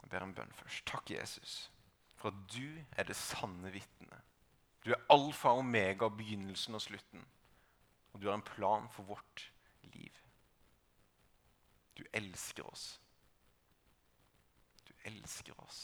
Jeg 0.02 0.10
ber 0.10 0.26
en 0.26 0.34
bønn 0.36 0.56
først. 0.58 0.86
Takk, 0.90 1.12
Jesus, 1.14 1.70
for 2.18 2.34
at 2.34 2.56
du 2.56 2.82
er 2.98 3.08
det 3.08 3.16
sanne 3.16 3.70
vitnet. 3.72 4.32
Du 4.82 4.92
er 4.96 5.04
alfa 5.14 5.54
og 5.54 5.62
omega, 5.62 6.10
begynnelsen 6.10 6.76
og 6.76 6.82
slutten. 6.82 7.22
Og 8.12 8.22
du 8.22 8.28
har 8.28 8.40
en 8.40 8.48
plan 8.48 8.90
for 8.90 9.04
vårt 9.04 9.52
liv. 9.94 10.18
Du 11.98 12.04
elsker 12.14 12.66
oss. 12.66 13.01
Elsker 15.10 15.58
oss. 15.62 15.84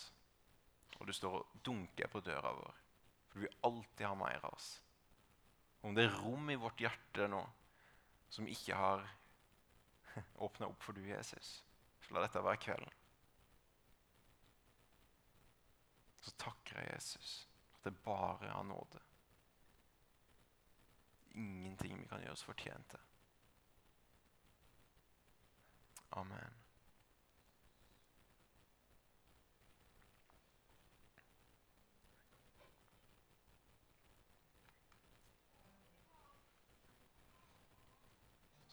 Og 0.98 1.08
du 1.08 1.14
står 1.14 1.40
og 1.40 1.56
dunker 1.66 2.10
på 2.12 2.22
døra 2.26 2.52
vår. 2.58 2.84
For 3.30 3.40
du 3.40 3.46
vil 3.46 3.58
alltid 3.70 4.06
ha 4.08 4.14
mer 4.18 4.44
av 4.44 4.54
oss. 4.54 4.70
Om 5.86 5.96
det 5.96 6.08
er 6.08 6.20
rom 6.24 6.50
i 6.50 6.60
vårt 6.60 6.82
hjerte 6.82 7.28
nå 7.32 7.42
som 8.34 8.48
ikke 8.50 8.76
har 8.76 9.06
åpna 10.46 10.68
opp 10.68 10.84
for 10.84 10.98
du, 10.98 11.04
Jesus, 11.08 11.62
så 12.02 12.16
la 12.16 12.26
dette 12.26 12.44
være 12.44 12.62
kvelden. 12.66 12.96
Så 16.28 16.34
takker 16.42 16.82
jeg 16.82 16.98
Jesus 16.98 17.34
at 17.78 17.88
det 17.88 17.96
bare 18.04 18.50
er 18.52 18.64
nåde. 18.68 19.04
Ingenting 21.38 22.00
vi 22.02 22.08
kan 22.10 22.24
gjøre 22.26 22.36
oss 22.36 22.44
fortjent. 22.44 22.98
Amen. 26.18 26.67